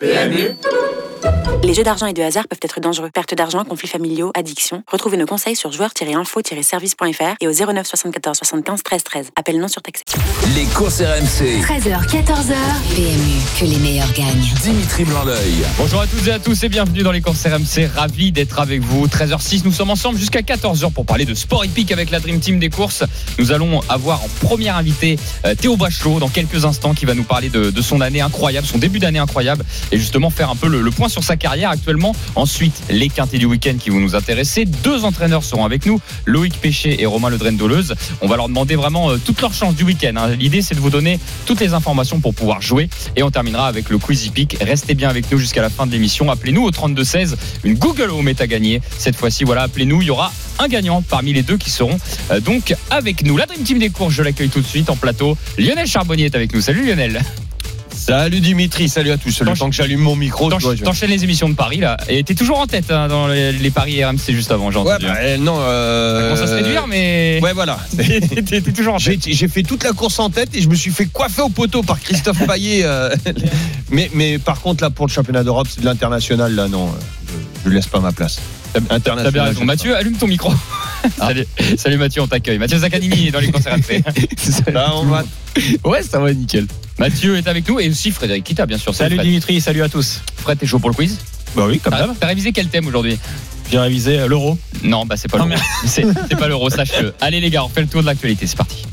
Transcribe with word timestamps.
PMU 0.00 0.77
Les 1.64 1.74
jeux 1.74 1.82
d'argent 1.82 2.06
et 2.06 2.12
de 2.12 2.22
hasard 2.22 2.46
peuvent 2.46 2.60
être 2.62 2.78
dangereux. 2.78 3.10
Perte 3.12 3.34
d'argent, 3.34 3.64
conflits 3.64 3.88
familiaux, 3.88 4.30
addiction. 4.36 4.84
Retrouvez 4.86 5.16
nos 5.16 5.26
conseils 5.26 5.56
sur 5.56 5.72
joueurs-info-service.fr 5.72 7.34
et 7.40 7.48
au 7.48 7.52
09 7.52 7.84
74 7.84 8.36
75 8.38 8.82
13 8.84 9.02
13. 9.02 9.30
Appel 9.34 9.58
non 9.58 9.66
surtaxé. 9.66 10.04
Les 10.54 10.64
courses 10.66 11.00
RMC. 11.00 11.60
13h, 11.60 12.06
14h. 12.06 12.54
PMU, 12.94 13.40
que 13.58 13.64
les 13.64 13.76
meilleurs 13.78 14.12
gagnent. 14.12 14.54
Dimitri 14.62 15.04
Blanc-L'œil. 15.04 15.64
Bonjour 15.76 16.00
à 16.00 16.06
toutes 16.06 16.28
et 16.28 16.32
à 16.32 16.38
tous 16.38 16.62
et 16.62 16.68
bienvenue 16.68 17.02
dans 17.02 17.10
les 17.10 17.20
courses 17.20 17.44
RMC. 17.44 17.90
Ravi 17.92 18.30
d'être 18.30 18.60
avec 18.60 18.80
vous. 18.80 19.08
13h06, 19.08 19.62
nous 19.64 19.72
sommes 19.72 19.90
ensemble 19.90 20.16
jusqu'à 20.18 20.42
14h 20.42 20.92
pour 20.92 21.06
parler 21.06 21.24
de 21.24 21.34
sport 21.34 21.64
hippique 21.64 21.90
avec 21.90 22.10
la 22.10 22.20
Dream 22.20 22.38
Team 22.38 22.60
des 22.60 22.70
courses. 22.70 23.02
Nous 23.38 23.50
allons 23.50 23.80
avoir 23.88 24.22
en 24.22 24.28
première 24.46 24.76
invité 24.76 25.18
euh, 25.44 25.56
Théo 25.56 25.76
Bachelot 25.76 26.20
dans 26.20 26.28
quelques 26.28 26.64
instants 26.64 26.94
qui 26.94 27.04
va 27.04 27.14
nous 27.14 27.24
parler 27.24 27.48
de, 27.48 27.70
de 27.70 27.82
son 27.82 28.00
année 28.00 28.20
incroyable, 28.20 28.66
son 28.66 28.78
début 28.78 29.00
d'année 29.00 29.18
incroyable 29.18 29.64
et 29.90 29.98
justement 29.98 30.30
faire 30.30 30.50
un 30.50 30.56
peu 30.56 30.68
le, 30.68 30.82
le 30.82 30.90
point 30.92 31.08
sur 31.08 31.24
sa 31.24 31.36
carrière 31.36 31.47
actuellement. 31.48 32.14
Ensuite, 32.34 32.82
les 32.90 33.08
quintés 33.08 33.38
du 33.38 33.46
week-end 33.46 33.74
qui 33.78 33.90
vont 33.90 34.00
nous 34.00 34.14
intéresser. 34.14 34.64
Deux 34.64 35.04
entraîneurs 35.04 35.44
seront 35.44 35.64
avec 35.64 35.86
nous, 35.86 36.00
Loïc 36.26 36.54
Péché 36.60 37.00
et 37.00 37.06
Romain 37.06 37.30
Ledren 37.30 37.56
Doleuse. 37.56 37.94
On 38.20 38.26
va 38.28 38.36
leur 38.36 38.48
demander 38.48 38.76
vraiment 38.76 39.10
euh, 39.10 39.16
toutes 39.24 39.40
leurs 39.40 39.54
chances 39.54 39.74
du 39.74 39.84
week-end. 39.84 40.12
hein. 40.16 40.28
L'idée, 40.38 40.62
c'est 40.62 40.74
de 40.74 40.80
vous 40.80 40.90
donner 40.90 41.18
toutes 41.46 41.60
les 41.60 41.72
informations 41.74 42.20
pour 42.20 42.34
pouvoir 42.34 42.60
jouer. 42.60 42.88
Et 43.16 43.22
on 43.22 43.30
terminera 43.30 43.66
avec 43.66 43.88
le 43.88 43.98
quiz 43.98 44.26
hippique. 44.26 44.56
Restez 44.60 44.94
bien 44.94 45.08
avec 45.08 45.30
nous 45.30 45.38
jusqu'à 45.38 45.62
la 45.62 45.70
fin 45.70 45.86
de 45.86 45.92
l'émission. 45.92 46.30
Appelez-nous 46.30 46.62
au 46.64 46.70
3216. 46.70 47.36
Une 47.64 47.74
Google 47.74 48.10
Home 48.10 48.28
est 48.28 48.40
à 48.40 48.46
gagner. 48.46 48.80
Cette 48.98 49.16
fois-ci, 49.16 49.44
voilà, 49.44 49.62
appelez-nous. 49.62 50.02
Il 50.02 50.08
y 50.08 50.10
aura 50.10 50.32
un 50.58 50.68
gagnant 50.68 51.02
parmi 51.02 51.32
les 51.32 51.42
deux 51.42 51.56
qui 51.56 51.70
seront 51.70 51.98
euh, 52.30 52.40
donc 52.40 52.74
avec 52.90 53.24
nous. 53.24 53.36
La 53.36 53.46
Dream 53.46 53.62
Team 53.62 53.78
des 53.78 53.90
courses, 53.90 54.14
je 54.14 54.22
l'accueille 54.22 54.48
tout 54.50 54.60
de 54.60 54.66
suite 54.66 54.90
en 54.90 54.96
plateau. 54.96 55.36
Lionel 55.56 55.86
Charbonnier 55.86 56.26
est 56.26 56.34
avec 56.34 56.52
nous. 56.52 56.60
Salut 56.60 56.86
Lionel. 56.86 57.22
Salut 58.08 58.40
Dimitri, 58.40 58.88
salut 58.88 59.10
à 59.10 59.18
tous. 59.18 59.38
Le 59.42 59.52
temps 59.54 59.68
que 59.68 59.76
j'allume 59.76 60.00
mon 60.00 60.16
micro, 60.16 60.48
T'enchaînes 60.50 61.10
les 61.10 61.24
émissions 61.24 61.50
de 61.50 61.54
Paris 61.54 61.76
là. 61.76 61.98
Et 62.08 62.24
t'es 62.24 62.34
toujours 62.34 62.58
en 62.58 62.66
tête 62.66 62.90
hein, 62.90 63.06
dans 63.06 63.28
les, 63.28 63.52
les 63.52 63.70
paris 63.70 64.02
RMC 64.02 64.18
juste 64.30 64.50
avant, 64.50 64.70
j'ai 64.70 64.78
Ouais, 64.78 64.92
entendu. 64.94 65.04
bah, 65.06 65.14
euh, 65.20 65.36
non. 65.36 65.58
Euh... 65.60 66.16
Ça 66.16 66.22
commence 66.36 66.40
à 66.40 66.46
se 66.46 66.62
réduire, 66.62 66.86
mais. 66.86 67.38
Ouais, 67.42 67.52
voilà. 67.52 67.78
T'es- 67.98 68.62
toujours 68.62 68.94
en 68.94 68.98
J'ai 68.98 69.18
tête. 69.18 69.34
j'ai 69.34 69.46
fait 69.48 69.62
toute 69.62 69.84
la 69.84 69.92
course 69.92 70.18
en 70.20 70.30
tête 70.30 70.56
et 70.56 70.62
je 70.62 70.68
me 70.70 70.74
suis 70.74 70.90
fait 70.90 71.04
coiffer 71.04 71.42
au 71.42 71.50
poteau 71.50 71.82
par 71.82 72.00
Christophe 72.00 72.46
Payet. 72.46 72.80
euh, 72.84 73.10
mais, 73.90 74.10
mais 74.14 74.38
par 74.38 74.62
contre, 74.62 74.82
là, 74.82 74.88
pour 74.88 75.06
le 75.06 75.12
championnat 75.12 75.44
d'Europe, 75.44 75.68
c'est 75.70 75.82
de 75.82 75.84
l'international. 75.86 76.54
Là, 76.54 76.66
non, 76.66 76.86
euh, 76.88 77.32
je, 77.64 77.68
je 77.70 77.74
laisse 77.74 77.88
pas 77.88 78.00
ma 78.00 78.12
place. 78.12 78.40
T'as 78.72 79.30
bien 79.30 79.44
raison. 79.44 79.64
Mathieu, 79.66 79.94
allume 79.94 80.14
ton 80.16 80.26
micro. 80.28 80.50
Ah. 81.20 81.28
Salut, 81.28 81.46
salut 81.76 81.96
Mathieu, 81.98 82.22
on 82.22 82.26
t'accueille. 82.26 82.58
Mathieu 82.58 82.78
Zaccanini 82.78 83.30
dans 83.30 83.40
les 83.40 83.52
concerts. 83.52 83.76
Là, 84.72 84.92
on 84.94 85.04
va- 85.04 85.24
Ouais, 85.84 86.02
ça 86.02 86.18
va 86.18 86.32
nickel. 86.32 86.66
Mathieu 86.98 87.36
est 87.36 87.46
avec 87.46 87.68
nous 87.68 87.78
et 87.78 87.88
aussi 87.88 88.10
Frédéric 88.10 88.44
Kita, 88.44 88.66
bien 88.66 88.78
sûr. 88.78 88.94
Salut 88.94 89.16
Fred. 89.16 89.26
Dimitri, 89.26 89.60
salut 89.60 89.82
à 89.82 89.88
tous. 89.88 90.20
Fred, 90.36 90.58
t'es 90.58 90.66
chaud 90.66 90.78
pour 90.78 90.90
le 90.90 90.94
quiz? 90.94 91.18
Bah 91.56 91.64
oui, 91.68 91.78
comme 91.78 91.92
T'as 91.92 92.06
d'hab. 92.06 92.16
t'as 92.18 92.26
révisé 92.26 92.52
quel 92.52 92.68
thème 92.68 92.86
aujourd'hui? 92.88 93.18
J'ai 93.70 93.78
révisé 93.78 94.18
euh, 94.18 94.26
l'euro. 94.26 94.58
Non, 94.82 95.06
bah 95.06 95.16
c'est 95.16 95.28
pas 95.30 95.38
Non, 95.38 95.46
l'euro. 95.46 95.60
C'est 95.86 96.04
c'est 96.28 96.36
pas 96.36 96.48
l'euro, 96.48 96.70
sache-le. 96.70 97.14
Allez 97.20 97.40
les 97.40 97.50
gars, 97.50 97.64
on 97.64 97.68
fait 97.68 97.82
le 97.82 97.86
tour 97.86 98.00
de 98.00 98.06
l'actualité, 98.06 98.46
c'est 98.46 98.56
parti. 98.56 98.84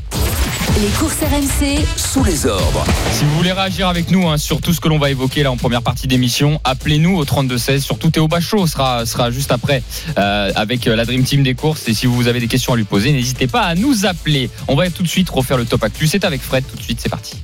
Les 0.80 0.88
courses 0.98 1.16
RMC, 1.22 1.80
Sous 1.96 2.22
les 2.22 2.44
ordres. 2.46 2.84
Si 3.12 3.24
vous 3.24 3.34
voulez 3.36 3.52
réagir 3.52 3.88
avec 3.88 4.10
nous 4.10 4.28
hein, 4.28 4.36
sur 4.36 4.60
tout 4.60 4.74
ce 4.74 4.80
que 4.80 4.88
l'on 4.88 4.98
va 4.98 5.10
évoquer 5.10 5.42
là 5.42 5.50
en 5.50 5.56
première 5.56 5.80
partie 5.82 6.06
d'émission, 6.06 6.60
appelez-nous 6.64 7.16
au 7.16 7.24
3216. 7.24 7.82
Surtout 7.82 8.10
Théo 8.10 8.28
Bachot 8.28 8.66
sera, 8.66 9.06
sera 9.06 9.30
juste 9.30 9.52
après 9.52 9.82
euh, 10.18 10.52
avec 10.54 10.86
euh, 10.86 10.94
la 10.94 11.06
Dream 11.06 11.24
Team 11.24 11.42
des 11.42 11.54
courses. 11.54 11.88
Et 11.88 11.94
si 11.94 12.04
vous 12.06 12.28
avez 12.28 12.40
des 12.40 12.46
questions 12.48 12.74
à 12.74 12.76
lui 12.76 12.84
poser, 12.84 13.10
n'hésitez 13.12 13.46
pas 13.46 13.62
à 13.62 13.74
nous 13.74 14.04
appeler. 14.04 14.50
On 14.68 14.76
va 14.76 14.90
tout 14.90 15.02
de 15.02 15.08
suite 15.08 15.30
refaire 15.30 15.56
le 15.56 15.64
top 15.64 15.82
actu. 15.82 16.06
C'est 16.06 16.24
avec 16.24 16.42
Fred 16.42 16.64
tout 16.70 16.76
de 16.76 16.82
suite, 16.82 17.00
c'est 17.02 17.08
parti. 17.08 17.36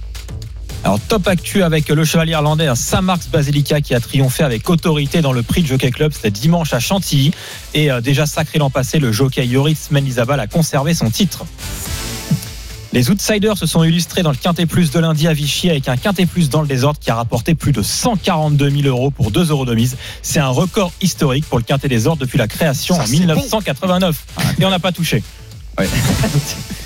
Alors 0.84 0.98
top 0.98 1.28
actu 1.28 1.62
avec 1.62 1.88
le 1.88 2.04
chevalier 2.04 2.32
irlandais 2.32 2.68
Saint-Marx 2.74 3.28
Basilica 3.28 3.80
qui 3.80 3.94
a 3.94 4.00
triomphé 4.00 4.42
avec 4.42 4.68
autorité 4.68 5.20
dans 5.20 5.32
le 5.32 5.42
prix 5.42 5.62
de 5.62 5.68
Jockey 5.68 5.92
Club. 5.92 6.12
C'était 6.12 6.32
dimanche 6.32 6.74
à 6.74 6.80
Chantilly. 6.80 7.30
Et 7.72 7.90
euh, 7.90 8.00
déjà 8.00 8.26
sacré 8.26 8.58
l'an 8.58 8.68
passé, 8.68 8.98
le 8.98 9.12
jockey 9.12 9.46
Yoritz 9.46 9.92
Mendizabal 9.92 10.40
a 10.40 10.48
conservé 10.48 10.92
son 10.94 11.08
titre. 11.08 11.44
Les 12.92 13.10
outsiders 13.10 13.56
se 13.56 13.64
sont 13.64 13.84
illustrés 13.84 14.22
dans 14.22 14.32
le 14.32 14.36
Quintet 14.36 14.66
Plus 14.66 14.90
de 14.90 14.98
lundi 14.98 15.28
à 15.28 15.32
Vichy 15.32 15.70
avec 15.70 15.88
un 15.88 15.96
Quintet 15.96 16.26
Plus 16.26 16.50
dans 16.50 16.60
le 16.60 16.68
désordre 16.68 16.98
qui 16.98 17.10
a 17.10 17.14
rapporté 17.14 17.54
plus 17.54 17.72
de 17.72 17.80
142 17.80 18.68
000 18.68 18.82
euros 18.82 19.10
pour 19.10 19.30
2 19.30 19.50
euros 19.50 19.64
de 19.64 19.74
mise. 19.74 19.96
C'est 20.20 20.40
un 20.40 20.48
record 20.48 20.92
historique 21.00 21.46
pour 21.46 21.58
le 21.58 21.64
Quintet 21.64 21.88
des 21.88 22.08
ordres 22.08 22.20
depuis 22.20 22.38
la 22.38 22.48
création 22.48 22.96
Ça, 22.96 23.02
en 23.02 23.06
c'est 23.06 23.18
1989. 23.18 24.24
Et 24.58 24.64
on 24.64 24.70
n'a 24.70 24.80
pas 24.80 24.92
touché. 24.92 25.22
Ouais. 25.78 25.88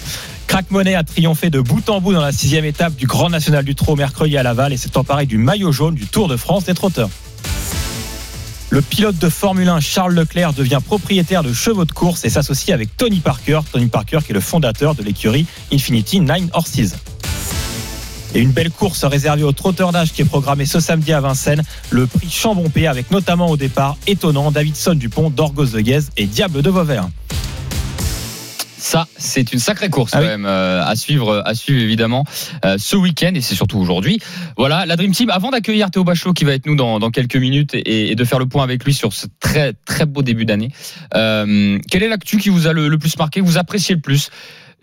Crack 0.47 0.71
Money 0.71 0.95
a 0.95 1.03
triomphé 1.03 1.51
de 1.51 1.61
bout 1.61 1.89
en 1.91 2.01
bout 2.01 2.13
dans 2.13 2.21
la 2.21 2.33
sixième 2.33 2.65
étape 2.65 2.95
du 2.95 3.07
Grand 3.07 3.29
National 3.29 3.65
du 3.65 3.75
Trot 3.75 3.97
mercredi 3.97 4.37
à 4.37 4.43
Laval 4.43 4.73
et 4.73 4.77
s'est 4.77 4.97
emparé 4.97 5.27
du 5.27 5.39
maillot 5.39 5.73
jaune 5.73 5.95
du 5.95 6.07
Tour 6.07 6.29
de 6.29 6.37
France 6.37 6.65
des 6.65 6.75
trotteurs. 6.75 7.11
Le 8.71 8.83
pilote 8.83 9.19
de 9.19 9.29
Formule 9.29 9.69
1 9.69 9.81
Charles 9.81 10.15
Leclerc 10.15 10.53
devient 10.53 10.81
propriétaire 10.85 11.43
de 11.43 11.53
chevaux 11.53 11.85
de 11.85 11.93
course 11.93 12.25
et 12.25 12.31
s'associe 12.31 12.75
avec 12.75 12.97
Tony 12.97 13.21
Parker. 13.21 13.61
Tony 13.71 13.87
Parker 13.87 14.19
qui 14.25 14.33
est 14.33 14.35
le 14.35 14.41
fondateur 14.41 14.95
de 14.95 15.03
l'écurie 15.03 15.47
Infinity 15.73 16.21
Nine 16.21 16.49
Horses. 16.53 16.97
Et 18.35 18.41
une 18.41 18.51
belle 18.51 18.71
course 18.71 19.05
réservée 19.05 19.45
aux 19.45 19.53
trotteurs 19.53 19.93
d'âge 19.93 20.13
qui 20.13 20.23
est 20.23 20.27
programmée 20.27 20.67
ce 20.67 20.81
samedi 20.81 21.13
à 21.13 21.21
Vincennes. 21.21 21.63
Le 21.91 22.07
prix 22.07 22.29
Chambompé 22.29 22.87
avec 22.87 23.11
notamment 23.11 23.49
au 23.49 23.57
départ 23.57 23.97
étonnant 24.07 24.51
Davidson 24.51 24.95
Dupont, 24.95 25.31
Dorgos 25.31 25.67
de 25.67 25.81
Guez 25.81 26.01
et 26.17 26.27
Diable 26.27 26.63
de 26.63 26.71
Vauvert. 26.71 27.09
Ça, 28.89 29.09
c'est 29.17 29.53
une 29.53 29.59
sacrée 29.59 29.91
course 29.91 30.13
Ah 30.15 30.19
quand 30.19 30.23
oui. 30.23 30.29
même 30.29 30.47
euh, 30.47 30.81
à 30.85 30.95
suivre, 30.95 31.43
à 31.45 31.57
suivre 31.57 31.81
évidemment 31.81 32.25
euh, 32.65 32.77
ce 32.79 32.95
week-end 32.95 33.33
et 33.35 33.41
c'est 33.41 33.57
surtout 33.57 33.79
aujourd'hui. 33.79 34.21
Voilà, 34.57 34.87
la 34.87 34.95
Dream 34.95 35.11
Team. 35.11 35.29
Avant 35.31 35.51
d'accueillir 35.51 35.91
Théo 35.91 36.05
Bachot 36.05 36.33
qui 36.33 36.45
va 36.45 36.53
être 36.53 36.67
nous 36.67 36.77
dans, 36.77 37.01
dans 37.01 37.11
quelques 37.11 37.35
minutes 37.35 37.75
et, 37.75 38.13
et 38.13 38.15
de 38.15 38.25
faire 38.25 38.39
le 38.39 38.47
point 38.47 38.63
avec 38.63 38.85
lui 38.85 38.95
sur 38.95 39.13
ce 39.13 39.27
très 39.41 39.73
très 39.73 40.07
beau 40.07 40.23
début 40.23 40.45
d'année. 40.45 40.71
Euh, 41.17 41.81
quelle 41.91 42.05
est 42.05 42.09
l'actu 42.09 42.39
qui 42.39 42.49
vous 42.49 42.69
a 42.69 42.73
le, 42.73 42.87
le 42.87 42.97
plus 42.97 43.19
marqué, 43.19 43.41
que 43.41 43.45
vous 43.45 43.59
appréciez 43.59 43.97
le 43.97 44.01
plus? 44.01 44.31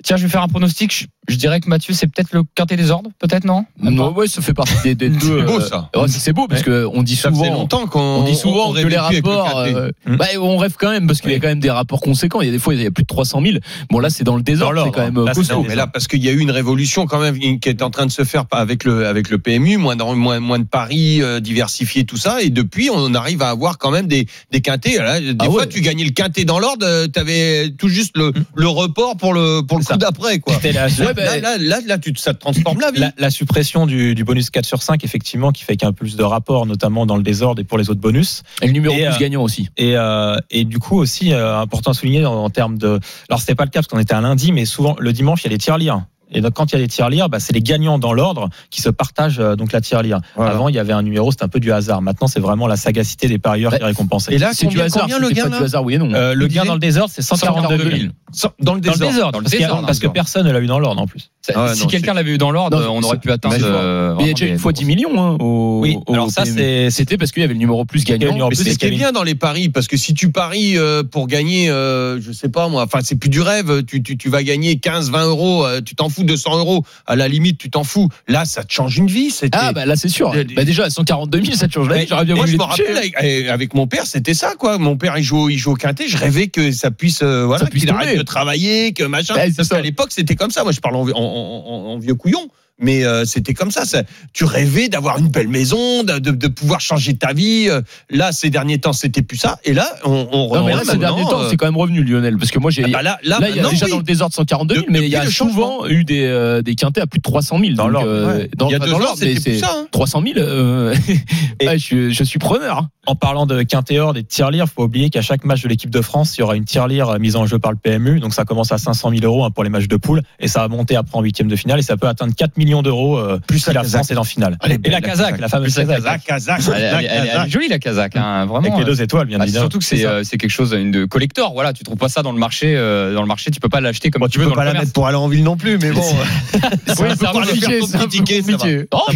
Tiens, 0.04 0.18
je 0.18 0.24
vais 0.24 0.30
faire 0.30 0.42
un 0.44 0.48
pronostic. 0.48 0.92
Je, 0.94 1.06
je 1.34 1.38
dirais 1.38 1.60
que 1.62 1.70
Mathieu, 1.70 1.94
c'est 1.94 2.08
peut-être 2.08 2.34
le 2.34 2.44
quintet 2.56 2.76
des 2.76 2.92
ordres, 2.92 3.10
peut-être 3.20 3.46
non? 3.46 3.64
Même 3.82 3.94
Non, 3.94 4.12
ouais, 4.14 4.28
ça 4.28 4.42
fait 4.42 4.54
partie 4.54 4.74
des, 4.84 4.96
des 4.96 5.10
deux. 5.10 5.40
C'est 5.40 5.46
beau, 5.46 5.60
euh, 5.62 5.66
ça. 5.66 5.90
ouais, 5.96 6.08
c'est 6.10 6.34
beau 6.34 6.48
parce 6.48 6.62
que 6.62 6.86
on 6.94 7.04
dit 7.04 7.16
Ça 7.16 7.30
souvent. 7.30 7.54
longtemps 7.54 7.88
qu'on 7.88 8.00
On 8.02 8.24
dit 8.24 8.36
souvent 8.36 8.74
que 8.74 8.80
les 8.86 8.98
rapports, 8.98 9.60
euh, 9.60 9.90
bah, 10.06 10.26
on 10.42 10.58
rêve 10.58 10.76
quand 10.78 10.90
même 10.92 11.08
parce 11.08 11.22
qu'il 11.22 11.32
y 11.32 11.36
a 11.36 11.40
quand 11.40 11.48
même 11.48 11.62
des 11.62 11.70
rapports 11.70 12.02
conséquents. 12.02 12.42
Il 12.42 12.48
y 12.48 12.50
a 12.50 12.52
des 12.52 12.60
fois 12.60 12.74
il 12.74 12.82
y 12.82 12.86
a 12.86 12.92
plus 12.92 13.04
de 13.04 13.08
300 13.08 13.42
000. 13.42 13.58
Bon 13.92 14.00
là 14.00 14.10
c'est 14.10 14.24
dans 14.26 14.36
le 14.36 14.42
désordre, 14.44 14.84
c'est 14.86 14.92
quand 14.92 15.04
même 15.10 15.16
Là, 15.24 15.32
costaud. 15.34 15.44
c'est- 15.44 15.54
non, 15.54 15.64
mais 15.68 15.76
là, 15.76 15.88
parce 15.88 16.08
qu'il 16.08 16.22
y 16.24 16.28
a 16.28 16.32
eu 16.34 16.40
une 16.40 16.52
révolution 16.52 17.06
quand 17.06 17.20
même 17.22 17.38
qui 17.60 17.70
est 17.70 17.82
en 17.82 17.90
train 17.90 18.06
de 18.06 18.12
se 18.12 18.24
faire 18.26 18.44
avec 18.52 18.84
le, 18.84 19.08
avec 19.08 19.30
le 19.30 19.38
PMU, 19.38 19.78
moins 19.78 19.96
de, 19.96 20.04
moins, 20.04 20.40
moins 20.42 20.60
de 20.60 20.66
paris 20.66 21.22
euh, 21.22 21.40
diversifiés, 21.40 22.04
tout 22.04 22.18
ça. 22.18 22.42
Et 22.42 22.50
depuis, 22.50 22.90
on 22.92 23.14
arrive 23.14 23.42
à 23.42 23.50
avoir 23.50 23.78
quand 23.78 23.92
même 23.92 24.08
des, 24.08 24.28
des 24.52 24.60
quintés. 24.62 24.98
Là, 24.98 25.22
des 25.22 25.34
Ah 25.40 25.46
fois, 25.46 25.62
ouais. 25.62 25.68
tu 25.70 25.80
gagnais 25.80 26.04
le 26.04 26.10
quintet 26.12 26.44
dans 26.44 26.60
l'ordre, 26.60 26.86
tu 27.08 27.20
avais 27.20 27.70
tout 27.78 27.88
juste 27.88 28.18
le, 28.18 28.34
le 28.56 28.68
report 28.68 29.16
pour 29.16 29.34
le, 29.34 29.62
pour 29.62 29.78
le 29.78 29.83
C'est 29.84 29.94
coup 29.94 29.94
ça. 29.94 29.98
d'après. 29.98 30.40
quoi. 30.40 30.54
La, 30.64 30.88
ouais, 30.88 31.14
bah, 31.14 31.38
là, 31.40 31.58
là, 31.60 31.80
là, 31.86 31.98
tu, 31.98 32.14
ça 32.16 32.34
te 32.34 32.40
transforme 32.40 32.80
la 32.80 32.92
vie. 32.92 33.00
la- 33.00 33.12
la 33.18 33.30
suppression 33.30 33.86
du, 33.86 34.16
du 34.16 34.24
bonus 34.24 34.50
4 34.50 34.66
sur 34.66 34.82
5 34.82 35.04
effectivement 35.04 35.52
qui 35.52 35.64
fait 35.64 35.76
qu'il 35.76 35.84
y 35.84 35.86
a 35.86 35.90
un 35.90 35.94
peu 35.94 36.06
plus 36.06 36.16
de 36.16 36.24
rapports 36.24 36.66
notamment 36.66 37.06
dans 37.06 37.18
le 37.18 37.24
désordre 37.24 37.62
et 37.62 37.64
pour 37.64 37.78
les 37.78 37.90
autres 37.90 38.02
bonus. 38.02 38.44
Et 38.62 38.68
le 38.68 38.74
numéro 38.74 38.96
Et, 38.96 39.06
plus 39.06 39.16
euh, 39.16 39.20
gagnant 39.20 39.44
aussi. 39.44 39.70
Et, 39.78 39.96
euh, 39.96 40.36
et 40.52 40.66
du 40.66 40.80
coup 40.80 40.98
aussi 40.98 41.34
euh, 41.34 41.58
important 41.60 41.92
à 41.92 41.94
souligner 41.94 42.26
en, 42.26 42.34
en 42.34 42.50
termes 42.50 42.78
de. 42.78 43.00
Alors 43.30 43.40
c'était 43.40 43.56
pas 43.56 43.66
le 43.66 43.70
cas 43.70 43.80
parce 43.80 43.88
qu'on 43.88 44.00
était 44.00 44.14
un 44.14 44.22
lundi, 44.22 44.52
mais 44.52 44.66
souvent 44.66 44.96
le 45.00 45.14
dimanche 45.14 45.42
il 45.44 45.48
y 45.48 45.50
a 45.50 45.52
les 45.52 45.58
tirelires. 45.58 46.04
Et 46.34 46.42
donc 46.42 46.54
quand 46.54 46.72
il 46.72 46.76
y 46.76 46.78
a 46.78 46.82
les 46.82 46.88
tirelires, 46.88 47.30
bah, 47.30 47.40
c'est 47.40 47.54
les 47.54 47.62
gagnants 47.62 48.00
dans 48.00 48.14
l'ordre 48.14 48.50
qui 48.70 48.82
se 48.82 48.90
partagent 48.90 49.40
euh, 49.40 49.56
donc 49.56 49.72
la 49.72 49.82
tirelire. 49.82 50.20
Voilà. 50.36 50.52
Avant 50.52 50.70
il 50.70 50.76
y 50.76 50.80
avait 50.80 50.94
un 50.94 51.02
numéro, 51.04 51.32
c'était 51.32 51.44
un 51.44 51.48
peu 51.50 51.60
du 51.60 51.72
hasard. 51.72 52.02
Maintenant 52.02 52.28
c'est 52.28 52.40
vraiment 52.40 52.68
la 52.68 52.76
sagacité 52.78 53.28
des 53.28 53.40
parieurs 53.40 53.72
Bah, 53.72 53.78
qui 53.78 53.84
est 53.84 53.88
récompensée. 53.88 54.34
Et 54.34 54.38
là, 54.38 54.52
C'est 54.54 54.68
du 54.68 54.80
hasard. 54.82 55.04
combien 55.04 55.20
le 55.20 55.30
gain 55.30 55.50
du 55.50 55.56
hasard, 55.64 55.84
oui 55.84 55.96
et 55.96 55.98
non. 55.98 56.14
Euh, 56.14 56.34
le 56.34 56.48
gain 56.48 56.66
dans 56.66 56.74
le 56.74 56.80
désordre 56.80 57.12
c'est 57.14 57.22
142 57.22 57.78
000. 57.90 58.12
Sans- 58.32 58.52
Dans 58.60 58.74
le 58.74 58.82
Dans 58.82 58.92
le 58.92 58.98
désordre. 58.98 59.14
désordre, 59.14 59.32
Dans 59.34 59.40
le 59.40 59.44
parce, 59.44 59.58
désordre, 59.58 60.00
que 60.00 60.08
personne 60.08 60.48
ne 60.48 60.52
l'a 60.52 60.60
eu 60.60 60.66
dans 60.66 60.80
l'ordre 60.80 61.02
en 61.02 61.08
plus. 61.08 61.30
Ah 61.54 61.66
ouais, 61.66 61.76
Si 61.76 61.86
quelqu'un 61.88 62.14
l'avait 62.14 62.32
eu 62.32 62.38
dans 62.38 62.50
l'ordre, 62.52 62.80
Non, 62.82 62.96
on 62.98 63.04
aurait 63.04 63.20
pu 63.20 63.32
atteindre. 63.32 63.56
Euh, 63.62 64.16
Mais 64.18 64.24
il 64.24 64.28
y 64.28 64.30
a 64.32 64.34
déjà 64.34 64.46
des- 64.46 64.52
une 64.54 64.58
fois 64.60 64.72
10 64.72 64.86
millions 64.86 65.22
hein, 65.22 65.38
au, 65.40 65.80
Oui, 65.82 65.98
au 66.08 66.14
alors 66.14 66.32
ça 66.32 66.44
C'était 66.46 67.18
parce 67.18 67.32
qu'il 67.32 67.42
y 67.42 67.44
avait 67.44 67.54
le 67.54 67.60
numéro 67.60 67.86
plus 67.86 68.04
gagnant. 68.06 68.32
numéro 68.32 68.50
Mais 68.50 68.56
c'est 68.56 68.72
ce 68.72 68.80
qui 68.80 68.86
est 68.86 68.92
bien 68.92 69.12
dans 69.12 69.24
les 69.24 69.36
paris, 69.36 69.70
parce 69.70 69.88
que 69.88 69.98
si 69.98 70.14
tu 70.14 70.32
paries 70.32 70.78
euh, 70.78 71.04
pour 71.04 71.28
gagner, 71.28 71.70
euh, 71.70 72.20
je 72.22 72.32
sais 72.32 72.50
pas 72.50 72.68
moi, 72.70 72.84
enfin 72.84 73.00
c'est 73.04 73.16
plus 73.18 73.30
du 73.30 73.42
rêve, 73.42 73.84
tu, 73.86 74.02
tu, 74.02 74.18
tu 74.18 74.30
vas 74.30 74.42
gagner 74.44 74.78
15, 74.78 75.12
20 75.12 75.26
euros, 75.28 75.66
euh, 75.66 75.82
tu 75.82 75.96
t'en 75.96 76.10
fous 76.10 76.23
de 76.26 76.36
100 76.36 76.58
euros, 76.58 76.84
à 77.08 77.16
la 77.16 77.28
limite 77.28 77.58
tu 77.58 77.70
t'en 77.70 77.84
fous. 77.84 78.10
Là, 78.28 78.46
ça 78.46 78.64
te 78.64 78.74
change 78.74 78.98
une 78.98 79.08
vie. 79.08 79.34
Ah 79.54 79.72
bah 79.74 79.86
là 79.86 79.96
c'est 79.96 80.10
sûr. 80.10 80.34
Bah 80.56 80.64
déjà 80.66 80.86
à 80.86 80.90
142 80.90 81.44
000 81.44 81.56
ça 81.58 81.68
te 81.68 81.74
change 81.74 81.90
la 81.90 81.96
vie. 81.96 82.02
Mais- 82.02 82.08
J'aurais 82.08 82.26
bien 82.26 82.36
moi, 82.36 82.46
voulu 82.46 82.58
je 82.58 82.62
me 82.64 82.70
toucher. 82.70 82.84
rappelle 82.84 82.98
avec, 82.98 83.14
eh, 83.22 83.50
avec 83.50 83.74
mon 83.74 83.88
père, 83.88 84.06
c'était 84.06 84.34
ça 84.34 84.56
quoi. 84.58 84.78
Mon 84.78 84.98
père 84.98 85.18
il 85.18 85.24
joue, 85.24 85.50
il 85.50 85.58
joue 85.58 85.72
au 85.72 85.76
quintet. 85.76 86.08
Je 86.08 86.18
rêvais 86.18 86.48
que 86.48 86.72
ça 86.72 86.92
puisse, 86.92 87.22
euh, 87.24 87.46
voilà, 87.46 87.66
qu'il 87.68 87.90
arrête 87.90 88.18
de 88.18 88.24
travailler, 88.24 88.94
que 88.94 89.04
machin. 89.04 89.34
C'est 89.38 89.56
Parce 89.56 89.70
qu'à 89.70 89.82
l'époque 89.82 90.10
c'était 90.12 90.36
comme 90.36 90.52
ça. 90.52 90.64
Moi 90.64 90.72
je 90.72 90.80
parle 90.80 90.96
en, 90.96 91.08
en- 91.08 91.14
en- 91.16 91.94
en 91.94 91.98
vieux 92.00 92.16
couillon. 92.16 92.48
Mais 92.80 93.06
euh, 93.06 93.24
c'était 93.26 93.54
comme 93.54 93.72
ça, 93.72 93.86
ça. 93.86 94.04
Tu 94.34 94.44
rêvais 94.46 94.90
d'avoir 94.90 95.18
une 95.20 95.28
belle 95.30 95.48
maison, 95.48 96.04
de, 96.04 96.20
de, 96.20 96.32
de 96.32 96.48
pouvoir 96.48 96.82
changer 96.82 97.16
ta 97.16 97.34
vie. 97.34 97.68
Euh, 97.70 97.82
Là, 98.10 98.32
ces 98.32 98.50
derniers 98.50 98.80
temps, 98.80 98.94
c'était 98.94 99.22
plus 99.22 99.38
ça. 99.38 99.60
Et 99.64 99.74
là, 99.74 99.88
on, 100.04 100.28
on 100.32 100.56
Non, 100.56 100.66
mais 100.66 100.74
là, 100.74 100.82
on- 100.86 100.92
ces 100.92 100.98
derniers 100.98 101.24
temps, 101.24 101.42
euh, 101.42 101.48
c'est 101.50 101.58
quand 101.58 101.66
même 101.66 101.78
revenu, 101.78 102.04
Lionel. 102.04 102.38
Parce 102.38 102.52
que 102.52 102.60
moi, 102.60 102.72
j'ai. 102.72 102.84
ah 102.86 102.88
bah 102.92 103.02
là, 103.02 103.18
là, 103.24 103.40
Là, 103.40 103.50
il 103.50 103.56
y 103.56 103.60
a 103.60 103.70
déjà 103.70 103.86
oui. 103.86 103.92
dans 103.92 103.98
le 103.98 104.04
désordre 104.04 104.34
142 104.36 104.76
000, 104.76 104.88
De- 104.88 104.92
mais 104.92 105.00
il 105.02 105.10
y 105.10 105.16
a 105.16 105.26
souvent 105.26 105.86
eu 105.88 106.04
des, 106.04 106.24
euh, 106.26 106.62
des 106.62 106.76
quintés 106.76 107.02
à 107.02 107.08
plus 107.08 107.20
de 107.20 107.24
300 107.24 107.60
000. 107.60 107.74
Dans 107.74 107.88
l'ordre, 107.88 108.08
euh, 108.10 108.38
ouais. 108.40 108.50
dans, 108.58 108.68
Il 108.70 108.72
y 108.74 108.76
a 108.76 108.80
dans 108.80 108.86
deux 108.86 108.94
ans, 108.94 109.14
mais 109.22 109.36
plus 109.36 109.60
ça, 109.60 109.72
hein. 109.76 109.88
300 109.92 110.22
000. 110.26 110.40
euh, 110.40 110.96
Et- 111.60 111.68
ouais, 111.68 111.78
je, 111.78 112.10
je 112.10 112.24
suis 112.24 112.40
preneur. 112.40 112.78
hein. 112.80 112.90
En 113.06 113.16
parlant 113.16 113.46
de 113.46 113.64
quintéor, 113.64 114.14
des 114.14 114.24
tirelires, 114.24 114.66
faut 114.68 114.84
oublier 114.84 115.10
qu'à 115.10 115.22
chaque 115.22 115.44
match 115.44 115.62
de 115.62 115.68
l'équipe 115.68 115.90
de 115.90 116.02
France, 116.02 116.38
il 116.38 116.40
y 116.40 116.44
aura 116.44 116.56
une 116.56 116.64
tirelire 116.64 117.20
mise 117.20 117.36
en 117.36 117.46
jeu 117.46 117.60
par 117.60 117.72
le 117.72 117.78
PMU. 117.78 118.20
Donc 118.22 118.34
ça 118.34 118.46
commence 118.46 118.72
à 118.72 118.78
500 118.78 119.10
000 119.10 119.22
euros 119.26 119.44
hein, 119.44 119.52
pour 119.52 119.64
les 119.66 119.70
matchs 119.70 119.90
de 119.90 119.98
poule 119.98 120.22
et 120.40 120.48
ça 120.48 120.62
va 120.62 120.68
monter 120.70 120.96
après 120.96 121.18
en 121.18 121.22
huitième 121.22 121.50
de 121.50 121.56
finale 121.58 121.80
et 121.80 121.84
ça 121.84 121.98
peut 121.98 122.08
atteindre 122.08 122.34
4 122.34 122.54
millions 122.66 122.82
d'euros 122.82 123.18
euh, 123.18 123.40
Plus 123.48 123.60
si 123.60 123.68
la 123.68 123.74
la 123.74 123.82
Kazakh. 123.82 124.00
France 124.00 124.12
est 124.12 124.18
en 124.18 124.24
finale. 124.24 124.58
Et 124.66 124.70
la 124.70 124.76
la 124.90 125.02
Kazakh, 125.02 125.26
Kazakh. 125.28 125.40
la 125.42 125.48
fameuse 125.50 125.78
la 125.78 125.86
Kazakh. 125.86 126.04
La 126.04 126.18
Kazakh, 126.20 126.62
Elle, 126.68 126.74
elle- 126.76 126.82
la 126.92 127.02
elle- 127.04 127.30
elle 127.34 127.48
est 127.48 127.50
jolie 127.50 127.68
la 127.68 127.80
Kazakh, 127.80 128.16
hein, 128.16 128.46
vraiment. 128.46 128.60
Avec 128.68 128.78
les 128.78 128.86
deux 128.86 129.02
étoiles, 129.02 129.28
bien 129.28 129.38
Ah, 129.40 129.44
évidemment. 129.44 129.64
surtout 129.64 129.80
que 129.80 129.86
c'est 129.86 130.06
euh, 130.06 130.24
c'est 130.24 130.38
quelque 130.38 130.50
chose 130.52 130.74
une 130.78 130.92
de 130.92 131.06
collector. 131.06 131.54
Voilà, 131.54 131.74
tu 131.74 131.84
trouves 131.84 131.98
pas 131.98 132.10
ça 132.10 132.22
dans 132.24 132.32
le 132.32 132.40
marché. 132.40 132.74
euh, 132.76 133.14
dans 133.14 133.22
le 133.22 133.28
marché, 133.28 133.52
tu 133.52 133.60
peux 133.60 133.70
pas 133.70 133.82
l'acheter 133.82 134.10
comme 134.12 134.22
Bon, 134.22 134.28
tu 134.28 134.34
tu 134.34 134.40
veux 134.40 134.46
peux 134.46 134.50
dans 134.52 134.56
pas 134.56 134.66
le 134.66 134.74
la 134.74 134.80
mettre 134.82 134.94
pour 134.94 135.08
aller 135.08 135.18
en 135.18 135.28
ville 135.28 135.44
non 135.44 135.58
plus, 135.58 135.78
mais 135.78 135.92
bon. 135.92 136.02
Oui, 136.02 136.60
c'est 136.88 137.26
un 137.26 137.32
compliqué, 137.32 138.42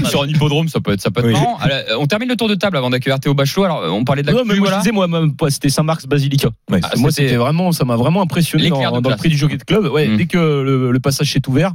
sur 0.10 0.22
un 0.24 0.28
hippodrome, 0.28 0.68
ça 0.70 0.80
peut 0.80 0.94
être, 0.94 1.02
ça 1.02 1.12
peut 1.12 1.30
être 1.30 1.38
euh, 1.38 1.96
on 2.00 2.06
termine 2.08 2.30
le 2.30 2.36
tour 2.36 2.48
de 2.50 2.56
table 2.56 2.78
avant 2.78 2.90
d'accueillir 2.90 3.20
Théo 3.20 3.34
Bachelot. 3.34 3.64
Alors, 3.66 3.82
euh, 3.84 3.90
on 3.90 4.04
parlait 4.04 4.22
de 4.22 4.28
la 4.28 4.34
Non, 4.34 4.44
mais 4.46 4.56
moi, 4.56 4.70
je 4.72 4.78
disais, 4.78 4.92
moi, 4.92 5.08
même 5.08 5.36
pas, 5.36 5.50
c'était 5.50 5.70
Saint-Marc's 5.70 6.06
Basilica. 6.06 6.50
Ah, 6.72 6.78
moi, 6.98 7.12
c'était- 7.12 7.36
vraiment, 7.36 7.72
ça 7.72 7.86
m'a 7.86 7.96
vraiment 7.96 8.22
impressionné 8.22 8.70
dans, 8.70 8.80
le 9.10 9.16
prix 9.16 9.30
du 9.30 9.38
Jockey 9.38 9.58
Club. 9.66 9.86
Ouais, 9.88 10.08
Mm. 10.08 10.18
dès 10.18 10.26
que 10.26 10.38
le 10.92 11.00
passage 11.00 11.32
s'est 11.32 11.48
ouvert. 11.48 11.72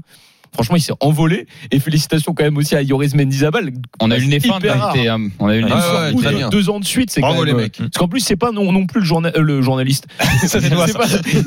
Franchement, 0.55 0.77
il 0.77 0.81
s'est 0.81 0.93
envolé. 1.01 1.47
Et 1.71 1.81
félicitations 1.81 2.35
quand 2.35 2.45
même 2.45 2.57
aussi 2.57 2.75
à 2.77 2.83
Yoris 2.83 3.15
Mendizabal. 3.15 3.73
on 4.01 4.11
a 4.11 4.19
eu 4.19 4.23
une 4.23 4.31
d'invité. 4.31 5.09
hein. 5.09 5.29
On 5.39 5.47
a 5.49 5.57
eu 5.57 5.61
une 5.61 5.65
ouais, 5.67 5.73
ouais, 6.27 6.35
bien. 6.35 6.49
deux 6.51 6.69
ans 6.71 6.79
de 6.81 6.85
suite, 6.85 7.11
c'est 7.11 7.21
Bravo 7.21 7.37
quand 7.41 7.45
même, 7.47 7.55
les 7.57 7.61
euh, 7.61 7.65
mecs. 7.65 7.79
Parce 7.79 7.91
qu'en 7.99 8.09
plus, 8.09 8.21
c'est 8.21 8.37
pas 8.37 8.53
non, 8.53 8.71
non 8.73 8.87
plus 8.87 9.01
le, 9.01 9.07
journa- 9.07 9.33
euh, 9.37 9.41
le 9.43 9.63
journaliste. 9.63 10.07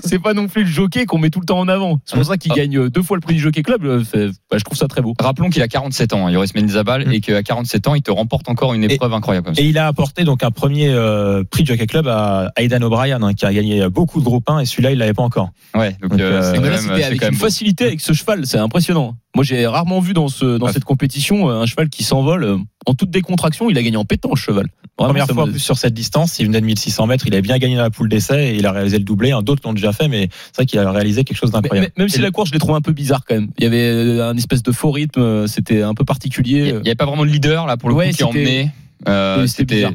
C'est 0.03 0.19
pas, 0.19 0.33
non 0.33 0.47
plus 0.47 0.63
le 0.63 0.69
jockey 0.69 1.05
qu'on 1.05 1.17
met 1.17 1.29
tout 1.29 1.39
le 1.39 1.45
temps 1.45 1.59
en 1.59 1.67
avant. 1.67 1.99
C'est 2.05 2.15
pour 2.15 2.25
ça 2.25 2.37
qu'il 2.37 2.51
Ah. 2.53 2.55
gagne 2.55 2.77
euh, 2.77 2.89
deux 2.89 3.01
fois 3.03 3.17
le 3.17 3.21
prix 3.21 3.35
du 3.35 3.39
Jockey 3.41 3.61
Club. 3.63 3.83
euh, 3.85 4.03
bah, 4.49 4.57
je 4.57 4.63
trouve 4.63 4.77
ça 4.77 4.87
très 4.87 5.01
beau. 5.01 5.13
Rappelons 5.19 5.49
qu'il 5.49 5.61
a 5.61 5.67
47 5.67 6.13
ans, 6.13 6.27
hein, 6.27 6.31
Yoris 6.31 6.53
Mendizabal, 6.55 7.05
Mm. 7.07 7.11
et 7.13 7.19
qu'à 7.21 7.43
47 7.43 7.87
ans, 7.87 7.95
il 7.95 8.01
te 8.01 8.11
remporte 8.11 8.49
encore 8.49 8.73
une 8.73 8.83
épreuve 8.83 9.13
incroyable. 9.13 9.45
comme 9.45 9.55
ça. 9.55 9.61
Et 9.61 9.65
il 9.65 9.77
a 9.77 9.87
apporté 9.87 10.23
donc 10.23 10.43
un 10.43 10.51
premier 10.51 10.89
euh, 10.89 11.43
prix 11.43 11.63
de 11.63 11.67
Jockey 11.67 11.87
Club 11.87 12.07
à 12.07 12.51
Aidan 12.57 12.81
O'Brien, 12.81 13.21
hein, 13.21 13.33
qui 13.33 13.45
a 13.45 13.53
gagné 13.53 13.87
beaucoup 13.89 14.19
de 14.19 14.25
groupes 14.25 14.49
1 14.49 14.59
et 14.59 14.65
celui-là, 14.65 14.91
il 14.91 14.97
l'avait 14.97 15.13
pas 15.13 15.23
encore. 15.23 15.49
Ouais, 15.75 15.95
donc 16.01 16.19
euh, 16.19 16.41
c'est 16.53 16.57
quand 16.57 16.63
même, 16.63 17.03
avec 17.03 17.19
quand 17.19 17.29
une 17.29 17.35
facilité 17.35 17.85
avec 17.85 18.01
ce 18.01 18.13
cheval, 18.13 18.45
c'est 18.45 18.57
impressionnant. 18.57 18.94
Moi, 19.35 19.43
j'ai 19.43 19.67
rarement 19.67 19.99
vu 19.99 20.13
dans, 20.13 20.27
ce, 20.29 20.57
dans 20.57 20.67
Ah. 20.67 20.73
cette 20.73 20.85
compétition 20.85 21.49
euh, 21.49 21.61
un 21.61 21.65
cheval 21.65 21.89
qui 21.89 22.03
s'envole 22.03 22.43
euh, 22.43 22.57
en 22.85 22.93
toute 22.93 23.09
décontraction. 23.09 23.69
Il 23.69 23.77
a 23.77 23.83
gagné 23.83 23.97
en 23.97 24.05
pétant, 24.05 24.29
le 24.31 24.35
cheval. 24.37 24.67
Vraiment, 24.97 25.09
Première 25.13 25.27
fois 25.27 25.43
en 25.43 25.47
me- 25.47 25.51
plus 25.51 25.59
sur 25.59 25.77
cette 25.77 25.93
distance, 25.93 26.39
il 26.39 26.45
venait 26.45 26.61
de 26.61 26.65
1600 26.65 27.05
mètres, 27.07 27.27
il 27.27 27.33
avait 27.33 27.41
bien 27.41 27.57
gagné 27.57 27.75
dans 27.75 27.81
la 27.81 27.89
poule 27.89 28.07
d'essai 28.07 28.51
et 28.53 28.55
il 28.55 28.65
a 28.65 28.71
réalisé 28.71 28.97
le 28.97 29.03
doublé. 29.03 29.31
Un 29.31 29.41
D'autres 29.41 29.61
l'ont 29.65 29.73
déjà 29.73 29.91
fait, 29.91 30.07
mais 30.07 30.29
c'est 30.47 30.55
vrai 30.55 30.65
qu'il 30.65 30.79
a 30.79 30.89
réalisé 30.89 31.23
quelque 31.25 31.37
chose 31.37 31.51
d'incroyable. 31.51 31.91
mais- 31.97 32.03
même 32.03 32.09
si 32.09 32.19
Et 32.19 32.21
la 32.21 32.31
course, 32.31 32.47
je 32.49 32.53
l'ai 32.53 32.59
trouvé 32.59 32.75
un 32.75 32.81
peu 32.81 32.93
bizarre 32.93 33.23
quand 33.27 33.35
même. 33.35 33.49
Il 33.57 33.63
y 33.65 33.67
avait 33.67 33.81
euh, 33.89 34.29
un 34.29 34.37
espèce 34.37 34.63
de 34.63 34.71
faux 34.71 34.91
rythme, 34.91 35.47
c'était 35.47 35.81
un 35.81 35.93
peu 35.93 36.03
Il 36.03 36.05
particulier. 36.05 36.71
n'y 36.71 36.77
avait 36.87 36.95
pas 36.95 37.05
vraiment 37.05 37.25
de 37.25 37.29
leader 37.31 37.65
là 37.65 37.75
pour 37.75 37.89
le 37.89 37.95
Ouais, 37.95 38.11
coup 38.11 38.15
qui 38.17 38.23
emmenait. 38.23 38.71
Euh, 39.07 39.45
c'était 39.47 39.85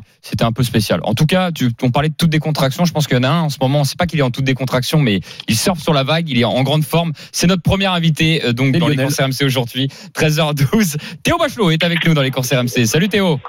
un 0.42 0.52
peu 0.52 0.62
spécial. 0.62 1.00
En 1.02 1.14
tout 1.14 1.26
cas, 1.26 1.50
tu, 1.52 1.70
on 1.82 1.90
parlait 1.90 2.08
de 2.10 2.14
toute 2.14 2.30
décontraction. 2.30 2.84
Je 2.84 2.92
pense 2.92 3.06
qu'il 3.06 3.16
y 3.16 3.20
en 3.20 3.24
a 3.24 3.28
un 3.28 3.42
en 3.42 3.48
ce 3.48 3.58
moment. 3.60 3.80
On 3.80 3.84
sait 3.84 3.96
pas 3.96 4.06
qu'il 4.06 4.18
est 4.18 4.22
en 4.22 4.30
toute 4.30 4.44
décontraction, 4.44 5.00
mais 5.00 5.20
il 5.48 5.56
surfe 5.56 5.80
sur 5.80 5.92
la 5.92 6.04
vague. 6.04 6.28
Il 6.28 6.38
est 6.38 6.44
en 6.44 6.62
grande 6.62 6.84
forme. 6.84 7.12
C'est 7.32 7.46
notre 7.46 7.62
premier 7.62 7.86
invité 7.86 8.44
euh, 8.44 8.52
donc 8.52 8.74
Et 8.74 8.78
dans 8.78 8.88
les 8.88 8.96
courses 8.96 9.20
RMC 9.20 9.44
aujourd'hui, 9.44 9.88
13h12. 10.14 10.96
Théo 11.22 11.38
Bachelot 11.38 11.70
est 11.70 11.84
avec 11.84 12.06
nous 12.06 12.14
dans 12.14 12.22
les 12.22 12.30
courses 12.30 12.52
RMC. 12.52 12.86
Salut 12.86 13.08
Théo. 13.08 13.40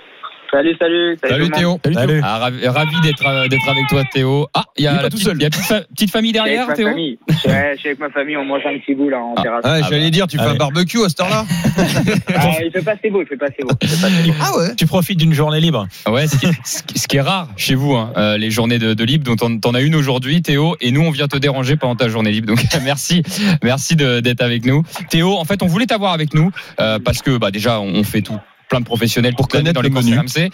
Salut, 0.51 0.75
salut. 0.80 1.18
Salut 1.24 1.44
monde. 1.44 1.51
Théo. 1.53 1.80
Salut. 1.94 2.19
Ah, 2.24 2.38
ravi, 2.39 2.68
ravi 2.68 3.00
d'être 3.03 3.25
euh, 3.25 3.48
d'être 3.48 3.69
avec 3.69 3.88
toi, 3.88 4.03
Théo. 4.12 4.48
Ah, 4.53 4.65
il 4.77 4.83
y 4.83 4.88
a 4.88 4.94
la 4.94 5.03
tout 5.03 5.12
petite, 5.12 5.24
seul. 5.24 5.38
il 5.38 5.44
y 5.44 5.45
a 5.45 5.50
petite, 5.50 5.63
fa- 5.63 5.81
petite 5.81 6.12
famille 6.12 6.31
Je 6.33 6.38
suis 6.39 6.44
derrière, 6.44 6.63
avec 6.63 6.69
ma 6.71 6.75
Théo. 6.75 6.88
famille. 6.89 7.19
Ouais, 7.45 7.71
je 7.75 7.80
suis 7.80 7.89
avec 7.89 8.00
ma 8.01 8.09
famille, 8.09 8.36
on 8.36 8.44
mange 8.44 8.62
un 8.65 8.77
petit 8.80 8.94
bout 8.94 9.07
là 9.09 9.19
en 9.19 9.33
Ah. 9.38 9.42
terrasse. 9.42 9.63
Ouais, 9.63 9.80
Ah 9.81 9.88
j'allais 9.89 10.03
bah. 10.06 10.09
dire, 10.09 10.27
tu 10.27 10.38
fais 10.38 10.44
un 10.44 10.56
barbecue 10.56 11.00
à 11.06 11.09
cette 11.09 11.21
heure-là 11.21 11.45
Ah, 12.36 12.50
il 12.65 12.69
fait 12.71 12.81
pas 12.81 12.92
assez 12.92 13.09
beau, 13.09 13.21
il 13.21 13.27
fait 13.27 13.38
pas 13.38 13.45
assez 13.45 13.63
beau. 13.63 13.69
il 13.81 13.88
fait 13.88 14.01
pas 14.01 14.07
assez 14.13 14.27
beau. 14.30 14.36
Ah 14.42 14.57
ouais 14.57 14.75
Tu 14.75 14.86
profites 14.86 15.18
d'une 15.19 15.33
journée 15.33 15.62
libre. 15.62 15.88
Ouais, 16.09 16.27
ce 16.27 16.38
qui, 16.38 16.48
est, 16.48 16.51
ce 16.65 17.07
qui- 17.07 17.15
est 17.18 17.21
rare 17.21 17.48
chez 17.56 17.75
vous, 17.75 17.94
hein, 17.95 18.12
euh, 18.18 18.38
les 18.38 18.51
journées 18.51 18.77
de, 18.80 18.94
de 18.94 19.03
libre. 19.06 19.24
Donc, 19.24 19.39
t'en, 19.39 19.57
t'en 19.57 19.74
as 19.74 19.81
une 19.81 19.95
aujourd'hui, 19.95 20.42
Théo, 20.42 20.75
et 20.81 20.92
nous, 20.92 21.01
on 21.01 21.12
vient 21.12 21.30
te 21.30 21.38
déranger 21.38 21.77
pendant 21.77 21.95
ta 21.95 22.09
journée 22.09 22.31
libre. 22.31 22.48
Donc, 22.48 22.59
merci, 22.83 23.24
merci 23.63 23.95
d'être 23.95 24.42
avec 24.42 24.65
nous, 24.65 24.83
Théo. 25.09 25.38
En 25.38 25.45
fait, 25.45 25.63
on 25.63 25.68
voulait 25.68 25.86
t'avoir 25.86 26.12
avec 26.12 26.33
nous 26.33 26.51
euh, 26.81 27.00
parce 27.00 27.21
que, 27.21 27.38
bah, 27.38 27.51
déjà, 27.51 27.80
on 27.80 28.03
fait 28.03 28.21
tout. 28.21 28.38
Plein 28.72 28.80
de 28.80 28.86
professionnels 28.86 29.36
pour 29.36 29.50
connaître 29.50 29.74
dans 29.74 29.82
les 29.82 29.90
courses 29.90 30.06
RMC. 30.06 30.50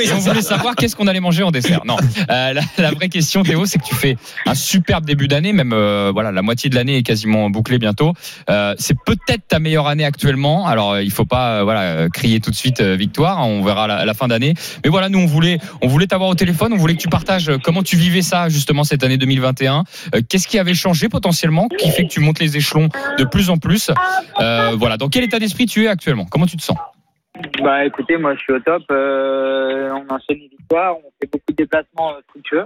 et 0.00 0.12
on 0.14 0.18
voulait 0.20 0.40
savoir 0.40 0.74
qu'est-ce 0.74 0.96
qu'on 0.96 1.06
allait 1.06 1.20
manger 1.20 1.42
en 1.42 1.50
dessert. 1.50 1.82
Non, 1.84 1.98
Euh, 2.30 2.52
la, 2.54 2.62
la 2.78 2.90
vraie 2.92 3.10
question, 3.10 3.42
Théo, 3.42 3.66
c'est 3.66 3.78
que 3.78 3.84
tu 3.84 3.94
fais 3.94 4.16
un 4.46 4.54
superbe 4.54 5.04
début 5.04 5.28
d'année, 5.28 5.52
même 5.52 5.72
euh, 5.74 6.10
voilà, 6.14 6.32
la 6.32 6.40
moitié 6.40 6.70
de 6.70 6.74
l'année 6.74 6.96
est 6.96 7.02
quasiment 7.02 7.50
bouclée 7.50 7.78
bientôt. 7.78 8.14
Euh, 8.48 8.74
c'est 8.78 8.96
peut-être 9.04 9.46
ta 9.48 9.58
meilleure 9.58 9.86
année 9.86 10.06
actuellement. 10.06 10.66
Alors, 10.66 10.92
euh, 10.92 11.02
il 11.02 11.10
faut 11.10 11.26
pas 11.26 11.58
euh, 11.58 11.64
voilà 11.64 11.82
euh, 11.82 12.08
crier 12.08 12.40
tout 12.40 12.50
de 12.50 12.56
suite 12.56 12.80
victoire. 12.80 13.38
hein, 13.40 13.44
On 13.46 13.62
verra 13.62 13.86
la, 13.86 14.06
la 14.06 14.14
fin 14.14 14.28
d'année. 14.28 14.54
Mais 14.82 14.88
voilà, 14.90 15.10
nous 15.10 15.18
on 15.18 15.26
voulait, 15.26 15.58
on 15.82 15.88
voulait 15.88 16.06
t'avoir 16.06 16.30
au 16.30 16.34
téléphone. 16.34 16.72
On 16.72 16.78
voulait 16.78 16.94
que 16.96 17.02
tu 17.02 17.08
partages 17.08 17.50
comment 17.62 17.82
tu 17.82 17.96
vivais 17.96 18.22
ça 18.22 18.48
justement 18.48 18.82
cette 18.84 19.04
année 19.04 19.18
2021. 19.18 19.84
Euh, 20.14 20.20
Qu'est-ce 20.26 20.48
qui 20.48 20.58
avait 20.58 20.72
changé 20.74 21.10
potentiellement, 21.10 21.68
qui 21.68 21.90
fait 21.90 22.04
que 22.04 22.12
tu 22.12 22.20
montes 22.20 22.38
les 22.40 22.56
échelons 22.56 22.88
de 23.18 23.24
plus 23.24 23.50
en 23.50 23.58
plus? 23.58 23.90
Euh, 24.40 24.74
voilà, 24.78 24.96
dans 24.96 25.10
quel 25.10 25.24
état 25.24 25.38
d'esprit 25.38 25.66
tu 25.66 25.84
es 25.84 25.88
actuellement? 25.88 26.24
Comment 26.24 26.46
tu 26.46 26.56
te 26.56 26.62
sens? 26.62 26.78
Bah 27.62 27.84
écoutez, 27.84 28.18
moi 28.18 28.34
je 28.34 28.40
suis 28.40 28.52
au 28.52 28.60
top. 28.60 28.82
Euh, 28.90 29.90
on 29.90 30.14
enchaîne 30.14 30.38
les 30.38 30.48
victoires, 30.48 30.96
on 30.98 31.10
fait 31.20 31.30
beaucoup 31.30 31.50
de 31.50 31.56
déplacements 31.56 32.10
euh, 32.10 32.20
fructueux. 32.28 32.64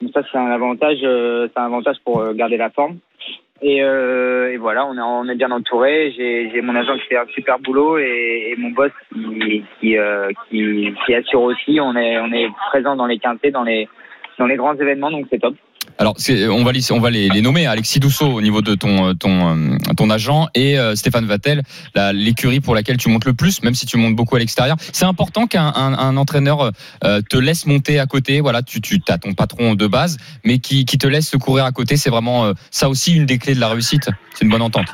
Donc 0.00 0.12
ça 0.12 0.22
c'est 0.30 0.38
un 0.38 0.50
avantage, 0.50 0.98
euh, 1.02 1.48
c'est 1.52 1.60
un 1.60 1.66
avantage 1.66 1.96
pour 2.04 2.20
euh, 2.20 2.32
garder 2.32 2.56
la 2.56 2.70
forme. 2.70 2.98
Et, 3.60 3.82
euh, 3.82 4.52
et 4.52 4.56
voilà, 4.56 4.86
on 4.86 4.96
est, 4.96 5.00
on 5.00 5.28
est 5.28 5.34
bien 5.34 5.50
entouré. 5.50 6.12
J'ai 6.16 6.48
j'ai 6.50 6.60
mon 6.60 6.76
agent 6.76 6.94
qui 6.98 7.08
fait 7.08 7.16
un 7.18 7.26
super 7.26 7.58
boulot 7.58 7.98
et, 7.98 8.52
et 8.52 8.56
mon 8.56 8.70
boss 8.70 8.92
qui 9.12 9.64
qui, 9.80 9.98
euh, 9.98 10.30
qui 10.48 10.94
qui 11.04 11.14
assure 11.14 11.42
aussi. 11.42 11.80
On 11.80 11.96
est 11.96 12.18
on 12.20 12.30
est 12.32 12.48
présent 12.70 12.94
dans 12.94 13.06
les 13.06 13.18
quintés, 13.18 13.50
dans 13.50 13.64
les 13.64 13.88
dans 14.38 14.46
les 14.46 14.56
grands 14.56 14.76
événements, 14.76 15.10
donc 15.10 15.26
c'est 15.28 15.40
top. 15.40 15.56
Alors, 16.00 16.14
on 16.52 16.62
va 16.62 16.70
les, 16.70 16.92
on 16.92 17.00
va 17.00 17.10
les, 17.10 17.28
les 17.28 17.40
nommer. 17.42 17.66
Alexis 17.66 17.98
Dousseau 17.98 18.26
au 18.26 18.40
niveau 18.40 18.62
de 18.62 18.76
ton, 18.76 19.14
ton, 19.14 19.56
euh, 19.56 19.76
ton 19.96 20.10
agent 20.10 20.46
et 20.54 20.78
euh, 20.78 20.94
Stéphane 20.94 21.26
Vattel, 21.26 21.62
l'écurie 22.14 22.60
pour 22.60 22.76
laquelle 22.76 22.98
tu 22.98 23.08
montes 23.08 23.24
le 23.24 23.34
plus, 23.34 23.64
même 23.64 23.74
si 23.74 23.84
tu 23.84 23.96
montes 23.96 24.14
beaucoup 24.14 24.36
à 24.36 24.38
l'extérieur. 24.38 24.76
C'est 24.78 25.06
important 25.06 25.48
qu'un 25.48 25.72
un, 25.74 25.98
un 25.98 26.16
entraîneur 26.16 26.70
euh, 27.04 27.20
te 27.28 27.36
laisse 27.36 27.66
monter 27.66 27.98
à 27.98 28.06
côté. 28.06 28.40
Voilà, 28.40 28.62
tu, 28.62 28.80
tu 28.80 29.00
as 29.08 29.18
ton 29.18 29.34
patron 29.34 29.74
de 29.74 29.86
base, 29.88 30.18
mais 30.44 30.58
qui, 30.58 30.84
qui 30.84 30.98
te 30.98 31.08
laisse 31.08 31.34
courir 31.36 31.64
à 31.64 31.72
côté. 31.72 31.96
C'est 31.96 32.10
vraiment 32.10 32.44
euh, 32.44 32.52
ça 32.70 32.88
aussi 32.88 33.16
une 33.16 33.26
des 33.26 33.38
clés 33.38 33.54
de 33.54 33.60
la 33.60 33.68
réussite. 33.68 34.08
C'est 34.34 34.44
une 34.44 34.52
bonne 34.52 34.62
entente. 34.62 34.86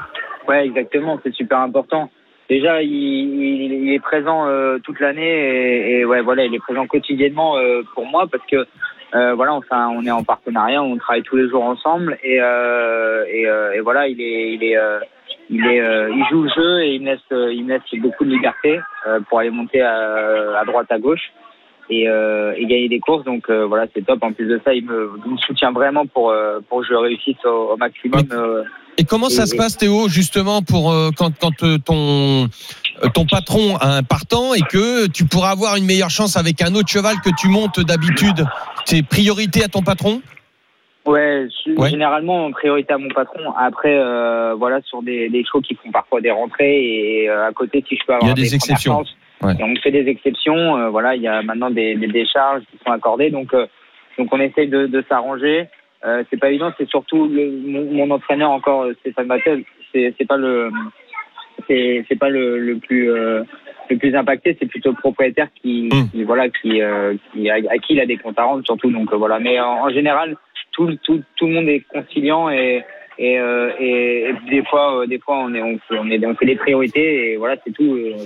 Ouais, 0.48 0.64
exactement, 0.64 1.20
c'est 1.22 1.34
super 1.34 1.58
important. 1.58 2.10
Déjà, 2.48 2.82
il, 2.82 2.90
il, 2.90 3.72
il 3.84 3.92
est 3.92 4.00
présent 4.00 4.46
euh, 4.46 4.78
toute 4.84 5.00
l'année 5.00 5.22
et, 5.22 6.00
et 6.00 6.04
ouais, 6.04 6.20
voilà, 6.20 6.44
il 6.44 6.54
est 6.54 6.58
présent 6.58 6.86
quotidiennement 6.86 7.56
euh, 7.56 7.82
pour 7.94 8.06
moi 8.06 8.26
parce 8.30 8.44
que 8.50 8.66
euh, 9.14 9.34
voilà, 9.34 9.54
enfin, 9.54 9.88
on 9.88 10.04
est 10.04 10.10
en 10.10 10.24
partenariat, 10.24 10.82
on 10.82 10.96
travaille 10.96 11.22
tous 11.22 11.36
les 11.36 11.48
jours 11.48 11.62
ensemble 11.64 12.18
et 12.22 12.40
euh, 12.40 13.24
et, 13.28 13.46
euh, 13.46 13.72
et 13.72 13.80
voilà, 13.80 14.08
il 14.08 14.20
est 14.20 14.54
il 14.54 14.64
est 14.64 14.76
euh, 14.76 14.98
il 15.50 15.64
est 15.66 15.80
euh, 15.80 16.10
il 16.10 16.24
joue 16.30 16.42
le 16.42 16.48
jeu 16.48 16.82
et 16.82 16.94
il 16.94 17.02
me 17.02 17.12
laisse 17.12 17.20
euh, 17.32 17.52
il 17.52 17.64
me 17.64 17.74
laisse 17.74 18.00
beaucoup 18.00 18.24
de 18.24 18.30
liberté 18.30 18.80
euh, 19.06 19.20
pour 19.28 19.38
aller 19.38 19.50
monter 19.50 19.82
à, 19.82 20.58
à 20.58 20.64
droite 20.64 20.90
à 20.90 20.98
gauche 20.98 21.32
et, 21.90 22.08
euh, 22.08 22.54
et 22.56 22.64
gagner 22.66 22.88
des 22.88 23.00
courses. 23.00 23.24
Donc 23.24 23.50
euh, 23.50 23.66
voilà 23.66 23.86
c'est 23.94 24.04
top. 24.04 24.22
En 24.22 24.32
plus 24.32 24.46
de 24.46 24.60
ça 24.64 24.74
il 24.74 24.84
me, 24.84 25.12
il 25.26 25.32
me 25.32 25.38
soutient 25.38 25.70
vraiment 25.70 26.06
pour 26.06 26.30
euh, 26.30 26.60
pour 26.68 26.80
que 26.80 26.86
je 26.86 26.94
réussisse 26.94 27.44
au, 27.44 27.72
au 27.72 27.76
maximum 27.76 28.22
euh, 28.32 28.64
Et 28.96 29.04
comment 29.04 29.28
ça 29.28 29.46
se 29.46 29.56
passe, 29.56 29.76
Théo, 29.76 30.08
justement, 30.08 30.62
pour 30.62 30.92
euh, 30.92 31.10
quand, 31.16 31.36
quand 31.38 31.62
euh, 31.62 31.78
ton 31.78 32.44
euh, 33.02 33.08
ton 33.12 33.26
patron 33.26 33.76
a 33.80 33.96
un 33.96 34.02
partant 34.04 34.54
et 34.54 34.60
que 34.60 35.08
tu 35.08 35.24
pourras 35.24 35.50
avoir 35.50 35.74
une 35.76 35.84
meilleure 35.84 36.10
chance 36.10 36.36
avec 36.36 36.62
un 36.62 36.74
autre 36.76 36.88
cheval 36.88 37.16
que 37.24 37.30
tu 37.36 37.48
montes 37.48 37.80
d'habitude? 37.80 38.46
C'est 38.84 39.02
priorité 39.04 39.64
à 39.64 39.68
ton 39.68 39.82
patron? 39.82 40.22
Ouais, 41.06 41.48
généralement 41.90 42.46
en 42.46 42.52
priorité 42.52 42.94
à 42.94 42.98
mon 42.98 43.08
patron. 43.08 43.52
Après, 43.58 43.94
euh, 43.98 44.54
voilà, 44.54 44.80
sur 44.82 45.02
des, 45.02 45.28
des 45.28 45.44
chevaux 45.44 45.60
qui 45.60 45.74
font 45.74 45.90
parfois 45.90 46.20
des 46.22 46.30
rentrées 46.30 46.82
et 46.82 47.28
euh, 47.28 47.46
à 47.48 47.52
côté, 47.52 47.84
si 47.86 47.96
je 47.96 48.06
peux 48.06 48.14
avoir 48.14 48.26
Il 48.26 48.28
y 48.28 48.32
a 48.32 48.42
des 48.42 48.54
exceptions. 48.54 48.98
chances, 48.98 49.14
Ouais. 49.42 49.52
et 49.58 49.64
on 49.64 49.74
fait 49.82 49.90
des 49.90 50.08
exceptions. 50.08 50.76
euh, 50.78 50.88
voilà, 50.88 51.16
il 51.16 51.20
y 51.22 51.28
a 51.28 51.42
maintenant 51.42 51.68
des, 51.70 51.96
des 51.96 52.06
décharges 52.06 52.62
qui 52.70 52.78
sont 52.86 52.92
accordées, 52.92 53.30
donc 53.30 53.52
euh, 53.52 53.66
donc 54.16 54.28
on 54.32 54.40
essaye 54.40 54.68
de, 54.68 54.86
de 54.86 55.04
s'arranger. 55.08 55.68
Euh, 56.06 56.22
c'est 56.30 56.38
pas 56.38 56.50
évident. 56.50 56.72
C'est 56.78 56.88
surtout 56.88 57.28
le, 57.28 57.50
mon, 57.66 57.84
mon 57.92 58.10
entraîneur 58.14 58.50
encore, 58.50 58.82
euh, 58.82 58.94
Stéphane 59.00 59.26
Battel. 59.28 59.64
C'est 59.92 60.14
c'est 60.18 60.26
pas 60.26 60.36
le 60.36 60.70
c'est 61.66 62.04
c'est 62.08 62.18
pas 62.18 62.28
le, 62.28 62.58
le 62.58 62.76
plus 62.76 63.10
euh, 63.10 63.42
le 63.90 63.96
plus 63.98 64.14
impacté, 64.14 64.56
c'est 64.58 64.66
plutôt 64.66 64.90
le 64.90 64.96
propriétaire 64.96 65.48
qui, 65.62 65.88
Mm. 65.92 66.10
qui, 66.10 66.24
voilà 66.24 66.48
qui, 66.48 66.80
euh, 66.82 67.14
qui 67.32 67.48
à, 67.50 67.54
à 67.54 67.78
qui 67.78 67.94
il 67.94 68.00
a 68.00 68.06
des 68.06 68.16
comptes 68.16 68.38
à 68.38 68.44
rendre 68.44 68.64
surtout. 68.64 68.90
Donc 68.90 69.12
euh, 69.12 69.16
voilà. 69.16 69.38
Mais 69.38 69.58
en, 69.60 69.84
en 69.84 69.88
général, 69.90 70.36
tout, 70.72 70.90
tout 71.04 71.22
tout 71.36 71.46
le 71.46 71.52
monde 71.54 71.68
est 71.68 71.80
conciliant 71.92 72.50
et 72.50 72.82
Et, 73.16 73.38
euh, 73.38 73.70
et, 73.78 74.30
et 74.30 74.34
des 74.50 74.64
fois, 74.64 74.86
euh, 75.02 75.06
des 75.06 75.20
fois, 75.20 75.36
on 75.38 75.54
est, 75.54 75.62
on, 75.62 75.78
fait- 75.86 75.98
on 76.00 76.10
est, 76.10 76.26
on 76.26 76.34
fait 76.34 76.46
des 76.46 76.56
priorités 76.56 77.08
et 77.32 77.36
voilà, 77.36 77.54
c'est 77.64 77.72
tout. 77.72 77.94
Euh, 77.94 78.16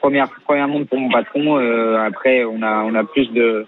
Première, 0.00 0.28
première 0.46 0.68
montre 0.68 0.88
pour 0.88 0.98
mon 1.00 1.10
patron. 1.10 1.58
euh, 1.58 1.98
après, 1.98 2.44
on 2.44 2.62
a, 2.62 2.82
on 2.88 2.94
a 2.94 3.04
plus 3.04 3.28
de 3.32 3.66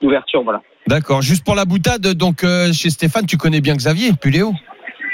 d'ouverture, 0.00 0.42
voilà. 0.42 0.62
D'accord. 0.90 1.22
Juste 1.22 1.44
pour 1.44 1.54
la 1.54 1.64
boutade, 1.64 2.04
donc 2.14 2.42
euh, 2.42 2.72
chez 2.72 2.90
Stéphane, 2.90 3.24
tu 3.24 3.36
connais 3.36 3.60
bien 3.60 3.76
Xavier, 3.76 4.12
Puléo. 4.12 4.52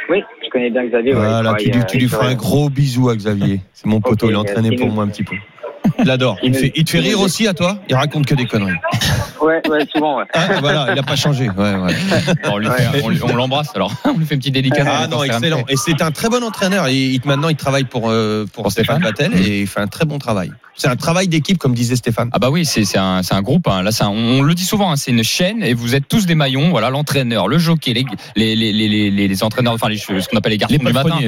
Oui, 0.09 0.23
je 0.43 0.49
connais 0.49 0.71
bien 0.71 0.87
Xavier. 0.87 1.13
Voilà, 1.13 1.55
il 1.59 1.71
tu 1.71 1.71
lui, 1.79 1.85
tu 1.87 1.99
lui 1.99 2.07
euh, 2.07 2.09
feras 2.09 2.29
un 2.29 2.35
gros 2.35 2.71
bisou 2.71 3.11
à 3.11 3.15
Xavier. 3.17 3.61
C'est 3.75 3.85
mon 3.85 4.01
poteau, 4.01 4.31
il 4.31 4.33
est 4.33 4.37
entraîné 4.37 4.75
pour 4.75 4.89
moi 4.89 5.05
un 5.05 5.09
petit 5.09 5.23
peu. 5.23 5.37
Il 5.99 6.11
adore. 6.11 6.39
Il, 6.43 6.55
fait- 6.55 6.73
il 6.75 6.85
te 6.85 6.91
fait 6.91 7.01
rire 7.01 7.21
aussi 7.21 7.47
à 7.47 7.53
toi 7.53 7.79
Il 7.91 7.95
raconte 7.95 8.25
que 8.25 8.35
des 8.35 8.47
conneries. 8.47 8.73
Ouais, 9.47 9.63
ouais, 9.69 9.87
souvent, 9.95 10.19
ouais. 10.19 10.25
Ah, 10.35 10.47
voilà, 10.61 10.87
il 10.91 10.95
n'a 10.97 11.03
pas 11.03 11.17
changé. 11.17 11.49
Ouais, 11.49 11.75
ouais. 11.75 11.95
Bon, 12.45 12.53
on 12.55 12.59
lui 12.59 12.69
fait- 12.69 13.03
on 13.05 13.09
lui- 13.11 13.21
on 13.23 13.35
l'embrasse 13.37 13.71
alors. 13.75 13.93
on 14.05 14.19
lui 14.19 14.27
fait 14.27 14.35
une 14.35 14.41
petite 14.41 14.55
dédicace. 14.55 14.87
Ah 14.91 15.07
non, 15.09 15.23
excellent. 15.23 15.63
Et 15.69 15.77
c'est 15.77 16.03
un 16.03 16.11
très 16.11 16.29
bon 16.29 16.43
entraîneur. 16.43 16.89
Il- 16.89 17.21
maintenant, 17.25 17.49
il 17.49 17.57
travaille 17.57 17.85
pour, 17.85 18.11
euh, 18.11 18.45
pour, 18.53 18.65
Pour 18.65 18.73
Stéphane. 18.73 19.03
Vattel 19.03 19.33
et 19.35 19.61
il 19.63 19.67
fait 19.67 19.81
un 19.81 19.87
très 19.87 20.05
bon 20.05 20.19
travail. 20.19 20.51
C'est 20.79 20.89
un 20.89 20.97
travail 20.97 21.27
d'équipe, 21.29 21.57
comme 21.57 21.73
disait 21.75 21.97
Stéphane. 21.97 22.29
Ah 22.35 22.39
bah 22.39 22.51
oui, 22.51 22.67
c'est 22.67 22.85
c'est 22.85 22.99
un, 22.99 23.23
c'est 23.23 23.35
un 23.35 23.41
groupe. 23.41 23.67
hein. 23.67 23.83
Là, 23.83 23.91
un- 24.01 24.09
on, 24.09 24.41
on 24.41 24.43
le 24.43 24.53
dit 24.55 24.65
souvent, 24.65 24.91
hein, 24.93 24.97
c'est 24.97 25.11
une 25.11 25.25
chaîne 25.25 25.63
et 25.63 25.73
vous 25.73 25.95
êtes 25.95 26.07
tous 26.07 26.27
des 26.27 26.35
maillons. 26.35 26.69
Voilà, 26.69 26.91
l'entraîneur, 26.91 27.49
le 27.49 27.57
jockey, 27.57 27.95
les, 27.95 28.05
les, 28.37 28.55
les, 28.57 28.73
les, 28.73 29.11
les, 29.11 29.29
les 29.29 29.45
entraîneurs, 29.45 29.73
enfin 29.73 29.89
les, 29.89 29.97
ce 29.97 30.29
qu'on 30.29 30.37
appelle 30.37 30.53
les 30.53 30.59
garçons 30.59 30.75
Les 30.79 30.85
du 30.85 30.93
matin. 30.93 31.19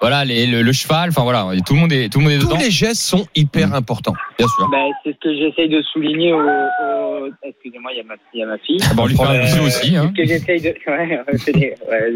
Voilà, 0.00 0.24
les, 0.26 0.46
le, 0.46 0.60
le 0.62 0.72
cheval. 0.72 1.08
Enfin 1.10 1.22
voilà, 1.22 1.46
tout 1.66 1.72
le 1.74 1.80
monde 1.80 1.92
est 1.92 2.08
tout 2.10 2.18
le 2.18 2.24
monde 2.24 2.32
est 2.34 2.38
Tous 2.38 2.48
dedans. 2.48 2.58
les 2.60 2.70
gestes 2.70 3.00
sont 3.02 3.26
hyper 3.34 3.72
importants. 3.74 4.14
Bien 4.38 4.46
sûr. 4.48 4.68
Bah, 4.70 4.76
c'est 5.04 5.12
ce 5.12 5.18
que 5.20 5.34
j'essaye 5.34 5.68
de 5.70 5.80
souligner 5.92 6.32
au. 6.34 6.40
au- 6.40 7.28
Excusez-moi, 7.68 7.92
il 7.92 7.98
y, 7.98 8.00
a 8.00 8.04
ma- 8.04 8.14
il 8.32 8.40
y 8.40 8.42
a 8.42 8.46
ma 8.46 8.58
fille. 8.58 8.78
Ah 8.82 8.94
bah, 8.96 9.02
on 9.04 9.06
lui 9.08 9.14
fait 9.16 9.22
un 9.24 9.34
Euh, 9.34 9.40
bisou 9.42 9.62
aussi. 9.64 9.96
Hein. 9.96 10.10
Que 10.16 10.24
j'essaye 10.24 10.60
de. 10.62 10.74
Ouais, 10.86 11.20
c'est 11.36 11.52
des- 11.52 11.74
ouais, 11.88 12.10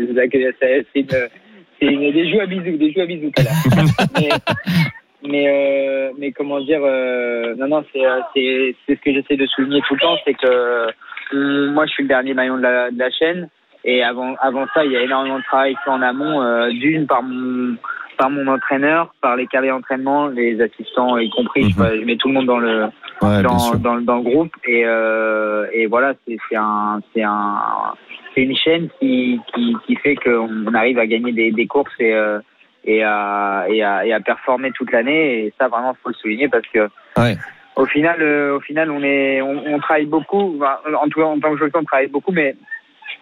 une- 1.93 2.11
des 2.13 2.31
joues 2.31 2.41
à 2.41 2.47
bisous, 2.47 2.77
des 2.79 2.93
joues 2.93 3.01
à 3.03 3.07
bisous 3.07 3.31
mais, 4.19 4.29
mais, 5.29 5.45
euh, 5.49 6.11
mais 6.19 6.33
comment 6.33 6.61
dire, 6.61 6.81
euh, 6.83 7.55
non, 7.57 7.69
non, 7.69 7.85
c'est, 7.93 8.05
euh, 8.07 8.21
ce 8.89 8.93
que 8.95 9.13
j'essaie 9.13 9.37
de 9.37 9.47
souligner 9.47 9.81
tout 9.87 9.95
le 9.95 10.01
temps, 10.01 10.17
c'est 10.25 10.35
que 10.35 10.87
hum, 11.35 11.73
moi, 11.75 11.85
je 11.87 11.93
suis 11.93 12.03
le 12.05 12.09
dernier 12.09 12.33
maillon 12.35 12.57
de 12.57 12.63
la, 12.63 12.91
de 12.91 12.99
la 12.99 13.11
chaîne. 13.11 13.49
Et 13.85 14.03
avant, 14.05 14.37
avant 14.41 14.67
ça, 14.75 14.85
il 14.85 14.93
y 14.93 14.97
a 14.97 15.03
énormément 15.03 15.39
de 15.39 15.45
travail 15.45 15.75
fait 15.85 15.91
en 15.91 16.01
amont, 16.03 16.41
euh, 16.43 16.71
d'une 16.71 17.07
par 17.07 17.23
mon, 17.25 17.75
par 18.17 18.31
mon 18.31 18.47
entraîneur, 18.47 19.15
par 19.21 19.37
les 19.37 19.47
carrés 19.47 19.69
d'entraînement, 19.69 20.29
les 20.29 20.61
assistants 20.61 21.19
y 21.19 21.31
compris. 21.31 21.65
Mhm. 21.65 21.71
je, 21.71 22.01
je 22.01 22.05
mets 22.05 22.17
tout 22.17 22.29
le 22.29 22.35
monde 22.35 22.47
dans 22.47 22.59
le, 22.59 22.87
Ouais, 23.23 23.41
dans, 23.43 23.75
dans, 23.77 24.01
dans 24.01 24.17
le 24.17 24.23
groupe 24.23 24.53
et, 24.67 24.83
euh, 24.85 25.67
et 25.73 25.87
voilà 25.87 26.13
c'est 26.27 26.37
c'est 26.49 26.57
un 26.57 27.01
c'est 27.15 27.23
un 27.23 27.95
c'est 28.35 28.43
une 28.43 28.57
chaîne 28.57 28.89
qui 28.99 29.39
qui, 29.55 29.77
qui 29.87 29.95
fait 29.97 30.17
qu'on 30.17 30.75
arrive 30.75 30.99
à 30.99 31.07
gagner 31.07 31.31
des, 31.31 31.53
des 31.53 31.67
courses 31.69 31.93
et 32.01 32.13
euh, 32.13 32.41
et 32.85 33.05
à, 33.05 33.67
et 33.69 33.81
à 33.85 34.05
et 34.07 34.13
à 34.13 34.19
performer 34.19 34.73
toute 34.73 34.91
l'année 34.91 35.45
et 35.47 35.55
ça 35.57 35.69
vraiment 35.69 35.95
faut 36.03 36.09
le 36.09 36.15
souligner 36.17 36.49
parce 36.49 36.67
que 36.67 36.89
Ouais. 37.17 37.37
au 37.77 37.87
final 37.87 38.17
euh, 38.23 38.57
au 38.57 38.61
final 38.61 38.91
on 38.91 39.05
est 39.05 39.41
on, 39.41 39.63
on 39.73 39.79
travaille 39.79 40.07
beaucoup 40.07 40.61
en 40.61 41.09
tout 41.09 41.21
cas 41.21 41.27
en 41.27 41.39
tant 41.39 41.53
que 41.53 41.59
jockey 41.59 41.79
on 41.79 41.85
travaille 41.85 42.09
beaucoup 42.09 42.33
mais 42.33 42.57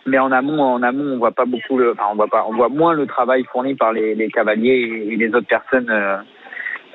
mais 0.06 0.18
en 0.18 0.32
amont 0.32 0.60
en 0.62 0.82
amont 0.82 1.14
on 1.14 1.18
voit 1.18 1.32
pas 1.32 1.44
beaucoup 1.44 1.78
le 1.78 1.92
enfin 1.92 2.04
on 2.12 2.16
voit 2.16 2.28
pas 2.28 2.44
on 2.49 2.54
voit 2.54 2.68
moins 2.68 2.94
le 2.94 3.06
travail 3.06 3.44
fourni 3.52 3.75
par 3.75 3.92
les, 3.92 4.14
les 4.14 4.28
cavaliers 4.30 5.06
et 5.10 5.16
les 5.16 5.28
autres 5.28 5.46
personnes 5.46 5.90
euh, 5.90 6.16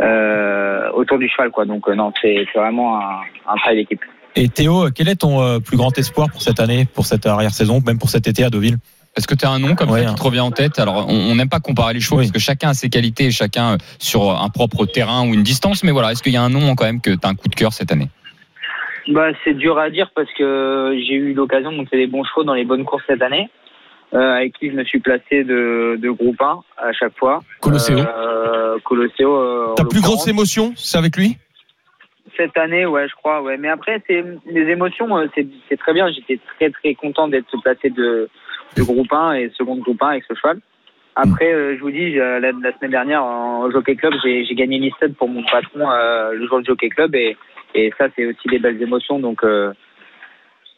euh, 0.02 0.90
autour 0.94 1.18
du 1.20 1.30
cheval 1.30 1.52
quoi 1.52 1.66
donc 1.66 1.88
euh, 1.88 1.96
non 1.96 2.12
c'est 2.22 2.46
c'est 2.52 2.60
vraiment 2.60 2.98
un, 3.00 3.20
un 3.48 3.56
travail 3.58 3.78
d'équipe 3.78 4.02
Et 4.36 4.50
Théo, 4.50 4.90
quel 4.94 5.08
est 5.08 5.16
ton 5.22 5.42
euh, 5.42 5.60
plus 5.60 5.78
grand 5.78 5.98
espoir 5.98 6.30
pour 6.30 6.42
cette 6.42 6.60
année, 6.60 6.86
pour 6.94 7.06
cette 7.06 7.26
arrière-saison, 7.26 7.82
même 7.86 7.98
pour 8.00 8.10
cet 8.10 8.28
été 8.28 8.44
à 8.44 8.50
Deauville? 8.50 8.78
Est-ce 9.16 9.28
que 9.28 9.36
tu 9.36 9.46
as 9.46 9.50
un 9.50 9.60
nom 9.60 9.76
comme 9.76 9.90
Ouais, 9.92 10.00
ça 10.02 10.06
qui 10.08 10.12
hein. 10.12 10.16
te 10.16 10.24
revient 10.24 10.42
en 10.42 10.52
tête? 10.52 10.78
Alors, 10.78 11.08
on 11.08 11.34
n'aime 11.36 11.48
pas 11.48 11.62
comparer 11.62 11.94
les 11.94 12.02
choses 12.02 12.18
Oui. 12.20 12.26
parce 12.26 12.34
que 12.34 12.40
chacun 12.40 12.72
a 12.72 12.74
ses 12.74 12.90
qualités 12.90 13.28
et 13.28 13.32
chacun 13.32 13.78
sur 13.98 14.30
un 14.32 14.50
propre 14.50 14.86
terrain 14.86 15.26
ou 15.26 15.34
une 15.34 15.42
distance. 15.44 15.86
Mais 15.86 15.92
voilà, 15.94 16.12
est-ce 16.12 16.22
qu'il 16.22 16.34
y 16.34 16.38
a 16.38 16.42
un 16.42 16.50
nom 16.50 16.76
quand 16.76 16.84
même 16.84 17.00
que 17.00 17.12
tu 17.12 17.20
as 17.24 17.30
un 17.30 17.36
coup 17.36 17.48
de 17.48 17.56
cœur 17.56 17.72
cette 17.72 17.94
année? 17.94 18.10
Bah, 19.08 19.28
c'est 19.44 19.54
dur 19.54 19.78
à 19.78 19.90
dire 19.90 20.10
parce 20.16 20.32
que 20.34 20.96
j'ai 21.08 21.14
eu 21.14 21.34
l'occasion 21.34 21.72
de 21.72 21.78
monter 21.78 21.98
des 21.98 22.08
bons 22.08 22.24
chevaux 22.24 22.44
dans 22.44 22.54
les 22.56 22.66
bonnes 22.66 22.86
courses 22.86 23.04
cette 23.08 23.22
année, 23.22 23.50
euh, 24.14 24.36
avec 24.38 24.54
qui 24.54 24.72
je 24.72 24.76
me 24.76 24.84
suis 24.84 25.00
placé 25.00 25.44
de, 25.44 25.98
de 26.02 26.10
groupe 26.10 26.42
1 26.42 26.60
à 26.78 26.92
chaque 26.94 27.16
fois. 27.18 27.40
Colosseo. 27.62 28.00
Euh, 28.00 28.78
Colosseo. 28.84 29.36
euh, 29.38 29.74
Ta 29.76 29.86
plus 29.86 30.02
grosse 30.02 30.28
émotion, 30.28 30.74
c'est 30.76 30.98
avec 30.98 31.16
lui? 31.18 31.38
Cette 32.36 32.58
année, 32.58 32.86
ouais, 32.86 33.08
je 33.08 33.14
crois, 33.16 33.42
ouais. 33.44 33.58
Mais 33.58 33.70
après, 33.70 34.02
c'est 34.08 34.24
les 34.48 34.62
émotions, 34.70 35.16
euh, 35.18 35.28
c'est 35.36 35.48
c'est 35.70 35.78
très 35.78 35.94
bien. 35.94 36.10
J'étais 36.12 36.40
très 36.58 36.70
très 36.72 36.96
content 36.96 37.28
d'être 37.28 37.56
placé 37.62 37.90
de, 37.92 38.28
de 38.76 38.84
groupe 38.84 39.14
1 39.14 39.34
et 39.34 39.52
second 39.56 39.76
groupe 39.78 40.02
1 40.02 40.08
avec 40.08 40.24
ce 40.28 40.34
cheval. 40.34 40.60
Après, 41.16 41.54
euh, 41.54 41.76
je 41.78 41.82
vous 41.82 41.92
dis, 41.92 42.12
je- 42.14 42.20
la, 42.20 42.52
la 42.52 42.74
semaine 42.78 42.92
dernière 42.92 43.24
en 43.24 43.70
Jockey 43.72 43.96
Club, 43.96 44.14
j'ai 44.24 44.44
j'ai 44.46 44.56
gagné 44.56 44.80
l'Isted 44.80 45.16
pour 45.16 45.30
mon 45.30 45.44
patron 45.44 45.90
euh, 45.90 46.34
le 46.34 46.46
jour 46.48 46.60
du 46.60 46.66
Jockey 46.66 46.90
Club 46.90 47.16
et, 47.16 47.38
et 47.74 47.92
ça, 47.98 48.08
c'est 48.16 48.26
aussi 48.26 48.48
des 48.48 48.60
belles 48.60 48.82
émotions. 48.82 49.20
Donc, 49.20 49.44
euh, 49.44 49.74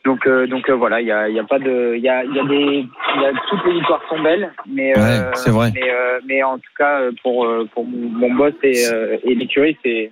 donc, 0.06 0.26
euh, 0.26 0.48
donc 0.48 0.70
euh, 0.70 0.76
voilà, 0.76 1.02
il 1.02 1.08
y 1.08 1.12
a, 1.12 1.28
il 1.28 1.36
y 1.36 1.40
a 1.40 1.44
pas 1.44 1.60
de, 1.60 1.96
il 1.96 2.04
y 2.04 2.10
a, 2.10 2.24
il 2.24 2.34
y 2.34 2.40
a 2.40 2.44
des, 2.46 2.86
y 3.22 3.26
a 3.26 3.32
toutes 3.50 3.66
les 3.66 3.74
victoires 3.74 4.02
sont 4.08 4.22
belles, 4.22 4.54
mais 4.68 4.98
Ouais, 4.98 5.20
euh, 5.48 5.52
vrai. 5.52 5.72
Mais, 5.74 5.92
euh, 5.92 6.20
mais 6.26 6.44
en 6.44 6.58
tout 6.58 6.74
cas, 6.78 7.02
euh, 7.02 7.12
pour 7.22 7.48
pour 7.74 7.86
mon, 7.86 8.10
mon 8.10 8.34
boss 8.36 8.54
et, 8.64 8.88
euh, 8.92 9.18
et 9.24 9.36
l'écurie, 9.36 9.78
C'est 9.84 10.12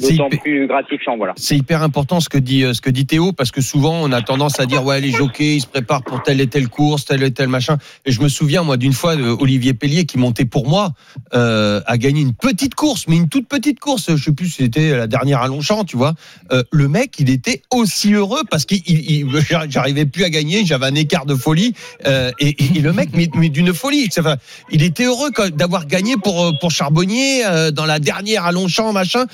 d'autant 0.00 0.26
hyper- 0.28 0.40
plus 0.42 0.66
gratifiant, 0.66 1.16
voilà. 1.16 1.32
C'est 1.36 1.56
hyper 1.56 1.82
important 1.82 2.20
ce 2.20 2.28
que 2.28 2.38
dit 2.38 2.64
euh, 2.64 2.74
ce 2.74 2.80
que 2.80 2.90
dit 2.90 3.06
Théo 3.06 3.32
parce 3.32 3.50
que 3.50 3.60
souvent 3.60 3.94
on 4.02 4.12
a 4.12 4.22
tendance 4.22 4.60
à 4.60 4.66
dire 4.66 4.84
ouais 4.84 5.00
les 5.00 5.10
jockeys 5.10 5.56
ils 5.56 5.60
se 5.60 5.66
préparent 5.66 6.02
pour 6.02 6.22
telle 6.22 6.40
et 6.40 6.46
telle 6.46 6.68
course 6.68 7.04
telle 7.04 7.22
et 7.22 7.30
telle 7.30 7.48
machin. 7.48 7.78
Et 8.04 8.12
je 8.12 8.20
me 8.20 8.28
souviens 8.28 8.62
moi 8.62 8.76
d'une 8.76 8.92
fois 8.92 9.16
de 9.16 9.22
Olivier 9.24 9.74
Pellier 9.74 10.04
qui 10.06 10.18
montait 10.18 10.44
pour 10.44 10.68
moi 10.68 10.92
euh, 11.34 11.80
a 11.86 11.98
gagné 11.98 12.20
une 12.20 12.34
petite 12.34 12.74
course 12.74 13.06
mais 13.08 13.16
une 13.16 13.28
toute 13.28 13.48
petite 13.48 13.80
course. 13.80 14.14
Je 14.16 14.22
sais 14.22 14.32
plus 14.32 14.46
si 14.48 14.62
c'était 14.64 14.96
la 14.96 15.06
dernière 15.06 15.40
à 15.42 15.48
Longchamp 15.48 15.84
tu 15.84 15.96
vois. 15.96 16.14
Euh, 16.52 16.62
le 16.72 16.88
mec 16.88 17.14
il 17.18 17.30
était 17.30 17.62
aussi 17.72 18.12
heureux 18.12 18.42
parce 18.50 18.64
qu'il 18.64 18.82
il- 18.86 19.10
il- 19.26 19.26
j'arrivais 19.70 20.06
plus 20.06 20.24
à 20.24 20.30
gagner 20.30 20.64
j'avais 20.66 20.86
un 20.86 20.94
écart 20.94 21.26
de 21.26 21.34
folie 21.34 21.72
euh, 22.06 22.30
et, 22.38 22.54
le 22.80 22.92
mec 22.92 23.10
mais, 23.14 23.28
mais 23.34 23.48
d'une 23.48 23.72
folie. 23.74 24.08
Il 24.70 24.82
était 24.82 25.04
heureux 25.04 25.30
d'avoir 25.54 25.86
gagné 25.86 26.16
pour 26.16 26.42
euh, 26.44 26.52
pour 26.60 26.70
Charbonnier 26.70 27.44
euh, 27.46 27.70
dans 27.70 27.86
la 27.86 27.98
dernière 27.98 28.44
à 28.44 28.52
Longchamp 28.52 28.92
machin 28.92 29.26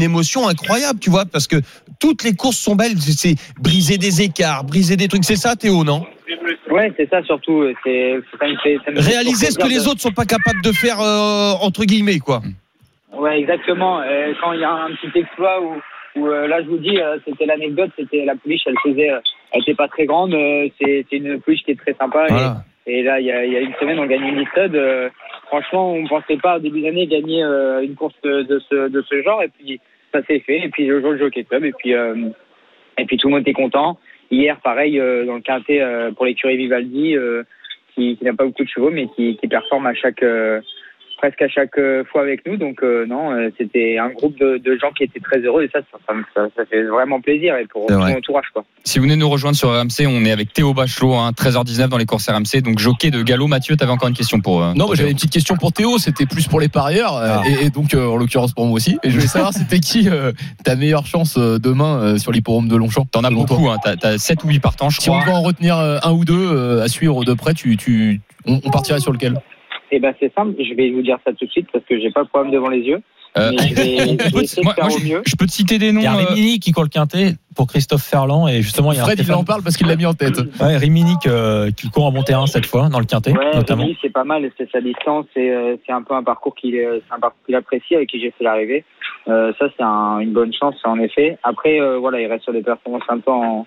une 0.00 0.04
émotion 0.12 0.48
incroyable 0.48 0.98
tu 0.98 1.10
vois 1.10 1.26
parce 1.26 1.46
que 1.46 1.56
toutes 2.00 2.22
les 2.24 2.34
courses 2.34 2.56
sont 2.58 2.74
belles 2.76 2.98
c'est 2.98 3.34
briser 3.60 3.98
des 3.98 4.22
écarts 4.22 4.64
briser 4.64 4.96
des 4.96 5.08
trucs 5.08 5.24
c'est 5.24 5.36
ça 5.36 5.54
Théo 5.56 5.84
non? 5.84 6.06
Ouais, 6.70 6.92
c'est 6.96 7.08
ça 7.10 7.20
surtout. 7.24 7.64
C'est 7.82 8.20
ça 8.38 8.46
me 8.46 8.56
fait, 8.62 8.78
ça 8.84 8.92
me 8.92 9.00
fait 9.00 9.10
réaliser 9.10 9.46
ce 9.50 9.58
que 9.58 9.66
les 9.68 9.88
autres 9.88 10.00
sont 10.00 10.12
pas 10.12 10.24
capables 10.24 10.62
de 10.62 10.70
faire 10.70 11.00
euh, 11.00 11.52
entre 11.60 11.84
guillemets 11.84 12.20
quoi 12.20 12.40
Ouais, 13.12 13.40
exactement. 13.40 14.00
Euh, 14.00 14.32
quand 14.40 14.52
il 14.52 14.60
y 14.60 14.64
a 14.64 14.70
un 14.72 14.90
petit 14.94 15.18
exploit 15.18 15.60
où, 15.60 15.72
où 16.20 16.28
euh, 16.28 16.46
là, 16.46 16.62
je 16.62 16.68
vous 16.68 16.78
dis, 16.78 16.96
c'était 17.26 17.46
l'anecdote, 17.46 17.90
c'était 17.98 18.24
la 18.24 18.36
pouliche, 18.36 18.62
elle 18.66 18.78
faisait, 18.84 19.10
elle 19.52 19.62
était 19.62 19.74
pas 19.74 19.88
très 19.88 20.06
grande. 20.06 20.32
c'est 20.80 21.04
c'est 21.10 21.16
une 21.16 21.40
pouliche 21.40 21.62
qui 21.64 21.72
est 21.72 21.80
très 21.80 21.94
sympa. 21.94 22.26
et- 22.28 22.32
voilà 22.32 22.64
Et, 22.86 23.02
là, 23.02 23.18
il 23.20 23.26
y, 23.26 23.32
a, 23.32 23.44
il 23.44 23.52
y 23.52 23.56
a 23.56 23.60
une 23.60 23.74
semaine, 23.80 23.98
on 23.98 24.06
gagne 24.06 24.22
une 24.22 24.38
listed. 24.38 24.72
Franchement, 25.50 25.92
on 25.94 26.06
pensait 26.06 26.36
pas 26.36 26.58
au 26.58 26.60
début 26.60 26.80
d'année 26.80 27.08
gagner 27.08 27.42
euh, 27.42 27.82
une 27.82 27.96
course 27.96 28.14
de, 28.22 28.62
ce 28.70 28.88
de 28.88 29.02
ce 29.02 29.20
genre. 29.22 29.42
Et 29.42 29.48
puis 29.48 29.80
ça 30.14 30.22
s'est 30.22 30.38
fait. 30.38 30.60
Et 30.60 30.68
puis 30.68 30.86
le 30.86 31.00
jour 31.00 31.10
le 31.10 31.28
Club. 31.28 31.64
Et 31.64 31.72
puis 31.72 31.92
euh, 31.92 32.28
et 32.98 33.04
puis 33.04 33.16
tout 33.16 33.26
le 33.26 33.32
monde 33.32 33.40
était 33.40 33.52
content. 33.52 33.98
Hier, 34.30 34.60
pareil, 34.60 35.00
euh, 35.00 35.26
dans 35.26 35.34
le 35.34 35.40
quintet 35.40 35.80
euh, 35.80 36.12
pour 36.12 36.24
l'écurie 36.24 36.56
Vivaldi, 36.56 37.16
qui, 37.96 38.16
n'a 38.22 38.32
pas 38.32 38.44
beaucoup 38.44 38.62
de 38.62 38.68
chevaux, 38.68 38.90
mais 38.90 39.08
qui, 39.16 39.36
performe 39.48 39.86
à 39.86 39.94
chaque 39.94 40.24
presque 41.20 41.42
à 41.42 41.48
chaque 41.48 41.76
euh, 41.78 42.02
fois 42.10 42.22
avec 42.22 42.46
nous. 42.46 42.56
Donc 42.56 42.82
euh, 42.82 43.04
non, 43.06 43.32
euh, 43.32 43.50
c'était 43.58 43.98
un 43.98 44.08
groupe 44.10 44.38
de, 44.38 44.58
de 44.58 44.78
gens 44.80 44.90
qui 44.96 45.04
étaient 45.04 45.20
très 45.20 45.38
heureux 45.40 45.62
et 45.64 45.70
ça, 45.72 45.80
ça, 45.92 45.98
ça, 46.08 46.14
ça- 46.34 46.48
ça 46.56 46.64
fait 46.66 46.82
vraiment 46.84 47.20
plaisir 47.20 47.56
et 47.56 47.66
pour 47.66 47.86
tout 47.86 47.94
vrai. 47.94 48.12
mon 48.12 48.18
entourage 48.18 48.46
quoi. 48.52 48.64
Si 48.84 48.98
vous 48.98 49.04
venez 49.04 49.16
nous 49.16 49.28
rejoindre 49.28 49.56
sur 49.56 49.68
RMC, 49.70 50.06
on 50.08 50.24
est 50.24 50.32
avec 50.32 50.52
Théo 50.52 50.72
Bachelot, 50.72 51.14
hein, 51.14 51.32
13h19 51.32 51.88
dans 51.88 51.98
les 51.98 52.06
courses 52.06 52.28
RMC, 52.28 52.62
donc 52.62 52.78
jockey 52.78 53.10
de 53.10 53.22
galop. 53.22 53.46
Mathieu, 53.46 53.76
tu 53.76 53.82
avais 53.84 53.92
encore 53.92 54.08
une 54.08 54.14
question 54.16 54.40
pour. 54.40 54.62
euh, 54.62 54.72
Non, 54.74 54.86
pour 54.86 54.94
j'avais 54.96 55.10
une 55.10 55.16
petite 55.16 55.32
question 55.32 55.56
pour 55.56 55.72
Théo. 55.72 55.98
C'était 55.98 56.26
plus 56.26 56.48
pour 56.48 56.60
les 56.60 56.68
parieurs 56.68 57.14
Ah. 57.14 57.42
et, 57.46 57.66
et 57.66 57.70
donc 57.70 57.92
euh, 57.94 58.06
en 58.06 58.16
l'occurrence 58.16 58.52
pour 58.54 58.64
moi 58.66 58.74
aussi. 58.76 58.98
Et 59.02 59.10
je 59.10 59.14
voulais 59.16 59.26
savoir 59.28 59.52
c'était 59.52 59.80
qui 59.80 60.08
euh, 60.08 60.32
ta 60.64 60.76
meilleure 60.76 61.06
chance 61.06 61.36
euh, 61.36 61.58
demain 61.58 62.00
euh, 62.00 62.16
sur 62.18 62.32
l'hipporome 62.32 62.68
de 62.68 62.76
Longchamp? 62.76 63.04
T'en 63.12 63.24
as 63.24 63.30
beaucoup, 63.30 63.68
hein, 63.68 63.76
t'as, 63.84 63.96
t'as 63.96 64.18
7 64.18 64.44
ou 64.44 64.48
8 64.48 64.60
partants, 64.60 64.88
je 64.90 65.00
Si 65.00 65.10
on 65.10 65.14
crois. 65.20 65.24
doit 65.26 65.34
en 65.38 65.42
retenir 65.42 65.76
euh, 65.78 65.98
un 66.02 66.12
ou 66.12 66.24
deux 66.24 66.34
euh, 66.52 66.82
à 66.82 66.88
suivre 66.88 67.24
de 67.24 67.34
près, 67.34 67.52
tu, 67.54 67.76
tu, 67.76 68.20
on, 68.46 68.60
on 68.64 68.70
partirait 68.70 69.00
sur 69.00 69.12
lequel? 69.12 69.34
Et 69.92 69.98
ben 69.98 70.14
c'est 70.20 70.32
simple, 70.34 70.54
je 70.62 70.74
vais 70.74 70.90
vous 70.90 71.02
dire 71.02 71.18
ça 71.24 71.32
tout 71.32 71.44
de 71.46 71.50
suite 71.50 71.66
parce 71.72 71.84
que 71.84 71.98
j'ai 72.00 72.10
pas 72.10 72.20
le 72.20 72.26
problème 72.26 72.52
devant 72.52 72.68
les 72.68 72.80
yeux. 72.80 73.00
Euh, 73.38 73.52
je 73.58 73.74
vais, 73.74 73.96
vais 74.16 74.62
moi- 74.62 74.74
moi, 74.78 74.88
peux 75.38 75.46
te 75.46 75.52
citer 75.52 75.78
des 75.78 75.92
noms. 75.92 76.00
Il 76.00 76.04
y 76.04 76.06
a 76.08 76.14
euh, 76.14 76.24
Rimini 76.34 76.58
qui 76.58 76.72
court 76.72 76.82
le 76.82 76.88
quintet 76.88 77.34
pour 77.54 77.68
Christophe 77.68 78.02
Ferland 78.02 78.48
et 78.48 78.60
justement 78.60 78.90
il 78.92 78.96
y 78.96 78.98
a 78.98 79.02
un 79.02 79.06
Fred, 79.06 79.20
il 79.20 79.32
en 79.32 79.44
parle 79.44 79.62
parce 79.62 79.76
qu'il 79.76 79.86
l'a 79.86 79.94
mis 79.94 80.06
en 80.06 80.14
tête. 80.14 80.36
Ouais, 80.60 80.76
Rimini 80.76 81.14
euh, 81.26 81.70
qui 81.70 81.88
court 81.90 82.06
en 82.06 82.10
monté 82.12 82.32
1 82.32 82.46
cette 82.46 82.66
fois 82.66 82.88
dans 82.88 82.98
le 82.98 83.04
quintet 83.06 83.32
Ouais, 83.32 83.54
notamment. 83.54 83.86
C'est 84.02 84.12
pas 84.12 84.24
mal, 84.24 84.50
c'est 84.58 84.68
sa 84.72 84.80
distance, 84.80 85.26
c'est 85.34 85.48
euh, 85.50 85.76
c'est 85.86 85.92
un 85.92 86.02
peu 86.02 86.14
un 86.14 86.24
parcours 86.24 86.54
qu'il 86.56 86.76
apprécie 87.54 87.94
avec 87.94 88.08
qui 88.08 88.20
j'ai 88.20 88.32
fait 88.32 88.42
l'arrivée. 88.44 88.84
Euh, 89.28 89.52
ça 89.60 89.66
c'est 89.76 89.82
un- 89.84 90.18
une 90.18 90.32
bonne 90.32 90.52
chance 90.52 90.74
en 90.84 90.98
effet. 90.98 91.38
Après 91.44 91.80
euh, 91.80 91.98
voilà, 91.98 92.20
il 92.20 92.26
reste 92.26 92.42
sur 92.44 92.52
des 92.52 92.62
performances 92.62 93.02
un 93.08 93.18
peu 93.18 93.30
en, 93.30 93.64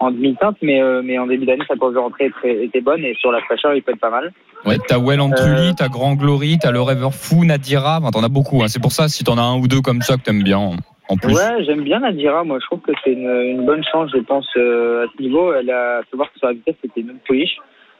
en 0.00 0.10
demi-teinte, 0.10 0.56
mais, 0.62 0.80
euh, 0.82 1.02
mais 1.04 1.18
en 1.18 1.26
début 1.26 1.46
d'année, 1.46 1.64
sa 1.68 1.76
course 1.76 1.94
de 1.94 1.98
rentrée 1.98 2.26
était, 2.26 2.64
était 2.64 2.80
bonne 2.80 3.04
et 3.04 3.14
sur 3.14 3.30
la 3.32 3.40
fraîcheur, 3.42 3.74
il 3.74 3.82
peut 3.82 3.92
être 3.92 4.00
pas 4.00 4.10
mal. 4.10 4.32
Ouais, 4.66 4.76
t'as 4.88 4.98
Well 4.98 5.18
Trulli, 5.36 5.68
Euh, 5.68 5.72
t'as 5.76 5.88
Grand 5.88 6.14
Glory, 6.14 6.58
t'as 6.60 6.70
le 6.72 6.80
Rêveur 6.80 7.12
Fou, 7.14 7.44
Nadira. 7.44 7.98
Enfin, 8.00 8.10
t'en 8.10 8.22
as 8.24 8.28
beaucoup. 8.28 8.62
hein. 8.62 8.68
C'est 8.68 8.80
pour 8.82 8.92
ça, 8.92 9.08
si 9.08 9.24
t'en 9.24 9.38
as 9.38 9.42
un 9.42 9.56
ou 9.58 9.68
deux 9.68 9.80
comme 9.80 10.00
ça 10.02 10.16
que 10.16 10.22
t'aimes 10.22 10.42
bien, 10.42 10.58
en- 10.58 11.16
plus. 11.16 11.34
Ouais, 11.34 11.64
j'aime 11.64 11.82
bien 11.82 12.00
Nadira. 12.00 12.44
Moi, 12.44 12.58
je 12.60 12.66
trouve 12.66 12.80
que 12.80 12.92
c'est 13.04 13.12
une, 13.12 13.28
une 13.28 13.66
bonne 13.66 13.84
chance, 13.92 14.10
je 14.14 14.20
pense, 14.20 14.48
euh, 14.56 15.04
à 15.04 15.08
ce 15.16 15.22
niveau. 15.22 15.52
Elle 15.54 15.70
a, 15.70 16.00
faut 16.10 16.16
voir 16.16 16.32
que 16.32 16.38
sur 16.38 16.48
la 16.48 16.54
vitesse, 16.54 16.76
c'était 16.82 17.00
une 17.02 17.18
pouliche. 17.26 17.56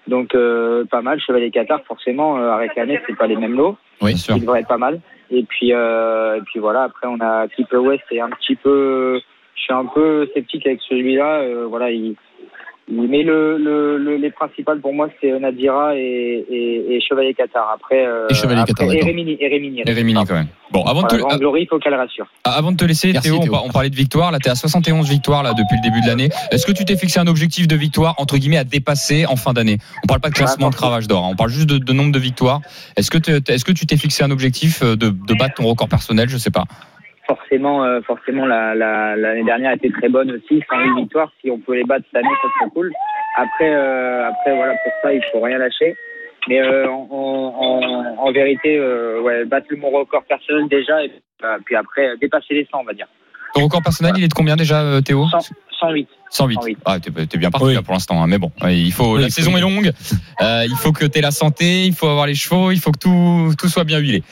Donc, 0.09 0.35
euh, 0.35 0.85
pas 0.91 1.01
mal. 1.03 1.21
Chevalier 1.21 1.51
Qatar, 1.51 1.81
forcément, 1.87 2.39
euh, 2.39 2.51
avec 2.53 2.75
l'année, 2.77 3.01
c'est 3.07 3.17
pas 3.17 3.27
les 3.27 3.37
mêmes 3.37 3.57
lots. 3.57 3.77
Bien 4.03 4.17
sûr. 4.17 4.37
Il 4.37 4.41
devrait 4.43 4.61
être 4.61 4.69
pas 4.69 4.79
mal. 4.79 5.01
Et 5.31 5.43
puis, 5.45 5.73
euh, 5.73 6.37
et 6.37 6.41
puis 6.43 6.61
voilà. 6.61 6.83
Après, 6.85 7.07
on 7.09 7.19
a 7.21 7.47
Keeper 7.49 7.83
West, 7.83 8.03
c'est 8.11 8.21
un 8.21 8.29
petit 8.31 8.57
peu. 8.57 9.21
Je 9.57 9.63
suis 9.63 9.73
un 9.73 9.87
peu 9.87 10.29
sceptique 10.35 10.67
avec 10.67 10.81
celui-là. 10.89 11.41
Euh, 11.43 11.67
voilà, 11.69 11.91
il. 11.91 12.15
il- 12.89 13.09
Mais 13.09 13.23
le, 13.23 13.57
le, 13.57 13.97
le- 13.97 14.17
les 14.17 14.31
principales 14.31 14.79
pour 14.81 14.93
moi 14.93 15.09
c'est 15.21 15.31
Nadira 15.41 15.97
et, 15.97 16.45
et, 16.51 16.95
et 16.97 17.01
Chevalier 17.01 17.33
Qatar. 17.33 17.71
Après, 17.75 18.05
euh, 18.07 18.27
Et 18.29 18.35
Chevalier 18.35 18.61
après- 18.61 18.75
Qatar, 18.75 18.93
et. 18.95 19.01
Rémini, 19.03 19.39
et 19.41 19.49
Rémini. 19.49 19.83
Et 19.87 19.93
Rémini 19.93 20.23
quand 20.27 20.35
même. 20.35 20.49
Bon, 20.71 20.83
avant 20.85 21.03
de, 21.03 21.17
Voilà, 21.17 21.37
te, 21.37 21.39
Glory, 21.41 21.63
il 21.63 21.67
faut 21.69 21.79
qu'elle 21.79 21.95
rassure. 21.95 22.27
ah, 22.45 22.51
avant 22.59 22.73
de 22.73 22.77
te 22.77 22.85
laisser, 22.85 23.13
Merci, 23.13 23.29
Théo, 23.31 23.39
on, 23.39 23.43
Théo. 23.45 23.53
par- 23.53 23.65
on 23.65 23.71
parlait 23.71 23.89
de 23.91 23.95
victoire. 23.97 24.33
Là, 24.33 24.39
t'es 24.39 24.51
à 24.51 24.55
71 24.55 25.09
victoires 25.09 25.43
là 25.43 25.53
depuis 25.53 25.77
le 25.77 25.83
début 25.83 26.03
de 26.03 26.07
l'année. 26.09 26.29
Est-ce 26.51 26.67
que 26.67 26.73
tu 26.73 26.85
t'es 26.85 26.97
fixé 26.97 27.19
un 27.21 27.27
objectif 27.27 27.67
de 27.69 27.77
victoire 27.77 28.17
entre 28.19 28.37
guillemets 28.37 28.59
à 28.59 28.65
dépasser 28.65 29.25
en 29.25 29.37
fin 29.37 29.53
d'année? 29.55 29.79
On 30.03 30.07
parle 30.07 30.21
pas 30.21 30.29
de 30.31 30.35
classement 30.35 30.69
de 30.69 30.75
cravache 30.75 31.07
d'or. 31.07 31.25
hein. 31.25 31.29
On 31.33 31.37
parle 31.37 31.51
juste 31.51 31.69
de, 31.71 31.79
de 31.79 31.93
nombre 31.95 32.13
de 32.13 32.19
victoires. 32.19 32.61
Est-ce 32.97 33.11
que 33.11 33.17
t'es- 33.19 33.41
est-ce 33.51 33.65
que 33.65 33.73
tu 33.73 33.87
t'es 33.87 33.97
fixé 33.97 34.25
un 34.25 34.31
objectif 34.31 34.83
euh, 34.83 34.95
de, 34.97 35.09
de 35.09 35.35
battre 35.39 35.55
ton 35.55 35.65
record 35.65 35.89
personnel? 35.89 36.29
Je 36.29 36.37
sais 36.37 36.51
pas. 36.51 36.65
Forcément, 37.27 37.85
euh, 37.85 38.01
forcément 38.03 38.47
la- 38.47 38.75
la- 38.75 39.17
l'année 39.17 39.45
dernière 39.45 39.73
était 39.73 39.91
très 39.91 40.09
bonne 40.09 40.31
aussi, 40.31 40.63
108 40.69 40.95
victoires. 41.03 41.33
Si 41.41 41.51
on 41.51 41.59
peut 41.59 41.75
les 41.75 41.85
battre 41.85 42.05
cette 42.13 42.25
année, 42.25 42.35
ça 42.43 42.49
serait 42.59 42.71
cool. 42.71 42.93
Après, 43.37 43.75
euh, 43.75 44.29
après 44.29 44.55
voilà, 44.55 44.73
pour 44.83 44.93
ça, 45.03 45.13
il 45.13 45.23
faut 45.33 45.41
rien 45.41 45.59
lâcher. 45.59 45.97
Mais 46.49 46.61
euh, 46.61 46.87
en, 46.91 47.09
en, 47.11 48.17
en, 48.19 48.33
vérité, 48.33 48.77
euh, 48.77 49.21
ouais, 49.23 49.45
battre 49.47 49.67
mon 49.79 49.91
record 49.91 50.25
personnel 50.25 50.69
déjà, 50.69 51.03
et 51.03 51.11
puis 51.65 51.75
après 51.75 52.09
euh, 52.09 52.17
dépasser 52.21 52.53
les 52.55 52.69
100, 52.71 52.81
on 52.81 52.85
va 52.85 52.93
dire. 52.93 53.07
Ton 53.55 53.63
record 53.65 53.83
personnel, 53.83 54.13
il 54.19 54.25
est 54.25 54.29
de 54.29 54.35
combien 54.35 54.57
déjà, 54.57 54.83
euh, 54.83 55.01
Théo? 55.01 55.27
100, 55.29 55.39
108. 55.81 56.09
108. 56.35 56.55
108. 56.55 56.79
Ah, 56.85 56.99
t'es, 56.99 57.27
t'es 57.27 57.39
bien 57.39 57.51
parti 57.51 57.67
Oui. 57.69 57.75
là 57.75 57.83
pour 57.83 57.95
l'instant, 57.95 58.21
hein, 58.23 58.27
mais 58.27 58.39
bon, 58.39 58.51
ouais, 58.63 58.77
il 58.77 58.93
faut. 58.93 59.17
Oui, 59.17 59.23
la 59.23 59.31
saison 59.31 59.57
est 59.57 59.61
longue. 59.61 59.93
euh, 60.43 60.65
il 60.69 60.77
faut 60.77 60.93
que 60.93 61.05
t'aies 61.05 61.21
la 61.21 61.31
santé, 61.31 61.87
il 61.87 61.95
faut 61.95 62.09
avoir 62.09 62.27
les 62.27 62.35
chevaux, 62.35 62.73
il 62.73 62.81
faut 62.81 62.91
que 62.91 62.99
tout, 62.99 63.55
tout 63.57 63.69
soit 63.69 63.85
bien 63.85 63.99
huilé. 63.99 64.23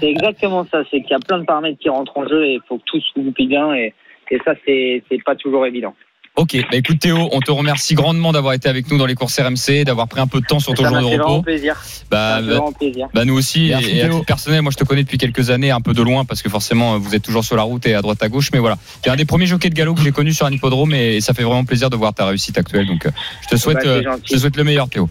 C'est 0.00 0.08
exactement 0.08 0.64
ça. 0.70 0.82
C'est 0.90 1.00
qu'il 1.00 1.10
y 1.10 1.14
a 1.14 1.18
plein 1.18 1.38
de 1.38 1.44
paramètres 1.44 1.78
qui 1.80 1.88
rentrent 1.88 2.16
en 2.16 2.28
jeu 2.28 2.44
et 2.44 2.54
il 2.54 2.60
faut 2.68 2.78
que 2.78 2.84
tout 2.86 3.00
se 3.00 3.20
goupille 3.20 3.48
bien. 3.48 3.74
Et, 3.74 3.92
et 4.30 4.38
ça, 4.44 4.54
c'est 4.64 5.02
c'est 5.10 5.22
pas 5.24 5.34
toujours 5.34 5.66
évident. 5.66 5.94
Ok, 6.38 6.56
bah 6.70 6.76
écoute 6.76 7.00
Théo, 7.00 7.28
on 7.32 7.40
te 7.40 7.50
remercie 7.50 7.94
grandement 7.96 8.30
d'avoir 8.30 8.54
été 8.54 8.68
avec 8.68 8.88
nous 8.90 8.96
dans 8.96 9.06
les 9.06 9.16
courses 9.16 9.40
RMC, 9.40 9.84
d'avoir 9.84 10.06
pris 10.06 10.20
un 10.20 10.28
peu 10.28 10.40
de 10.40 10.46
temps 10.46 10.60
sur 10.60 10.72
ton 10.72 10.84
ça 10.84 10.88
jour 10.90 10.98
de 10.98 11.02
fait 11.08 11.16
vraiment 11.16 11.32
repos. 11.34 11.42
plaisir. 11.42 11.74
Bah, 12.12 12.36
Ça 12.36 12.40
m'a 12.40 12.46
fait 12.46 12.52
vraiment 12.54 12.72
plaisir. 12.72 13.08
bah, 13.12 13.24
nous 13.24 13.34
aussi, 13.36 13.66
Merci, 13.70 13.90
et, 13.90 13.96
et 13.96 14.02
à 14.02 14.08
titre 14.08 14.24
personnel, 14.24 14.62
moi 14.62 14.70
je 14.70 14.76
te 14.76 14.84
connais 14.84 15.02
depuis 15.02 15.18
quelques 15.18 15.50
années, 15.50 15.72
un 15.72 15.80
peu 15.80 15.94
de 15.94 16.02
loin, 16.02 16.24
parce 16.24 16.40
que 16.42 16.48
forcément 16.48 16.96
vous 16.96 17.14
êtes 17.16 17.22
toujours 17.22 17.44
sur 17.44 17.56
la 17.56 17.64
route 17.64 17.84
et 17.88 17.94
à 17.94 18.02
droite 18.02 18.22
à 18.22 18.28
gauche, 18.28 18.50
mais 18.52 18.60
voilà. 18.60 18.78
T'es 19.02 19.10
un 19.10 19.16
des 19.16 19.24
premiers 19.24 19.46
jockeys 19.46 19.70
de 19.70 19.74
galop 19.74 19.94
que 19.94 20.02
j'ai 20.02 20.12
connu 20.12 20.32
sur 20.32 20.46
un 20.46 20.52
hippodrome 20.52 20.94
et, 20.94 21.16
et 21.16 21.20
ça 21.20 21.34
fait 21.34 21.42
vraiment 21.42 21.64
plaisir 21.64 21.90
de 21.90 21.96
voir 21.96 22.14
ta 22.14 22.26
réussite 22.26 22.56
actuelle. 22.56 22.86
Donc 22.86 23.04
euh, 23.06 23.10
je 23.42 23.48
te 23.48 23.56
souhaite, 23.56 23.78
Bah, 23.78 23.82
c'est 23.84 24.06
euh, 24.06 24.16
je 24.24 24.34
te 24.34 24.38
souhaite 24.38 24.56
le 24.56 24.62
meilleur 24.64 24.88
Théo. 24.88 25.08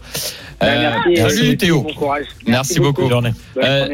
Bah, 0.60 0.66
Euh, 0.66 0.90
merci, 1.14 1.36
salut 1.36 1.56
Théo. 1.56 1.82
Bon 1.82 1.92
courage. 1.94 2.24
Merci 2.46 2.80
beaucoup. 2.80 3.02
Bonne 3.02 3.10
journée. 3.10 3.32
Euh, 3.62 3.86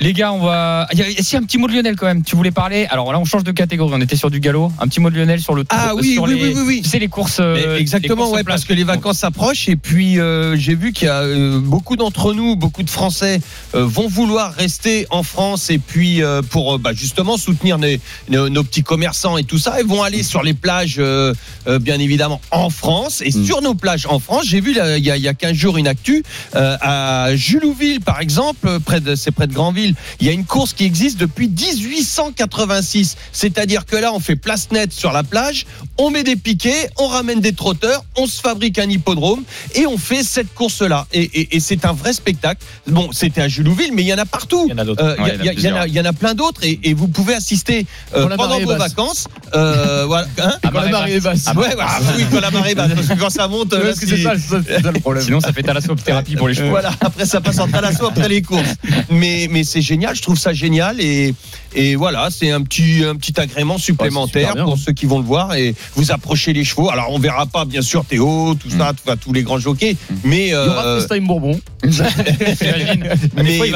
les, 0.00 0.12
gars, 0.14 0.32
on 0.32 0.38
va. 0.38 0.86
Il 0.92 0.98
y 0.98 1.02
a, 1.02 1.06
si 1.22 1.36
un 1.36 1.42
petit 1.42 1.58
mot 1.58 1.66
de 1.68 1.74
Lionel 1.74 1.94
quand 1.96 2.06
même. 2.06 2.22
Tu 2.22 2.36
voulais 2.36 2.50
parler? 2.52 2.86
Alors 2.88 3.12
là, 3.12 3.18
on 3.18 3.26
change 3.26 3.44
de 3.44 3.52
catégorie. 3.52 3.92
On 3.94 4.00
était 4.00 4.16
sur 4.16 4.30
du 4.30 4.40
galop. 4.40 4.72
Un 4.80 4.88
petit 4.88 5.00
mot 5.00 5.10
de 5.10 5.16
Lionel 5.18 5.40
sur 5.40 5.52
le. 5.54 5.64
Ah 5.68 5.88
tour- 5.90 5.98
oui, 6.00 6.14
sur 6.14 6.22
oui, 6.22 6.30
les, 6.34 6.42
oui, 6.42 6.52
oui, 6.56 6.62
oui. 6.66 6.75
Sais 6.84 6.98
les 6.98 7.08
courses. 7.08 7.38
euh, 7.40 7.74
les 7.76 7.80
exactement, 7.80 8.24
courses 8.24 8.36
ouais, 8.36 8.44
place. 8.44 8.56
parce 8.60 8.64
que 8.64 8.72
les 8.74 8.84
vacances 8.84 9.18
s'approchent 9.18 9.68
et 9.68 9.76
puis 9.76 10.18
euh, 10.18 10.56
j'ai 10.56 10.74
vu 10.74 10.92
qu'il 10.92 11.06
y 11.06 11.10
a 11.10 11.20
euh, 11.22 11.60
beaucoup 11.60 11.96
d'entre 11.96 12.32
nous, 12.34 12.56
beaucoup 12.56 12.82
de 12.82 12.90
Français 12.90 13.40
euh, 13.74 13.84
vont 13.86 14.08
vouloir 14.08 14.52
rester 14.54 15.06
en 15.10 15.22
France 15.22 15.70
et 15.70 15.78
puis 15.78 16.22
euh, 16.22 16.42
pour 16.42 16.78
bah, 16.78 16.92
justement 16.94 17.36
soutenir 17.36 17.78
nos, 17.78 17.88
nos- 18.28 18.48
nos 18.48 18.64
petits 18.64 18.82
commerçants 18.82 19.36
et 19.38 19.44
tout 19.44 19.58
ça, 19.58 19.80
ils 19.80 19.86
vont 19.86 20.02
aller 20.02 20.22
sur 20.22 20.42
les 20.42 20.54
plages, 20.54 20.96
euh, 20.98 21.34
euh, 21.66 21.78
bien 21.78 21.98
évidemment, 21.98 22.40
en 22.50 22.70
France 22.70 23.22
et 23.24 23.30
Mm. 23.36 23.44
sur 23.44 23.60
nos 23.62 23.74
plages 23.74 24.06
en 24.06 24.18
France. 24.18 24.44
J'ai 24.46 24.60
vu 24.60 24.70
il 24.72 24.76
y, 25.04 25.10
a, 25.10 25.16
il 25.16 25.22
y 25.22 25.28
a 25.28 25.34
15 25.34 25.52
jours 25.54 25.76
une 25.78 25.86
actu 25.88 26.22
euh, 26.54 26.76
à 26.80 27.34
Julouville, 27.34 28.00
par 28.00 28.20
exemple, 28.20 28.78
près 28.80 29.00
de 29.00 29.14
c'est 29.14 29.30
près 29.30 29.46
de 29.46 29.52
Granville. 29.52 29.94
Il 30.20 30.26
y 30.26 30.30
a 30.30 30.32
une 30.32 30.44
course 30.44 30.72
qui 30.72 30.84
existe 30.84 31.18
depuis 31.18 31.48
1886, 31.48 33.16
c'est-à-dire 33.32 33.84
que 33.86 33.96
là, 33.96 34.12
on 34.12 34.20
fait 34.20 34.36
place 34.36 34.70
nette 34.70 34.92
sur 34.92 35.12
la 35.12 35.22
plage, 35.22 35.66
on 35.98 36.10
met 36.10 36.24
des 36.24 36.36
piquets, 36.36 36.65
on 36.98 37.08
ramène 37.08 37.40
des 37.40 37.52
trotteurs, 37.52 38.04
on 38.16 38.26
se 38.26 38.40
fabrique 38.40 38.78
un 38.78 38.88
hippodrome 38.88 39.42
et 39.74 39.86
on 39.86 39.98
fait 39.98 40.22
cette 40.22 40.52
course-là. 40.54 41.06
Et, 41.12 41.22
et- 41.22 41.56
et 41.56 41.60
c'est 41.60 41.84
un 41.84 41.92
vrai 41.92 42.12
spectacle. 42.12 42.60
Bon, 42.86 43.10
c'était 43.12 43.40
à 43.42 43.48
Julouville, 43.48 43.90
mais 43.92 44.02
il 44.02 44.08
y 44.08 44.14
en 44.14 44.18
a 44.18 44.24
partout. 44.26 44.64
Il 44.66 44.70
y 44.70 44.74
en 44.74 44.78
a 44.78 44.84
d'autres. 44.84 45.02
Euh, 45.04 45.14
Il 45.18 45.22
Ouais, 45.22 45.36
y, 45.44 45.48
a- 45.48 45.52
il 45.52 45.60
y 45.60 45.68
en 45.68 45.76
a 45.76 45.76
il 45.76 45.76
y 45.76 45.76
en 45.76 45.76
a- 45.76 45.86
il 45.88 45.94
y 45.94 46.00
en 46.00 46.04
a 46.04 46.12
plein 46.12 46.34
d'autres 46.34 46.62
et, 46.64 46.78
et 46.84 46.94
vous 46.94 47.08
pouvez 47.08 47.34
assister 47.34 47.86
euh, 48.14 48.28
pendant 48.36 48.60
vos 48.60 48.66
basse. 48.66 48.78
vacances. 48.90 49.28
Euh, 49.54 50.04
voilà. 50.06 50.26
Hein 50.42 50.52
Ah, 50.62 50.68
Quand 50.72 50.80
la 50.80 50.88
marée 50.90 51.20
basse. 51.20 51.46
ouais, 51.56 51.74
voilà. 51.74 51.98
oui, 52.16 52.24
quand 52.30 52.40
la 52.40 52.50
marée 52.50 52.74
basse, 52.74 52.92
parce 52.94 53.06
que 53.08 53.14
quand 53.14 53.30
ça 53.30 53.48
monte, 53.48 53.72
là, 53.72 53.92
c'est 53.94 54.06
ça, 54.22 54.32
ça, 54.36 54.90
le 54.92 55.00
problème. 55.00 55.24
Sinon, 55.24 55.40
ça 55.40 55.52
fait 55.52 55.62
thalassothérapie 55.62 56.36
pour 56.36 56.48
les 56.48 56.54
chevaux. 56.54 56.70
voilà, 56.70 56.92
après 57.00 57.26
ça 57.26 57.40
passe 57.40 57.58
en 57.58 57.68
thalasso 57.68 58.06
après 58.06 58.28
les 58.28 58.42
courses. 58.42 58.74
Mais, 59.10 59.48
mais 59.50 59.64
c'est 59.64 59.82
génial, 59.82 60.14
je 60.16 60.22
trouve 60.22 60.38
ça 60.38 60.52
génial 60.52 61.00
et, 61.00 61.34
et 61.74 61.96
voilà, 61.96 62.28
c'est 62.30 62.50
un 62.50 62.62
petit, 62.62 63.02
un 63.04 63.16
petit 63.16 63.38
agrément 63.40 63.78
supplémentaire 63.78 64.54
pour 64.56 64.74
hein. 64.74 64.76
ceux 64.84 64.92
qui 64.92 65.06
vont 65.06 65.18
le 65.18 65.24
voir 65.24 65.54
et 65.54 65.74
vous 65.94 66.10
approchez 66.12 66.52
les 66.56 66.64
chevaux. 66.64 66.90
Alors 66.90 67.08
on 67.10 67.18
verra 67.18 67.46
pas 67.46 67.64
bien 67.64 67.82
sûr 67.82 68.04
Théo, 68.04 68.54
tout 68.54 68.70
ça, 68.70 68.92
tout- 68.92 69.02
enfin, 69.06 69.16
tous 69.16 69.32
les 69.32 69.42
grands 69.42 69.58
jockeys, 69.58 69.96
mais 70.24 70.48
Il 70.48 70.50
y 70.50 70.54
aura 70.54 70.86
euh, 70.86 71.20
Bourbon. 71.20 71.58
Des 71.86 73.42
mais, 73.42 73.58
fois, 73.58 73.66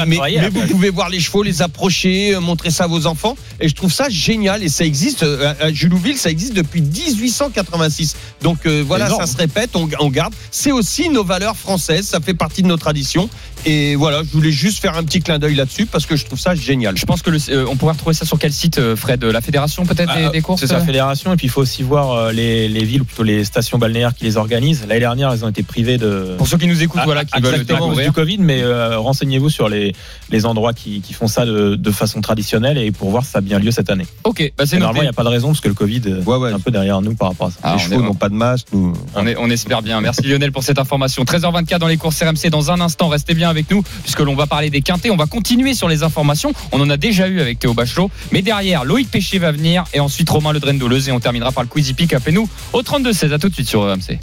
vous 0.51 0.67
pouvez 0.67 0.89
voir 0.89 1.09
les 1.09 1.19
chevaux, 1.19 1.43
les 1.43 1.61
approcher, 1.61 2.35
euh, 2.35 2.39
montrer 2.41 2.69
ça 2.71 2.85
à 2.85 2.87
vos 2.87 3.05
enfants. 3.07 3.35
Et 3.59 3.69
je 3.69 3.75
trouve 3.75 3.91
ça 3.91 4.09
génial. 4.09 4.63
Et 4.63 4.69
ça 4.69 4.83
existe 4.85 5.23
euh, 5.23 5.53
à 5.59 5.71
Julouville, 5.71 6.17
ça 6.17 6.29
existe 6.29 6.53
depuis 6.53 6.81
1886. 6.81 8.15
Donc 8.41 8.65
euh, 8.65 8.83
voilà, 8.85 9.09
ça 9.09 9.25
se 9.25 9.37
répète, 9.37 9.71
on, 9.75 9.87
on 9.99 10.09
garde. 10.09 10.33
C'est 10.51 10.71
aussi 10.71 11.09
nos 11.09 11.23
valeurs 11.23 11.55
françaises, 11.57 12.07
ça 12.07 12.19
fait 12.19 12.33
partie 12.33 12.61
de 12.63 12.67
nos 12.67 12.77
traditions. 12.77 13.29
Et 13.65 13.95
voilà, 13.95 14.23
je 14.23 14.31
voulais 14.31 14.51
juste 14.51 14.79
faire 14.81 14.97
un 14.97 15.03
petit 15.03 15.21
clin 15.21 15.37
d'œil 15.37 15.53
là-dessus 15.53 15.85
parce 15.85 16.07
que 16.07 16.15
je 16.15 16.25
trouve 16.25 16.39
ça 16.39 16.55
génial. 16.55 16.97
Je 16.97 17.05
pense 17.05 17.21
que 17.21 17.29
le, 17.29 17.37
euh, 17.49 17.65
on 17.69 17.75
pourrait 17.75 17.93
retrouver 17.93 18.15
ça 18.15 18.25
sur 18.25 18.39
quel 18.39 18.51
site, 18.51 18.79
Fred? 18.95 19.23
La 19.23 19.39
fédération 19.41 19.85
peut-être 19.85 20.15
des, 20.15 20.23
Ah, 20.25 20.29
des 20.29 20.41
courses 20.41 20.61
C'est 20.61 20.67
sa 20.67 20.79
fédération. 20.81 21.31
Et 21.31 21.35
puis, 21.35 21.45
il 21.47 21.49
faut 21.51 21.61
aussi 21.61 21.83
voir 21.83 22.11
euh, 22.11 22.31
les, 22.31 22.67
les 22.73 22.83
villes, 22.85 23.01
ou 23.01 23.05
plutôt 23.05 23.23
les 23.23 23.43
stations 23.43 23.77
balnéaires 23.77 24.13
qui 24.15 24.23
les 24.25 24.37
organisent. 24.37 24.81
L'année 24.87 24.99
dernière, 24.99 25.31
elles 25.31 25.43
ont 25.45 25.49
été 25.49 25.63
privées 25.63 25.97
de. 25.97 26.35
Pour 26.37 26.47
ceux 26.47 26.57
qui 26.57 26.67
nous 26.67 26.81
écoutent, 26.83 27.01
Ah, 27.01 27.05
voilà, 27.05 27.25
qui 27.25 27.37
exactement, 27.37 27.89
veulent 27.91 28.05
du 28.05 28.11
Covid, 28.11 28.37
mais 28.39 28.61
euh, 28.61 28.97
renseignez-vous 28.99 29.49
sur 29.49 29.69
les, 29.69 29.93
les 30.29 30.45
endroits 30.45 30.73
qui, 30.73 31.01
qui 31.01 31.13
font 31.13 31.27
ça 31.27 31.45
de, 31.45 31.75
de 31.75 31.91
façon 31.91 32.21
traditionnelle 32.21 32.77
et 32.77 32.91
pour 32.91 33.09
voir 33.09 33.23
si 33.25 33.31
ça 33.31 33.37
a 33.39 33.41
bien 33.41 33.59
lieu 33.59 33.71
cette 33.71 33.89
année. 33.89 34.05
Ok, 34.23 34.51
bah 34.57 34.65
c'est 34.65 34.77
Normalement, 34.79 35.01
il 35.01 35.05
n'y 35.05 35.09
a 35.09 35.13
pas 35.13 35.23
de 35.23 35.29
raison 35.29 35.49
parce 35.49 35.61
que 35.61 35.67
le 35.67 35.73
Covid 35.73 36.01
euh, 36.07 36.23
Ouais, 36.23 36.37
ouais. 36.37 36.51
est 36.51 36.53
un 36.53 36.59
peu 36.59 36.71
derrière 36.71 37.01
nous 37.01 37.15
par 37.15 37.29
rapport 37.29 37.47
à 37.47 37.51
ça. 37.51 37.57
Ah, 37.63 37.75
les 37.77 37.83
on 37.83 37.85
chevaux 37.89 38.01
n'ont 38.01 38.13
pas 38.15 38.29
de 38.29 38.33
masque. 38.35 38.67
Nous... 38.73 38.93
On, 39.15 39.25
est- 39.27 39.35
on 39.37 39.49
espère 39.49 39.81
bien. 39.81 40.01
Merci 40.01 40.23
Lionel 40.23 40.51
pour 40.51 40.63
cette 40.63 40.79
information. 40.79 41.23
13h24 41.23 41.79
dans 41.79 41.87
les 41.87 41.97
courses 41.97 42.21
RMC. 42.21 42.49
Dans 42.49 42.71
un 42.71 42.79
instant, 42.81 43.07
restez 43.09 43.33
bien 43.33 43.49
avec 43.49 43.69
nous 43.71 43.83
puisque 44.03 44.19
l'on 44.19 44.35
va 44.35 44.47
parler 44.47 44.69
des 44.69 44.81
quintés. 44.81 45.11
On 45.11 45.15
va 45.17 45.25
continuer 45.25 45.73
sur 45.73 45.87
les 45.87 46.03
informations. 46.03 46.53
On 46.71 46.79
en 46.81 46.89
a 46.89 46.97
déjà 46.97 47.27
eu 47.27 47.39
avec 47.41 47.59
Théo 47.59 47.73
Bachelot. 47.73 48.09
Mais 48.31 48.41
derrière, 48.41 48.83
Loïc 48.85 49.09
Péché 49.11 49.39
va 49.39 49.51
venir 49.51 49.83
et 49.93 49.99
ensuite 49.99 50.29
Romain 50.29 50.51
Le 50.53 50.59
Drendoleuse 50.59 51.09
et 51.09 51.11
on 51.11 51.19
terminera 51.19 51.51
par 51.51 51.63
le 51.63 51.69
Quizy 51.69 51.93
Peak. 51.93 52.13
Appelez-nous 52.13 52.47
au 52.73 52.81
32-16. 52.81 53.33
À 53.33 53.39
tout 53.39 53.49
de 53.49 53.53
suite 53.53 53.67
sur 53.67 53.81
RMC. 53.81 54.19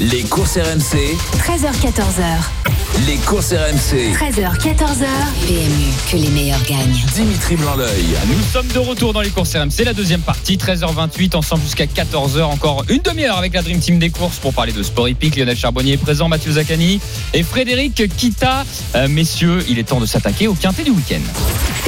Les 0.00 0.22
courses 0.22 0.56
RMC, 0.56 1.16
13h14h. 1.38 2.91
Les 3.06 3.16
courses 3.16 3.52
RMC. 3.52 4.12
13h, 4.14 4.58
14h. 4.58 5.06
PMU, 5.46 5.92
que 6.10 6.16
les 6.16 6.28
meilleurs 6.28 6.62
gagnent. 6.64 7.04
Dimitri 7.14 7.56
Blanc-L'œil. 7.56 8.16
Nous 8.28 8.42
sommes 8.52 8.68
de 8.68 8.78
retour 8.78 9.12
dans 9.12 9.22
les 9.22 9.30
courses 9.30 9.56
RMC, 9.56 9.84
la 9.84 9.94
deuxième 9.94 10.20
partie, 10.20 10.56
13h28, 10.56 11.34
ensemble 11.36 11.62
jusqu'à 11.62 11.86
14h, 11.86 12.42
encore 12.42 12.84
une 12.88 13.00
demi-heure 13.00 13.38
avec 13.38 13.54
la 13.54 13.62
Dream 13.62 13.78
Team 13.80 13.98
des 13.98 14.10
courses 14.10 14.38
pour 14.38 14.52
parler 14.52 14.72
de 14.72 14.82
Sport 14.82 15.08
Hippique. 15.08 15.36
Lionel 15.36 15.56
Charbonnier 15.56 15.94
est 15.94 15.96
présent, 15.96 16.28
Mathieu 16.28 16.52
Zaccani 16.52 17.00
et 17.32 17.42
Frédéric 17.42 18.14
Kita. 18.16 18.64
Euh, 18.94 19.08
messieurs, 19.08 19.64
il 19.68 19.78
est 19.78 19.84
temps 19.84 20.00
de 20.00 20.06
s'attaquer 20.06 20.46
au 20.48 20.54
quintet 20.54 20.84
du 20.84 20.90
week-end. 20.90 21.22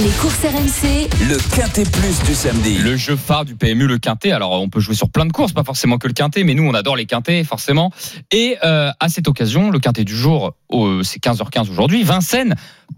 Les 0.01 0.11
courses 0.21 0.41
RMC, 0.41 1.09
Le 1.29 1.37
Quintet 1.55 1.85
Plus 1.85 2.21
du 2.27 2.35
samedi. 2.35 2.79
Le 2.79 2.97
jeu 2.97 3.15
phare 3.15 3.45
du 3.45 3.55
PMU, 3.55 3.87
le 3.87 3.99
quintet. 3.99 4.33
Alors, 4.33 4.51
on 4.61 4.69
peut 4.69 4.81
jouer 4.81 4.97
sur 4.97 5.09
plein 5.09 5.25
de 5.25 5.31
courses, 5.31 5.53
pas 5.53 5.63
forcément 5.63 5.99
que 5.99 6.09
le 6.09 6.15
quintet, 6.15 6.43
mais 6.43 6.55
nous, 6.55 6.65
on 6.65 6.75
adore 6.75 6.97
les 6.97 7.07
quintets, 7.07 7.45
forcément. 7.45 7.93
Et 8.33 8.57
euh, 8.65 8.91
à 8.99 9.09
cette 9.09 9.29
occasion, 9.29 9.71
le 9.71 9.79
quintet 9.79 10.03
du 10.03 10.17
jour, 10.17 10.57
oh, 11.01 11.03
c'est 11.03 11.23
15h15 11.23 11.71
aujourd'hui. 11.71 12.03
Vincennes, 12.03 12.55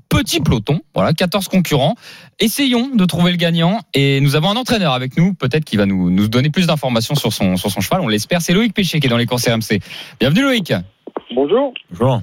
petit 0.09 0.41
peloton, 0.41 0.81
voilà, 0.95 1.13
14 1.13 1.49
concurrents. 1.49 1.95
Essayons 2.39 2.91
de 2.95 3.05
trouver 3.05 3.31
le 3.31 3.37
gagnant. 3.37 3.81
Et 3.95 4.21
nous 4.21 4.37
avons 4.37 4.51
un 4.51 4.57
entraîneur 4.57 4.93
avec 4.93 5.17
nous, 5.17 5.35
peut-être 5.35 5.65
qui 5.65 5.77
va 5.77 5.87
nous, 5.87 6.11
nous 6.11 6.29
donner 6.29 6.51
plus 6.51 6.67
d'informations 6.67 7.15
sur 7.15 7.33
son, 7.33 7.57
sur 7.57 7.71
son 7.71 7.81
cheval. 7.81 8.01
On 8.01 8.09
l'espère. 8.09 8.43
C'est 8.43 8.53
Loïc 8.53 8.75
Péché 8.75 9.01
qui 9.01 9.07
est 9.07 9.11
dans 9.11 9.17
les 9.17 9.27
courses 9.27 9.49
RMC. 9.49 9.81
Bienvenue, 10.21 10.43
Loïc. 10.43 10.73
Bonjour. 11.35 11.73
Bonjour. 11.91 12.21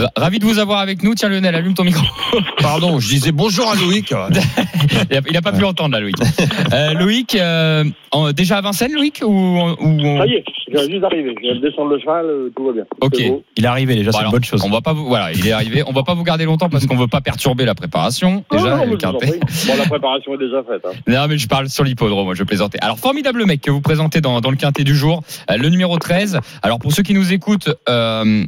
Ra- 0.00 0.10
Ravi 0.16 0.38
de 0.38 0.44
vous 0.44 0.58
avoir 0.58 0.80
avec 0.80 1.02
nous. 1.02 1.14
Tiens, 1.14 1.28
Lionel, 1.28 1.54
allume 1.54 1.74
ton 1.74 1.84
micro. 1.84 2.04
Pardon, 2.60 2.98
je 3.00 3.08
disais 3.08 3.32
bonjour 3.32 3.70
à 3.70 3.74
Loïc. 3.76 4.12
Il 5.10 5.16
a, 5.16 5.20
il 5.28 5.36
a 5.36 5.42
pas 5.42 5.52
pu 5.52 5.60
l'entendre, 5.60 5.94
là, 5.94 6.00
Loïc. 6.00 6.16
Euh, 6.72 6.92
Loïc, 6.94 7.34
euh, 7.34 7.84
en- 8.12 8.30
déjà 8.32 8.58
à 8.58 8.60
Vincennes, 8.60 8.92
Loïc 8.94 9.22
ou, 9.24 9.30
ou 9.30 10.18
Ça 10.18 10.26
y 10.26 10.34
est, 10.34 10.44
je 10.68 10.72
viens 10.72 10.88
juste 10.88 11.00
d'arriver. 11.00 11.34
Je 11.36 11.40
viens 11.42 11.54
de 11.56 11.60
descendre 11.60 11.90
le 11.90 11.98
cheval, 11.98 12.26
euh, 12.26 12.52
tout 12.56 12.64
va 12.66 12.72
bien. 12.72 12.84
Ok. 13.00 13.18
Il 13.56 13.64
est 13.64 13.66
arrivé 13.68 13.94
déjà, 13.96 14.10
Bon, 14.12 14.18
c'est 14.18 14.24
une 14.24 14.30
bonne 14.30 14.44
chose. 14.44 14.62
On 14.64 14.70
va 14.70 14.80
pas 14.80 14.92
vous, 14.92 15.06
voilà, 15.06 15.32
il 15.32 15.44
est 15.46 15.52
arrivé. 15.52 15.82
On 15.86 15.92
va 15.92 16.02
pas 16.04 16.14
vous 16.14 16.22
garder 16.22 16.44
longtemps 16.44 16.68
parce 16.68 16.86
qu'on 16.86 16.96
veut 16.96 17.08
pas 17.08 17.20
perturber 17.20 17.64
la 17.64 17.74
préparation. 17.74 18.44
Non, 18.52 18.58
Déjà, 18.58 18.76
non, 18.86 19.18
prie. 19.18 19.32
Bon, 19.66 19.76
la 19.76 19.84
préparation 19.86 20.34
est 20.34 20.38
déjà 20.38 20.62
faite. 20.62 20.82
hein. 20.84 20.92
Non, 21.08 21.26
mais 21.28 21.38
je 21.38 21.48
parle 21.48 21.68
sur 21.68 21.82
l'hippodrome, 21.82 22.24
moi, 22.26 22.34
je 22.34 22.44
plaisantais. 22.44 22.78
Alors, 22.80 22.98
formidable 22.98 23.44
mec 23.46 23.60
que 23.62 23.70
vous 23.70 23.80
présentez 23.80 24.20
dans, 24.20 24.40
dans 24.40 24.50
le 24.50 24.56
quintet 24.56 24.84
du 24.84 24.94
jour, 24.94 25.22
euh, 25.50 25.56
le 25.56 25.68
numéro 25.70 25.98
13. 25.98 26.38
Alors, 26.62 26.78
pour 26.78 26.92
ceux 26.92 27.02
qui 27.02 27.14
nous 27.14 27.32
écoutent, 27.32 27.70
euh, 27.88 28.44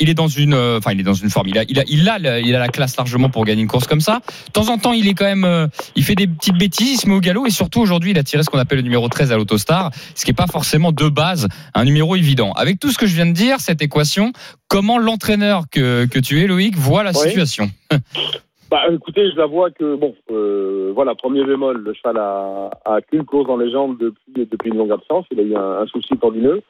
il 0.00 0.08
est 0.10 0.14
dans 0.14 0.28
une, 0.28 0.54
euh, 0.54 0.78
enfin, 0.78 0.92
il 0.92 1.00
est 1.00 1.04
dans 1.04 1.14
une 1.14 1.30
forme. 1.30 1.48
Il 1.48 1.58
a, 1.58 1.64
il 1.68 1.78
a, 1.78 1.82
il 1.88 2.08
a, 2.08 2.18
le- 2.18 2.40
il 2.46 2.54
a 2.54 2.58
la 2.58 2.68
classe 2.68 2.96
largement 2.96 3.28
pour 3.30 3.44
gagner 3.44 3.62
une 3.62 3.68
course 3.68 3.86
comme 3.86 4.00
ça. 4.00 4.20
De 4.46 4.52
temps 4.52 4.68
en 4.68 4.78
temps, 4.78 4.92
il 4.92 5.06
est 5.08 5.14
quand 5.14 5.24
même, 5.24 5.44
euh, 5.44 5.66
il 5.96 6.02
fait 6.04 6.14
des 6.14 6.26
petites 6.26 6.56
bêtises, 6.58 6.92
il 6.94 6.96
se 6.98 7.08
met 7.08 7.14
au 7.14 7.20
galop 7.20 7.46
et 7.46 7.50
surtout 7.50 7.80
aujourd'hui, 7.80 8.10
il 8.10 8.18
a 8.18 8.22
tiré 8.24 8.42
ce 8.42 8.50
qu'on 8.50 8.58
appelle 8.58 8.78
le 8.78 8.82
numéro 8.84 9.08
13 9.08 9.32
à 9.32 9.36
l'Autostar, 9.36 9.90
ce 10.14 10.24
qui 10.24 10.30
est 10.30 10.34
pas 10.34 10.46
forcément 10.46 10.92
de 10.92 11.08
base 11.08 11.48
un 11.74 11.84
numéro 11.84 12.16
évident. 12.16 12.52
Avec 12.52 12.80
tout 12.80 12.90
ce 12.90 12.98
que 12.98 13.06
je 13.06 13.14
viens 13.14 13.26
de 13.26 13.32
dire, 13.32 13.60
cette 13.60 13.82
équation, 13.82 14.32
comment 14.68 14.98
l'entraîneur 14.98 15.64
que, 15.70 16.06
que 16.06 16.18
tu 16.18 16.42
es, 16.42 16.46
Loïc, 16.46 16.76
voit 16.76 17.02
la 17.02 17.10
Oui. 17.12 17.28
situation? 17.28 17.70
Bah, 18.70 18.80
écoutez, 18.92 19.30
je 19.30 19.36
la 19.36 19.46
vois 19.46 19.70
que, 19.70 19.94
bon, 19.94 20.14
euh, 20.32 20.90
voilà, 20.94 21.14
premier 21.14 21.44
bémol, 21.44 21.76
le 21.84 21.94
cheval 21.94 22.16
a, 22.16 22.70
a 22.84 23.00
qu'une 23.02 23.24
course 23.24 23.46
dans 23.46 23.58
les 23.58 23.70
jambes 23.70 23.96
depuis, 24.00 24.48
depuis 24.50 24.70
une 24.70 24.78
longue 24.78 24.90
absence. 24.90 25.26
Il 25.30 25.38
a 25.38 25.42
eu 25.44 25.54
un, 25.54 25.82
un 25.82 25.86
souci 25.86 26.16
tendineux. 26.20 26.60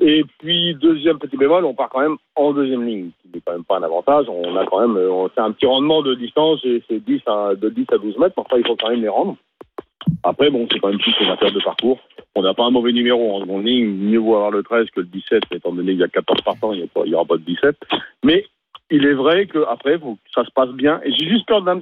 Et 0.00 0.24
puis, 0.38 0.74
deuxième 0.74 1.18
petit 1.18 1.36
bémol, 1.36 1.64
on 1.64 1.74
part 1.74 1.88
quand 1.90 2.00
même 2.00 2.16
en 2.36 2.52
deuxième 2.52 2.86
ligne, 2.86 3.10
ce 3.18 3.22
qui 3.22 3.34
n'est 3.34 3.42
quand 3.44 3.52
même 3.52 3.64
pas 3.64 3.78
un 3.78 3.82
avantage. 3.82 4.26
On 4.28 4.56
a 4.56 4.66
quand 4.66 4.80
même, 4.80 4.96
euh, 4.96 5.28
fait 5.28 5.40
un 5.40 5.52
petit 5.52 5.66
rendement 5.66 6.02
de 6.02 6.14
distance, 6.14 6.60
c'est 6.62 7.04
10 7.04 7.20
à, 7.26 7.54
de 7.54 7.68
10 7.68 7.86
à 7.92 7.98
12 7.98 8.18
mètres, 8.18 8.34
enfin, 8.36 8.56
il 8.58 8.66
faut 8.66 8.76
quand 8.76 8.90
même 8.90 9.02
les 9.02 9.08
rendre. 9.08 9.36
Après, 10.22 10.50
bon, 10.50 10.66
c'est 10.70 10.78
quand 10.78 10.88
même 10.88 10.98
plus 10.98 11.14
une 11.20 11.30
affaire 11.30 11.52
de 11.52 11.60
parcours. 11.60 11.98
On 12.34 12.42
n'a 12.42 12.54
pas 12.54 12.64
un 12.64 12.70
mauvais 12.70 12.92
numéro 12.92 13.36
en 13.36 13.40
seconde 13.40 13.66
ligne. 13.66 13.88
Mieux 13.88 14.18
vaut 14.18 14.36
avoir 14.36 14.50
le 14.50 14.62
13 14.62 14.86
que 14.90 15.00
le 15.00 15.06
17, 15.06 15.44
mais 15.50 15.56
étant 15.58 15.72
donné 15.72 15.92
qu'il 15.92 16.00
y 16.00 16.04
a 16.04 16.08
14 16.08 16.40
partants, 16.42 16.72
il 16.72 16.88
n'y 17.04 17.14
aura 17.14 17.24
pas 17.24 17.36
de 17.36 17.42
17. 17.42 17.76
Mais 18.24 18.44
il 18.90 19.04
est 19.04 19.14
vrai 19.14 19.46
qu'après, 19.46 19.98
ça 20.34 20.44
se 20.44 20.50
passe 20.50 20.70
bien. 20.70 21.00
Et 21.04 21.12
j'ai 21.12 21.28
juste 21.28 21.46
peur 21.46 21.62
d'un 21.62 21.80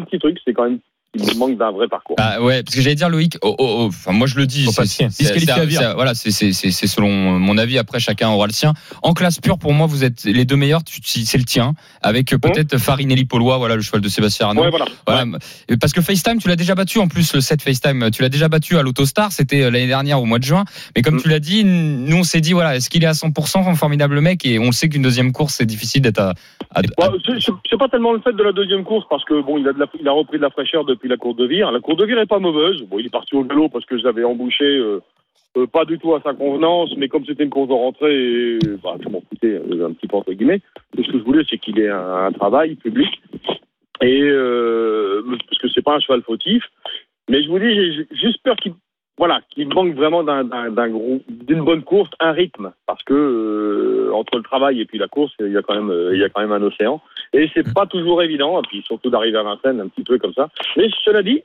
petit 0.00 0.18
truc, 0.18 0.38
c'est 0.44 0.52
quand 0.52 0.64
même 0.64 0.80
qu'il 1.16 1.26
nous 1.26 1.38
manque 1.38 1.56
d'un 1.58 1.70
vrai 1.70 1.88
parcours. 1.88 2.16
Ah 2.18 2.40
ouais, 2.42 2.62
parce 2.62 2.74
que 2.76 2.82
j'allais 2.82 2.94
dire 2.94 3.08
Loïc. 3.08 3.38
oh, 3.42 3.54
oh, 3.58 3.76
oh, 3.80 3.84
enfin, 3.88 4.12
moi 4.12 4.26
je 4.26 4.36
le 4.36 4.46
dis. 4.46 4.66
C'est- 4.72 5.50
à 5.50 5.94
Voilà, 5.94 6.14
selon 6.14 7.38
mon 7.38 7.56
avis. 7.58 7.78
Après, 7.78 7.98
chacun 8.00 8.28
aura 8.30 8.46
le 8.46 8.52
sien. 8.52 8.74
En 9.02 9.14
classe 9.14 9.40
pure, 9.40 9.58
pour 9.58 9.72
moi, 9.72 9.86
vous 9.86 10.04
êtes 10.04 10.24
les 10.24 10.44
deux 10.44 10.56
meilleurs. 10.56 10.80
C'est 11.02 11.38
le 11.38 11.44
tien, 11.44 11.74
avec 12.02 12.32
euh, 12.32 12.38
peut-être 12.38 12.78
Farinelli 12.78 13.24
Polois, 13.24 13.58
voilà 13.58 13.76
le 13.76 13.82
cheval 13.82 14.00
de 14.00 14.08
Sébastien 14.08 14.48
Arnaud. 14.48 14.62
Ouais, 14.62 14.70
voilà. 14.70 14.84
Voilà. 15.06 15.24
Parce 15.80 15.92
que 15.92 16.00
FaceTime, 16.00 16.38
tu 16.38 16.48
l'as 16.48 16.56
déjà 16.56 16.74
battu 16.74 16.98
en 16.98 17.08
plus, 17.08 17.32
le 17.34 17.40
7 17.40 17.62
FaceTime, 17.62 18.10
tu 18.10 18.22
l'as 18.22 18.28
déjà 18.28 18.48
battu 18.48 18.76
à 18.76 18.82
l'Autostar, 18.82 19.32
c'était 19.32 19.62
euh, 19.62 19.70
l'année 19.70 19.86
dernière 19.86 20.20
au 20.20 20.24
mois 20.26 20.38
de 20.38 20.44
juin. 20.44 20.64
Mais 20.96 21.02
comme 21.02 21.14
Mm. 21.16 21.22
tu 21.22 21.28
l'as 21.28 21.40
dit, 21.40 21.64
nous 21.64 22.16
on 22.16 22.22
s'est 22.22 22.40
dit, 22.40 22.52
voilà, 22.52 22.76
est-ce 22.76 22.90
qu'il 22.90 23.02
est 23.02 23.06
à 23.08 23.12
100% 23.14 23.66
un 23.68 23.74
formidable 23.74 24.20
mec? 24.20 24.44
Et 24.44 24.58
on 24.58 24.66
le 24.66 24.72
sait 24.72 24.88
qu'une 24.88 25.02
deuxième 25.02 25.32
course, 25.32 25.54
c'est 25.54 25.66
difficile 25.66 26.02
d'être 26.02 26.20
à. 26.20 26.34
à- 26.74 26.82
Bah, 26.98 27.10
c'est- 27.26 27.40
c'est 27.40 27.52
c'est 27.70 27.78
pas 27.78 27.88
tellement 27.88 28.12
le 28.12 28.20
fait 28.20 28.32
de 28.32 28.42
la 28.42 28.52
deuxième 28.52 28.84
course 28.84 29.06
parce 29.10 29.24
que 29.24 29.40
bon, 29.42 29.58
il 29.58 29.66
a, 29.68 29.72
de 29.72 29.78
la- 29.78 29.86
il 30.00 30.06
a 30.08 30.12
repris 30.12 30.36
de 30.38 30.42
la 30.42 30.50
fraîcheur 30.50 30.84
depuis 30.98 31.08
la 31.08 31.16
course 31.16 31.36
de 31.36 31.46
Vire. 31.46 31.70
La 31.70 31.80
course 31.80 31.98
de 31.98 32.04
Vire 32.04 32.18
est 32.18 32.26
pas 32.26 32.40
mauvaise. 32.40 32.82
Bon, 32.82 32.98
il 32.98 33.06
est 33.06 33.12
parti 33.12 33.36
au 33.36 33.44
galop 33.44 33.68
parce 33.68 33.86
que 33.86 33.96
je 33.96 34.04
l'avais 34.04 34.24
embouché 34.24 34.64
euh, 34.64 35.00
euh, 35.56 35.66
pas 35.66 35.84
du 35.84 35.98
tout 35.98 36.14
à 36.14 36.20
sa 36.20 36.34
convenance, 36.34 36.94
mais 36.96 37.08
comme 37.08 37.24
c'était 37.24 37.44
une 37.44 37.50
course 37.50 37.68
de 37.68 37.74
rentrée, 37.74 38.54
et, 38.54 38.58
bah, 38.82 38.96
je 39.00 39.08
m'en 39.08 39.22
foutais 39.22 39.54
euh, 39.54 39.86
un 39.86 39.92
petit 39.92 40.08
peu 40.08 40.16
entre 40.16 40.32
guillemets. 40.32 40.60
Tout 40.96 41.04
ce 41.04 41.12
que 41.12 41.18
je 41.18 41.24
voulais, 41.24 41.44
c'est 41.48 41.58
qu'il 41.58 41.78
ait 41.78 41.88
un, 41.88 42.32
travail 42.32 42.74
public 42.74 43.08
et 44.00 44.22
euh, 44.22 45.22
parce 45.48 45.60
que 45.60 45.68
c'est 45.68 45.82
pas 45.82 45.96
un 45.96 46.00
cheval 46.00 46.22
fautif. 46.22 46.64
Mais 47.30 47.42
je 47.42 47.48
vous 47.48 47.58
dis, 47.58 48.06
peur 48.42 48.56
qu'il 48.56 48.72
voilà, 49.18 49.40
qu'il 49.50 49.68
manque 49.68 49.94
vraiment 49.94 50.22
d'une 50.22 51.64
bonne 51.64 51.82
course, 51.82 52.10
un 52.20 52.30
rythme, 52.30 52.72
parce 52.86 53.02
que 53.02 53.14
euh, 53.14 54.14
entre 54.14 54.36
le 54.36 54.44
travail 54.44 54.80
et 54.80 54.84
puis 54.84 54.96
la 54.96 55.08
course, 55.08 55.32
il 55.40 55.50
y 55.50 55.56
a 55.56 55.62
quand 55.62 55.74
même, 55.74 55.90
euh, 55.90 56.14
il 56.14 56.20
y 56.20 56.24
a 56.24 56.28
quand 56.28 56.40
même 56.40 56.52
un 56.52 56.62
océan, 56.62 57.02
et 57.32 57.48
c'est 57.54 57.72
pas 57.74 57.86
toujours 57.86 58.22
évident, 58.22 58.60
puis 58.62 58.82
surtout 58.82 59.10
d'arriver 59.10 59.38
à 59.38 59.42
Vincennes 59.42 59.80
un 59.80 59.88
petit 59.88 60.04
peu 60.04 60.18
comme 60.18 60.34
ça. 60.34 60.48
Mais 60.76 60.88
cela 61.04 61.22
dit, 61.22 61.42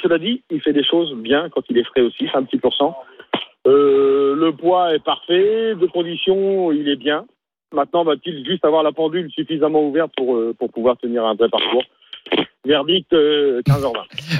cela 0.00 0.18
dit, 0.18 0.42
il 0.50 0.60
fait 0.60 0.72
des 0.72 0.84
choses 0.84 1.14
bien 1.14 1.48
quand 1.50 1.62
il 1.68 1.78
est 1.78 1.84
frais 1.84 2.02
aussi, 2.02 2.28
c'est 2.30 2.36
un 2.36 2.44
petit 2.44 2.58
pourcent. 2.58 2.96
Euh, 3.66 4.34
le 4.34 4.52
poids 4.52 4.94
est 4.94 5.04
parfait, 5.04 5.74
de 5.74 5.86
conditions, 5.86 6.72
il 6.72 6.88
est 6.88 6.96
bien. 6.96 7.26
Maintenant, 7.72 8.04
va-t-il 8.04 8.44
juste 8.44 8.64
avoir 8.64 8.82
la 8.82 8.92
pendule 8.92 9.30
suffisamment 9.30 9.86
ouverte 9.86 10.12
pour, 10.16 10.36
euh, 10.36 10.54
pour 10.58 10.70
pouvoir 10.70 10.96
tenir 10.98 11.24
un 11.24 11.34
vrai 11.34 11.48
parcours? 11.48 11.84
Verdict 12.64 13.12
euh, 13.12 13.60
15h20. 13.68 13.92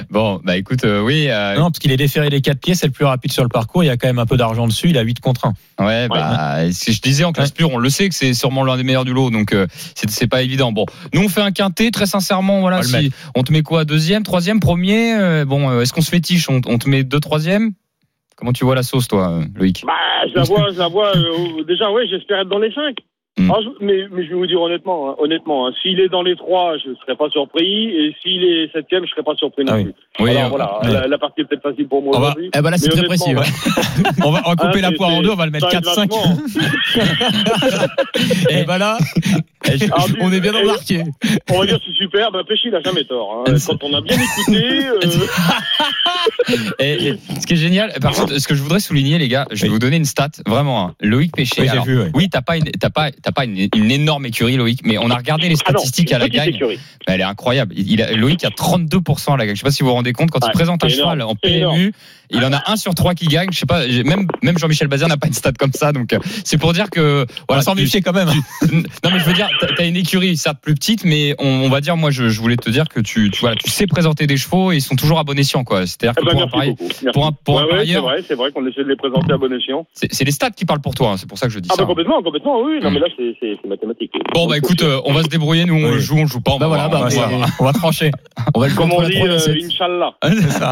Bon, 0.09 0.39
bah 0.45 0.55
écoute, 0.55 0.85
euh, 0.85 1.01
oui. 1.01 1.27
euh, 1.29 1.55
Non, 1.55 1.63
parce 1.63 1.79
qu'il 1.79 1.91
est 1.91 1.97
déféré 1.97 2.29
les 2.29 2.39
quatre 2.39 2.59
pieds, 2.61 2.73
c'est 2.73 2.85
le 2.87 2.93
plus 2.93 3.03
rapide 3.03 3.31
sur 3.33 3.43
le 3.43 3.49
parcours. 3.49 3.83
Il 3.83 3.87
y 3.87 3.89
a 3.89 3.97
quand 3.97 4.07
même 4.07 4.19
un 4.19 4.25
peu 4.25 4.37
d'argent 4.37 4.65
dessus. 4.65 4.89
Il 4.89 4.97
a 4.97 5.01
8 5.01 5.19
contre 5.19 5.47
1. 5.79 5.85
Ouais, 5.85 6.07
bah, 6.07 6.71
si 6.71 6.93
je 6.93 7.01
disais 7.01 7.25
en 7.25 7.33
classe 7.33 7.51
pure, 7.51 7.71
on 7.73 7.77
le 7.77 7.89
sait 7.89 8.07
que 8.07 8.15
c'est 8.15 8.33
sûrement 8.33 8.63
l'un 8.63 8.77
des 8.77 8.83
meilleurs 8.83 9.03
du 9.05 9.11
lot, 9.13 9.29
donc 9.29 9.51
euh, 9.53 9.67
c'est 9.95 10.09
c'est 10.09 10.27
pas 10.27 10.41
évident. 10.41 10.71
Bon, 10.71 10.85
nous 11.13 11.21
on 11.23 11.27
fait 11.29 11.41
un 11.41 11.51
quintet, 11.51 11.91
très 11.91 12.05
sincèrement, 12.05 12.61
voilà. 12.61 12.79
On 12.79 12.83
Si 12.83 13.11
on 13.35 13.43
te 13.43 13.51
met 13.51 13.61
quoi, 13.61 13.83
deuxième, 13.83 14.23
troisième, 14.23 14.59
premier 14.61 15.15
euh, 15.15 15.43
Bon, 15.45 15.69
euh, 15.69 15.81
est-ce 15.81 15.91
qu'on 15.91 16.01
se 16.01 16.09
fétiche 16.09 16.49
on, 16.49 16.61
on 16.67 16.77
te 16.77 16.87
met 16.87 17.03
deux, 17.03 17.19
troisième? 17.19 17.71
Comment 18.37 18.53
tu 18.53 18.63
vois 18.65 18.75
la 18.75 18.83
sauce, 18.83 19.07
toi, 19.07 19.41
Loïc? 19.55 19.83
Bah, 19.85 19.93
je 20.29 20.35
la 20.35 20.43
vois, 20.43 20.71
je 20.71 20.79
la 20.79 20.87
vois. 20.87 21.15
euh, 21.15 21.63
déjà, 21.67 21.91
ouais, 21.91 22.07
j'espère 22.09 22.39
être 22.39 22.49
dans 22.49 22.59
les 22.59 22.71
5. 22.73 22.95
Hmm. 23.35 23.49
mais, 23.81 24.05
mais 24.11 24.23
je 24.25 24.29
vais 24.29 24.35
vous 24.35 24.45
dire 24.45 24.61
honnêtement, 24.61 25.09
hein, 25.09 25.15
honnêtement, 25.17 25.65
hein, 25.67 25.71
s'il 25.81 25.99
est 25.99 26.07
dans 26.07 26.21
les 26.21 26.35
3, 26.35 26.77
je 26.83 26.89
ne 26.91 26.95
serais 26.97 27.15
pas 27.15 27.29
surpris. 27.29 27.89
Et 27.89 28.15
s'il 28.21 28.43
est 28.43 28.71
septième, 28.71 29.01
je 29.05 29.09
ne 29.09 29.11
serais 29.15 29.23
pas 29.23 29.33
surpris 29.35 29.65
non 29.65 29.73
Ah 29.73 29.77
oui. 29.77 29.83
plus. 29.85 30.23
Oui, 30.25 30.37
Alors 30.37 30.49
voilà, 30.49 30.79
la, 30.83 31.07
la 31.07 31.17
partie 31.17 31.41
est 31.41 31.45
peut-être 31.45 31.63
facile 31.63 31.87
pour 31.87 32.03
moi 32.03 32.15
aujourd'hui. 32.15 32.51
Eh 32.55 32.61
ben 32.61 32.69
là, 32.69 32.77
c'est 32.77 32.89
très 32.89 33.03
précis. 33.05 33.33
ouais. 33.35 33.45
On 34.23 34.31
va, 34.31 34.41
on 34.45 34.49
va 34.51 34.55
couper 34.55 34.79
Ah, 34.83 34.89
la 34.89 34.91
poire 34.91 35.09
en 35.09 35.21
deux, 35.23 35.31
on 35.31 35.35
va 35.35 35.45
le 35.45 35.51
mettre 35.51 35.69
ça 35.71 35.77
aide 35.79 35.83
4-5. 35.83 36.09
vachement. 36.09 36.37
Et 38.49 38.63
ben 38.65 38.77
là, 38.77 38.97
je- 39.65 39.85
Alors, 39.85 40.07
on 40.21 40.31
est 40.31 40.39
bien 40.39 40.53
embarqué. 40.53 41.03
On 41.51 41.59
va 41.59 41.65
dire 41.65 41.77
que 41.79 41.85
c'est 41.87 41.93
super. 41.97 42.29
Péchi, 42.47 42.67
il 42.67 42.71
n'a 42.71 42.81
jamais 42.81 43.03
tort. 43.05 43.43
Hein. 43.47 43.53
Quand 43.67 43.83
on 43.83 43.93
a 43.95 44.01
bien 44.01 44.15
écouté, 44.17 44.85
euh, 44.87 44.99
Et, 46.79 47.07
et 47.09 47.13
ce 47.39 47.45
qui 47.47 47.53
est 47.53 47.57
génial, 47.57 47.91
par 48.01 48.13
contre, 48.13 48.37
ce 48.39 48.47
que 48.47 48.55
je 48.55 48.61
voudrais 48.61 48.79
souligner, 48.79 49.17
les 49.17 49.27
gars, 49.27 49.45
je 49.51 49.63
vais 49.63 49.69
vous 49.69 49.79
donner 49.79 49.97
une 49.97 50.05
stat, 50.05 50.29
vraiment. 50.47 50.87
hein. 50.87 50.95
Loïc 51.01 51.33
Péché. 51.35 51.55
Oui, 51.61 51.65
j'ai 51.65 51.71
alors, 51.71 51.85
vu, 51.85 51.99
ouais. 51.99 52.11
Oui, 52.13 52.29
t'as 52.29 52.41
pas 52.41 52.57
une, 52.57 52.65
t'as 52.65 52.89
pas, 52.89 53.09
t'as 53.23 53.31
pas 53.31 53.45
une, 53.45 53.67
une 53.75 53.89
énorme 53.91 54.25
écurie, 54.27 54.55
Loïc, 54.57 54.81
mais 54.83 54.97
on 54.99 55.09
a 55.09 55.15
regardé 55.15 55.49
les 55.49 55.55
ah 55.65 55.71
non, 55.71 55.79
statistiques 55.79 56.11
à 56.13 56.19
la 56.19 56.29
gagne. 56.29 56.49
écurie. 56.55 56.79
Elle 57.07 57.21
est 57.21 57.23
incroyable. 57.23 57.73
Il 57.77 58.01
a, 58.01 58.11
Loïc 58.11 58.43
a 58.45 58.49
32% 58.49 59.33
à 59.33 59.37
la 59.37 59.45
gagne. 59.45 59.55
Je 59.55 59.61
sais 59.61 59.63
pas 59.65 59.71
si 59.71 59.81
vous 59.83 59.89
vous 59.89 59.95
rendez 59.95 60.13
compte, 60.13 60.29
quand 60.29 60.45
il 60.45 60.51
présente 60.51 60.83
un 60.83 60.89
cheval 60.89 61.21
en. 61.21 61.35
PMU, 61.35 61.91
il 62.29 62.43
en 62.45 62.53
a 62.53 62.63
un 62.71 62.75
sur 62.75 62.93
trois 62.95 63.13
qui 63.15 63.25
gagne. 63.27 63.49
Je 63.51 63.57
sais 63.59 63.65
pas, 63.65 63.85
même, 63.87 64.27
même 64.41 64.57
Jean-Michel 64.57 64.87
Bazir 64.87 65.07
n'a 65.07 65.17
pas 65.17 65.27
une 65.27 65.33
stat 65.33 65.51
comme 65.57 65.71
ça. 65.73 65.91
Donc, 65.91 66.13
euh, 66.13 66.19
c'est 66.43 66.57
pour 66.57 66.73
dire 66.73 66.89
que, 66.89 67.25
On 67.41 67.43
voilà. 67.49 67.61
s'en 67.63 67.75
tu- 67.75 67.81
méfier 67.81 68.01
quand 68.01 68.13
même. 68.13 68.29
non, 68.71 69.11
mais 69.11 69.19
je 69.19 69.25
veux 69.25 69.33
dire, 69.33 69.49
t'as 69.77 69.85
une 69.85 69.95
écurie, 69.97 70.37
certes 70.37 70.59
plus 70.61 70.73
petite, 70.75 71.03
mais 71.05 71.35
on, 71.39 71.47
on 71.47 71.69
va 71.69 71.81
dire, 71.81 71.97
moi, 71.97 72.11
je, 72.11 72.29
je 72.29 72.39
voulais 72.41 72.55
te 72.57 72.69
dire 72.69 72.87
que 72.89 72.99
tu, 72.99 73.29
tu, 73.31 73.39
voilà, 73.41 73.55
tu 73.55 73.69
sais 73.69 73.87
présenter 73.87 74.27
des 74.27 74.37
chevaux 74.37 74.71
et 74.71 74.77
ils 74.77 74.81
sont 74.81 74.95
toujours 74.95 75.19
à 75.19 75.23
bon 75.23 75.37
escient, 75.37 75.63
quoi. 75.63 75.85
C'est-à-dire 75.85 76.13
Eh 76.21 76.25
ben, 76.25 76.31
pour 76.31 76.41
un 76.41 76.45
merci 76.45 76.51
pari, 76.57 76.69
beaucoup. 76.71 76.83
Merci. 76.87 77.05
pour 77.13 77.25
un, 77.25 77.31
pour 77.31 77.59
un 77.59 77.63
Ouais, 77.65 77.71
ouais, 77.73 77.79
c'est 77.85 77.93
parieur, 77.93 78.37
vrai, 78.37 78.51
qu'on 78.51 78.65
essaie 78.67 78.83
de 78.83 78.89
les 78.89 78.95
présenter 78.95 79.33
à 79.33 79.37
bon 79.37 79.51
escient. 79.53 79.85
c'est 79.93 80.23
les 80.23 80.31
stats 80.31 80.51
qui 80.51 80.65
parlent 80.65 80.81
pour 80.81 80.95
toi. 80.95 81.11
hein. 81.11 81.17
C'est 81.17 81.27
pour 81.29 81.37
ça 81.37 81.47
que 81.47 81.53
je 81.53 81.59
dis 81.59 81.69
Ah 81.71 81.75
ça. 81.75 81.81
bah 81.83 81.87
complètement, 81.87 82.21
complètement, 82.23 82.61
oui. 82.61 82.79
Non 82.81 82.89
Mm. 82.89 82.93
mais 82.93 82.99
là 82.99 83.07
c'est 83.17 83.67
mathématique. 83.67 84.11
Bon, 84.33 84.47
bah 84.47 84.57
écoute, 84.57 84.81
euh, 84.83 84.99
on 85.05 85.13
va 85.13 85.23
se 85.23 85.27
débrouiller. 85.27 85.65
Nous, 85.65 85.75
on 85.75 85.93
Oui. 85.93 85.99
joue, 85.99 86.17
on 86.17 86.25
joue 86.27 86.41
pas. 86.41 86.51
On 86.53 86.57
Bah 86.57 86.67
va 86.67 86.87
voilà, 86.87 86.87
bah, 86.89 86.97
on 86.97 87.01
va 87.01 87.07
on 87.07 87.09
voir. 87.09 87.39
va- 87.39 87.53
On 87.59 87.65
va 87.65 87.73
trancher. 87.73 88.11
On 88.55 88.59
va 88.59 88.67
le 88.67 88.73
Comme 88.75 88.91
on 88.91 89.01
dit, 89.03 89.17
euh. 89.21 89.37
Inch'Allah. 89.65 90.13
C'est 90.23 90.49
ça. 90.51 90.71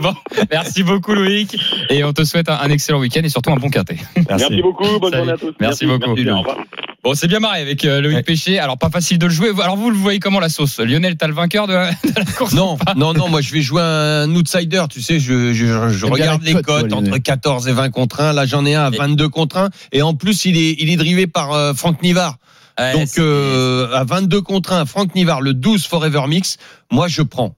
Bon, 0.00 0.14
merci 0.50 0.82
beaucoup, 0.82 1.14
Loïc. 1.14 1.56
Et 1.90 2.04
on 2.04 2.12
te 2.12 2.24
souhaite 2.24 2.48
un, 2.48 2.58
un 2.60 2.70
excellent 2.70 2.98
week-end 3.00 3.22
et 3.24 3.28
surtout 3.28 3.50
un 3.50 3.56
bon 3.56 3.70
quintet. 3.70 3.96
Merci 4.28 4.60
beaucoup, 4.62 4.98
bonne 4.98 5.12
Salut. 5.12 5.16
journée 5.26 5.32
à 5.32 5.36
tous. 5.36 5.54
Merci 5.60 5.86
beaucoup. 5.86 6.14
Merci, 6.14 6.30
au 6.30 6.38
revoir. 6.38 6.56
Bon, 7.04 7.12
c'est 7.14 7.28
bien 7.28 7.38
marré 7.38 7.60
avec 7.60 7.84
euh, 7.84 8.00
Loïc 8.00 8.16
Ouais. 8.16 8.22
Péché. 8.22 8.58
Alors, 8.58 8.78
pas 8.78 8.88
facile 8.88 9.18
de 9.18 9.26
le 9.26 9.32
jouer. 9.32 9.50
Alors, 9.62 9.76
vous 9.76 9.90
le 9.90 9.96
voyez 9.96 10.20
comment 10.20 10.40
la 10.40 10.48
sauce? 10.48 10.80
Lionel, 10.80 11.16
t'as 11.16 11.26
le 11.26 11.34
vainqueur 11.34 11.66
de 11.66 11.74
la, 11.74 11.90
de 12.04 12.12
la 12.16 12.24
course 12.24 12.54
Non, 12.54 12.78
non, 12.96 13.12
non, 13.12 13.28
moi 13.28 13.42
je 13.42 13.52
vais 13.52 13.60
jouer 13.60 13.82
un 13.82 14.34
outsider, 14.34 14.84
tu 14.90 15.02
sais, 15.02 15.20
je, 15.20 16.04
regarde 16.06 16.42
les 16.42 16.54
cote, 16.54 16.64
cotes 16.64 16.92
entre 16.94 17.04
Lionel. 17.04 17.20
14 17.20 17.68
et 17.68 17.72
20 17.72 17.90
contre 17.90 18.20
1. 18.22 18.32
Là 18.32 18.46
j'en 18.46 18.64
ai 18.64 18.74
un 18.74 18.86
à 18.86 18.90
Et- 18.90 18.96
22 18.96 19.28
contre 19.28 19.58
1. 19.58 19.68
Et 19.92 20.00
en 20.00 20.14
plus 20.14 20.46
il 20.46 20.56
est, 20.56 20.76
il 20.80 20.88
est 20.90 20.96
drivé 20.96 21.26
par 21.26 21.52
euh, 21.52 21.74
Franck 21.74 22.02
Nivard. 22.02 22.38
Ouais, 22.78 22.92
Donc 22.94 23.08
euh, 23.18 23.92
à 23.94 24.04
22 24.04 24.40
contre 24.40 24.72
1, 24.72 24.86
Franck 24.86 25.14
Nivard, 25.14 25.42
le 25.42 25.52
12 25.54 25.86
Forever 25.86 26.22
Mix, 26.26 26.56
moi 26.90 27.06
je 27.08 27.20
prends. 27.22 27.54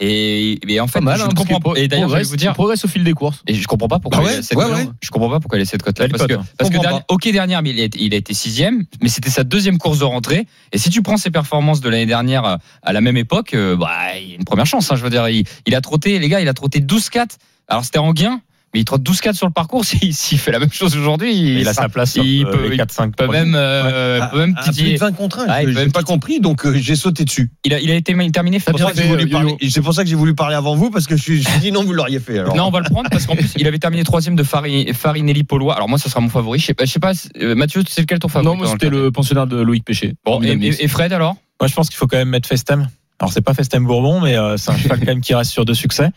Et, 0.00 0.58
et 0.72 0.80
en 0.80 0.86
fait, 0.88 1.00
mal, 1.00 1.18
je 1.18 1.24
hein, 1.24 1.28
ne 1.28 1.34
comprends 1.34 1.60
pas. 1.60 1.72
Et 1.76 1.86
d'ailleurs, 1.86 2.08
je 2.08 2.16
vais 2.16 2.22
vous 2.24 2.36
dire, 2.36 2.50
il 2.50 2.54
progresse 2.54 2.84
au 2.84 2.88
fil 2.88 3.04
des 3.04 3.12
courses. 3.12 3.42
et 3.46 3.54
je 3.54 3.66
comprends 3.66 3.86
pas 3.88 4.00
pourquoi 4.00 4.20
Ah 4.22 4.24
ouais 4.26 4.34
il 4.34 4.38
a 4.38 4.42
cette 4.42 4.58
Ouais, 4.58 4.64
ouais. 4.64 4.88
Je 5.00 5.10
comprends 5.10 5.30
pas 5.30 5.38
pourquoi 5.38 5.58
il 5.58 5.62
a 5.62 5.64
cette 5.64 5.82
cote 5.82 5.98
là 5.98 6.06
Belle 6.08 6.12
parce 6.18 6.26
que 6.26 6.34
parce 6.58 6.70
que 6.70 6.76
ok 7.08 7.28
dernière, 7.32 7.62
mais 7.62 7.70
il 7.70 7.80
a, 7.80 7.84
été- 7.84 8.02
il 8.02 8.12
a 8.12 8.16
été 8.16 8.34
sixième, 8.34 8.84
mais 9.00 9.08
c'était 9.08 9.30
sa 9.30 9.44
deuxième 9.44 9.78
course 9.78 10.00
de 10.00 10.04
rentrée. 10.04 10.46
Et 10.72 10.78
si 10.78 10.90
tu 10.90 11.00
prends 11.02 11.16
ses 11.16 11.30
performances 11.30 11.80
de 11.80 11.88
l'année 11.88 12.06
dernière 12.06 12.44
euh, 12.44 12.56
à 12.82 12.92
la 12.92 13.00
même 13.00 13.16
époque, 13.16 13.54
euh, 13.54 13.76
bah 13.76 13.90
il 14.20 14.30
y 14.30 14.32
a 14.32 14.36
une 14.36 14.44
première 14.44 14.66
chance. 14.66 14.90
hein, 14.90 14.96
je 14.96 15.02
veux 15.04 15.10
dire, 15.10 15.28
il, 15.28 15.44
il 15.66 15.74
a 15.76 15.80
trotté, 15.80 16.18
les 16.18 16.28
gars, 16.28 16.40
il 16.40 16.48
a 16.48 16.54
trotté 16.54 16.80
12-4. 16.80 17.36
Alors 17.68 17.84
c'était 17.84 17.98
en 17.98 18.12
gain. 18.12 18.40
Mais 18.74 18.80
il 18.80 18.84
trotte 18.84 19.02
12-4 19.02 19.34
sur 19.34 19.46
le 19.46 19.52
parcours. 19.52 19.84
S'il 19.84 20.12
s'il 20.12 20.38
fait 20.38 20.50
la 20.50 20.58
même 20.58 20.72
chose 20.72 20.96
aujourd'hui, 20.96 21.32
il, 21.34 21.58
Il 21.60 21.68
a 21.68 21.72
sera- 21.72 21.84
sa 21.84 21.88
place 21.88 22.12
sur 22.14 22.24
il 22.24 22.44
euh, 22.44 22.50
peut- 22.50 22.68
les 22.68 22.74
il 22.74 22.80
4-5 22.80 23.12
peut 23.16 23.28
même, 23.28 23.54
euh, 23.54 24.20
À- 24.20 24.26
peut 24.26 24.38
même 24.38 24.54
à 24.56 24.62
plus 24.62 24.70
titiller. 24.72 24.94
de 24.94 24.98
20 24.98 25.12
contre 25.12 25.38
1. 25.40 25.46
Ouais, 25.46 25.62
il 25.62 25.66
peut 25.66 25.72
j'ai 25.72 25.78
même 25.78 25.92
pas 25.92 26.02
compris, 26.02 26.40
donc 26.40 26.66
euh, 26.66 26.74
j'ai 26.76 26.96
sauté 26.96 27.24
dessus. 27.24 27.50
Il 27.64 27.72
a, 27.72 27.78
il 27.80 27.90
a 27.90 27.94
été 27.94 28.12
terminé. 28.32 28.58
C'est 28.58 28.70
pour, 28.72 28.80
ça 28.80 28.90
que 28.90 28.96
j'ai 29.00 29.08
voulu 29.08 29.28
parler- 29.28 29.56
c'est 29.70 29.80
pour 29.80 29.94
ça 29.94 30.02
que 30.02 30.08
j'ai 30.10 30.16
voulu 30.16 30.34
parler 30.34 30.56
avant 30.56 30.74
vous, 30.74 30.90
parce 30.90 31.06
que 31.06 31.16
je 31.16 31.22
je 31.24 31.32
me 31.38 31.40
suis 31.42 31.60
dit 31.60 31.72
non, 31.72 31.84
vous 31.84 31.92
l'auriez 31.92 32.18
fait. 32.20 32.40
Alors. 32.40 32.56
Non, 32.56 32.64
on 32.64 32.70
va 32.70 32.80
le 32.80 32.90
prendre 32.90 33.08
parce 33.10 33.26
qu'en 33.26 33.36
plus, 33.36 33.52
il 33.56 33.66
avait 33.68 33.78
terminé 33.78 34.02
troisième 34.04 34.34
de 34.36 34.42
Fari- 34.42 34.92
Farinelli 34.92 35.44
Polois. 35.44 35.74
Alors 35.76 35.88
moi, 35.88 35.98
ça 35.98 36.10
sera 36.10 36.20
mon 36.20 36.28
favori. 36.28 36.58
Je 36.58 36.66
sais 36.66 36.74
pas, 36.74 36.84
je 36.84 36.90
sais 36.90 36.98
pas 37.00 37.12
euh, 37.40 37.54
Mathieu, 37.54 37.82
c'est 37.88 38.00
lequel 38.00 38.18
ton 38.18 38.28
favori 38.28 38.52
Non, 38.56 38.58
moi 38.58 38.66
c'était 38.72 38.90
le 38.90 39.10
pensionnaire 39.12 39.46
de 39.46 39.56
Loïc 39.60 39.84
Péché. 39.84 40.14
Bon, 40.24 40.42
et, 40.42 40.88
Fred 40.88 41.12
alors? 41.12 41.36
Moi, 41.60 41.68
je 41.68 41.74
pense 41.74 41.88
qu'il 41.88 41.96
faut 41.96 42.08
quand 42.08 42.16
même 42.16 42.28
mettre 42.30 42.48
Festem. 42.48 42.88
Alors, 43.20 43.32
c'est 43.32 43.40
pas 43.42 43.54
Festem 43.54 43.84
Bourbon, 43.86 44.20
mais 44.20 44.36
euh, 44.36 44.56
c'est 44.56 44.72
un 44.72 44.76
cheval 44.76 44.98
quand 45.00 45.06
même 45.06 45.20
qui 45.20 45.34
reste 45.34 45.52
sur 45.52 45.64
deux 45.64 45.74
succès. 45.74 46.10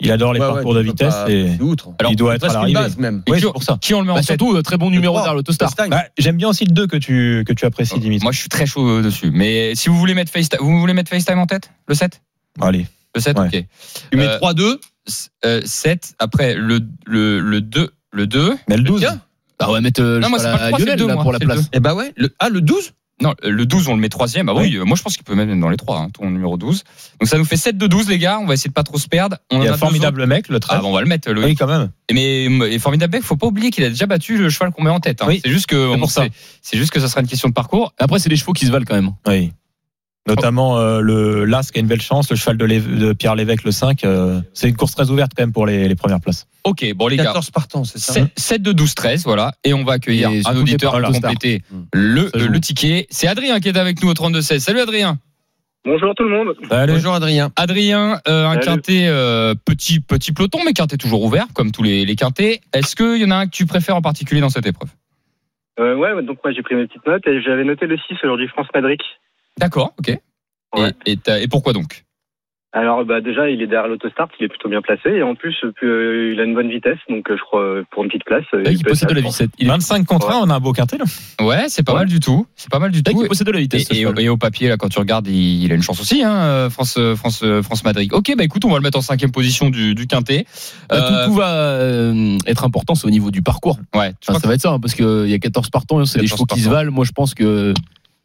Il 0.00 0.10
adore 0.10 0.32
les 0.32 0.40
Ouais, 0.40 0.46
ouais, 0.46 0.52
parcours 0.54 0.74
de 0.74 0.80
tu 0.80 0.86
peux 0.86 0.90
vitesse 0.92 1.14
pas- 1.14 1.30
et 1.30 1.56
outre. 1.60 1.90
Alors, 2.00 2.12
il 2.12 2.16
doit 2.16 2.34
être 2.34 2.44
à 2.50 2.52
l'arrivée. 2.52 2.74
base 2.80 2.96
même. 2.98 3.22
Et 3.26 3.30
Oui, 3.32 3.38
qui, 3.40 3.44
pour 3.46 3.62
ça. 3.62 3.78
qui 3.80 3.94
on 3.94 4.00
le 4.00 4.06
met 4.06 4.12
en 4.12 4.14
Bah, 4.16 4.20
tête 4.22 4.40
surtout, 4.40 4.56
euh, 4.56 4.62
très 4.62 4.76
bon 4.76 4.90
numéro 4.90 5.14
derrière 5.16 5.34
l'autostar. 5.34 5.70
Bah, 5.88 6.04
J'aime 6.18 6.36
bien 6.36 6.48
aussi 6.48 6.64
le 6.64 6.72
2 6.72 6.86
que 6.86 6.96
tu, 6.96 7.44
que 7.46 7.52
tu 7.52 7.64
apprécies, 7.64 7.98
Dimitri. 8.00 8.24
Moi, 8.24 8.32
je 8.32 8.40
suis 8.40 8.48
très 8.48 8.66
chaud 8.66 8.86
euh, 8.88 9.02
dessus. 9.02 9.30
Mais 9.32 9.74
si 9.76 9.88
vous 9.88 9.96
voulez 9.98 10.14
mettre 10.14 10.32
FaceTime, 10.32 10.58
vous 10.60 10.80
voulez 10.80 10.94
mettre 10.94 11.10
FaceTime 11.10 11.38
en 11.38 11.46
tête? 11.46 11.70
Le 11.86 11.94
7 11.94 12.20
Allez. 12.60 12.86
Le 13.14 13.20
7, 13.20 13.38
Ouais. 13.38 13.46
ok. 13.46 13.64
Tu 14.10 14.16
mets 14.18 14.26
Euh, 14.26 14.38
3-2. 14.38 14.78
S- 15.06 15.30
euh, 15.44 15.60
7, 15.64 16.14
après 16.18 16.54
le, 16.54 16.80
le, 17.06 17.38
le 17.40 17.60
2. 17.60 17.90
Le 18.10 18.26
2. 18.26 18.56
Mais 18.68 18.76
le 18.76 18.82
12. 18.82 19.00
Tiens. 19.00 19.20
Bah 19.60 19.70
ouais, 19.70 19.80
mettre 19.80 20.02
euh, 20.02 20.14
le 20.16 20.20
Non, 20.20 20.30
moi, 20.30 20.38
pas 20.38 20.44
le 20.44 20.54
à 20.54 20.66
trois, 20.68 20.78
c'est 20.80 20.84
Lionel 20.84 20.98
le 20.98 21.02
deux, 21.04 21.06
là, 21.08 21.14
moi, 21.14 21.22
pour 21.22 21.32
la 21.32 21.38
place. 21.38 21.68
Eh 21.72 21.78
bah 21.80 21.94
ouais. 21.94 22.12
Le, 22.16 22.34
ah, 22.40 22.48
le 22.48 22.60
12 22.60 22.92
Non, 23.22 23.32
le 23.44 23.64
12, 23.64 23.88
on 23.88 23.94
le 23.94 24.00
met 24.00 24.08
troisième. 24.08 24.46
Bah 24.46 24.54
oui, 24.56 24.74
euh, 24.76 24.84
moi 24.84 24.96
je 24.96 25.02
pense 25.02 25.14
qu'il 25.14 25.22
peut 25.24 25.36
même 25.36 25.48
être 25.48 25.60
dans 25.60 25.68
les 25.68 25.76
3, 25.76 26.08
ton 26.12 26.30
numéro 26.30 26.56
12. 26.56 26.82
Donc 27.20 27.28
ça 27.28 27.38
nous 27.38 27.44
fait 27.44 27.56
7 27.56 27.78
de 27.78 27.86
12, 27.86 28.08
les 28.08 28.18
gars. 28.18 28.38
On 28.40 28.46
va 28.46 28.54
essayer 28.54 28.68
de 28.70 28.74
pas 28.74 28.82
trop 28.82 28.98
se 28.98 29.06
perdre. 29.06 29.36
On 29.52 29.60
Il 29.60 29.64
y 29.64 29.68
a 29.68 29.72
deux 29.72 29.76
formidable 29.78 30.26
mec, 30.26 30.48
le 30.48 30.56
autres. 30.56 30.66
13. 30.68 30.78
Ah, 30.78 30.82
bon, 30.82 30.88
on 30.90 30.94
va 30.94 31.00
le 31.00 31.06
mettre, 31.06 31.30
le 31.30 31.44
oui, 31.44 31.54
quand 31.54 31.68
même. 31.68 31.90
Mais 32.12 32.46
et 32.46 32.78
formidable 32.80 33.12
mec, 33.16 33.22
faut 33.22 33.36
pas 33.36 33.46
oublier 33.46 33.70
qu'il 33.70 33.84
a 33.84 33.88
déjà 33.88 34.06
battu 34.06 34.36
le 34.36 34.50
cheval 34.50 34.72
qu'on 34.72 34.82
met 34.82 34.90
en 34.90 34.98
tête. 35.00 35.22
hein. 35.22 35.26
Oui, 35.28 35.40
c'est 35.44 35.50
juste 35.52 35.66
que 35.66 35.76
c'est 35.92 35.98
pour 35.98 36.04
on- 36.04 36.08
ça. 36.08 36.22
c'est- 36.24 36.32
C'est 36.62 36.76
juste 36.78 36.90
que 36.90 36.98
ça 36.98 37.08
sera 37.08 37.20
une 37.20 37.28
question 37.28 37.48
de 37.48 37.54
parcours. 37.54 37.92
Après, 37.98 38.18
c'est 38.18 38.28
des 38.28 38.36
chevaux 38.36 38.52
qui 38.52 38.66
se 38.66 38.72
valent 38.72 38.84
quand 38.86 38.96
même. 38.96 39.12
Oui. 39.28 39.52
Notamment 40.26 40.78
euh, 40.78 41.00
le 41.00 41.44
Las 41.44 41.70
qui 41.70 41.78
a 41.78 41.82
une 41.82 41.86
belle 41.86 42.00
chance, 42.00 42.30
le 42.30 42.36
cheval 42.36 42.56
de, 42.56 42.64
Lé- 42.64 42.80
de 42.80 43.12
Pierre 43.12 43.34
Lévesque, 43.34 43.64
le 43.64 43.72
5. 43.72 44.04
euh, 44.04 44.40
c'est 44.54 44.68
une 44.70 44.76
course 44.76 44.94
très 44.94 45.10
ouverte 45.10 45.32
quand 45.36 45.42
même 45.42 45.52
pour 45.52 45.66
les, 45.66 45.86
les 45.86 45.94
premières 45.94 46.20
places. 46.20 46.46
Ok, 46.64 46.82
bon 46.94 47.08
les 47.08 47.16
gars. 47.18 47.24
14 47.24 47.50
partants, 47.50 47.84
c'est 47.84 47.98
ça 47.98 48.14
7, 48.14 48.24
7 48.34 48.62
de 48.62 48.72
12, 48.72 48.94
13, 48.94 49.24
voilà. 49.24 49.52
Et 49.64 49.74
on 49.74 49.84
va 49.84 49.94
accueillir 49.94 50.30
Et 50.30 50.40
un 50.46 50.56
auditeur 50.56 50.92
pour 50.98 51.12
compléter 51.12 51.62
Mm. 51.70 51.82
le, 51.92 52.58
ticket. 52.58 53.06
C'est 53.10 53.26
Adrien 53.28 53.60
qui 53.60 53.68
est 53.68 53.76
avec 53.76 54.02
nous 54.02 54.08
au 54.10 54.14
32-16. 54.14 54.60
Salut 54.60 54.80
Adrien. 54.80 55.18
Bonjour 55.84 56.14
tout 56.14 56.22
le 56.24 56.30
monde. 56.30 56.54
Allez. 56.70 56.94
Bonjour 56.94 57.12
Adrien. 57.12 57.50
Adrien, 57.56 58.18
euh, 58.26 58.46
un 58.46 58.54
Salut. 58.54 58.64
quintet 58.64 59.06
euh, 59.08 59.54
petit, 59.66 60.00
petit 60.00 60.32
peloton, 60.32 60.60
mais 60.64 60.72
quintet 60.72 60.96
toujours 60.96 61.22
ouvert, 61.22 61.44
comme 61.52 61.70
tous 61.72 61.82
les, 61.82 62.06
les 62.06 62.16
quintets. 62.16 62.62
Est-ce 62.72 62.96
qu'il 62.96 63.20
y 63.20 63.24
en 63.26 63.30
a 63.30 63.36
un 63.36 63.44
que 63.46 63.50
tu 63.50 63.66
préfères 63.66 63.96
en 63.96 64.00
particulier 64.00 64.40
dans 64.40 64.48
cette 64.48 64.64
épreuve? 64.64 64.88
Euh, 65.78 65.94
ouais, 65.96 66.22
donc 66.22 66.38
moi 66.42 66.52
j'ai 66.54 66.62
pris 66.62 66.76
mes 66.76 66.86
petites 66.86 67.06
notes 67.06 67.26
et 67.26 67.42
j'avais 67.42 67.64
noté 67.64 67.84
le 67.86 67.98
6 67.98 68.14
aujourd'hui, 68.24 68.48
France 68.48 68.68
Madric. 68.74 69.02
D'accord, 69.58 69.92
ok. 69.98 70.18
Ouais. 70.76 70.92
Et, 71.06 71.12
et 71.12 71.16
t'as- 71.16 71.40
et 71.40 71.48
pourquoi 71.48 71.72
donc? 71.72 72.04
Alors 72.76 73.04
bah 73.04 73.20
déjà 73.20 73.48
il 73.48 73.62
est 73.62 73.68
derrière 73.68 73.86
l'autostart, 73.86 74.26
il 74.40 74.46
est 74.46 74.48
plutôt 74.48 74.68
bien 74.68 74.82
placé 74.82 75.08
et 75.08 75.22
en 75.22 75.36
plus 75.36 75.54
euh, 75.84 76.32
il 76.34 76.40
a 76.40 76.42
une 76.42 76.54
bonne 76.56 76.68
vitesse, 76.70 76.98
donc 77.08 77.30
euh, 77.30 77.36
je 77.36 77.40
crois 77.42 77.60
euh, 77.62 77.84
pour 77.92 78.02
une 78.02 78.08
petite 78.10 78.24
place. 78.24 78.42
Ah, 78.52 78.68
il 78.68 78.82
possède 78.82 79.08
de 79.10 79.14
la 79.14 79.20
vitesse. 79.20 79.46
Il 79.60 79.66
est- 79.66 79.70
25 79.70 80.04
contre 80.04 80.28
1, 80.32 80.38
on 80.38 80.50
a 80.50 80.56
un 80.56 80.58
beau 80.58 80.72
quintet 80.72 80.98
là. 80.98 81.04
Ouais, 81.40 81.66
c'est 81.68 81.84
pas 81.84 81.92
Ouais. 81.92 81.98
mal 82.00 82.08
du 82.08 82.18
tout. 82.18 82.48
C'est 82.56 82.68
pas 82.68 82.80
mal 82.80 82.90
du 82.90 83.04
tout. 83.04 83.12
il 83.22 83.28
possède 83.28 83.46
de 83.46 83.52
la 83.52 83.60
Et, 83.60 83.62
vitesse. 83.62 83.86
et- 83.92 84.28
au 84.28 84.36
papier, 84.36 84.66
là, 84.68 84.76
quand 84.76 84.88
tu 84.88 84.98
regardes, 84.98 85.28
il, 85.28 85.62
il 85.62 85.70
a 85.70 85.76
une 85.76 85.82
chance 85.84 86.00
aussi, 86.00 86.24
hein, 86.24 86.68
France, 86.68 86.98
France, 87.14 87.44
France 87.62 87.84
Madrid. 87.84 88.12
Ok, 88.12 88.32
bah 88.36 88.42
écoute, 88.42 88.64
on 88.64 88.70
va 88.70 88.78
le 88.78 88.82
mettre 88.82 88.98
en 88.98 89.02
cinquième 89.02 89.30
position 89.30 89.70
du, 89.70 89.94
du 89.94 90.08
quintet. 90.08 90.44
Bah, 90.88 91.00
tout- 91.00 91.14
Euh, 91.14 91.26
tout, 91.26 91.34
va 91.34 91.54
euh, 91.54 92.38
être 92.48 92.64
important, 92.64 92.96
c'est 92.96 93.06
au 93.06 93.10
niveau 93.10 93.30
du 93.30 93.42
parcours. 93.42 93.78
ouais, 93.94 94.14
Enfin, 94.26 94.40
ça 94.40 94.48
va 94.48 94.54
être 94.54 94.62
ça, 94.62 94.72
hein, 94.72 94.80
parce 94.80 94.94
qu'il 94.96 95.28
y 95.28 95.34
a 95.34 95.38
14 95.38 95.70
partants, 95.70 96.04
c'est 96.06 96.18
des 96.18 96.24
14 96.26 96.38
chevaux 96.40 96.46
qui 96.56 96.60
se 96.60 96.68
valent. 96.68 96.90
Moi, 96.90 97.04
je 97.04 97.12
pense 97.12 97.34
que 97.34 97.72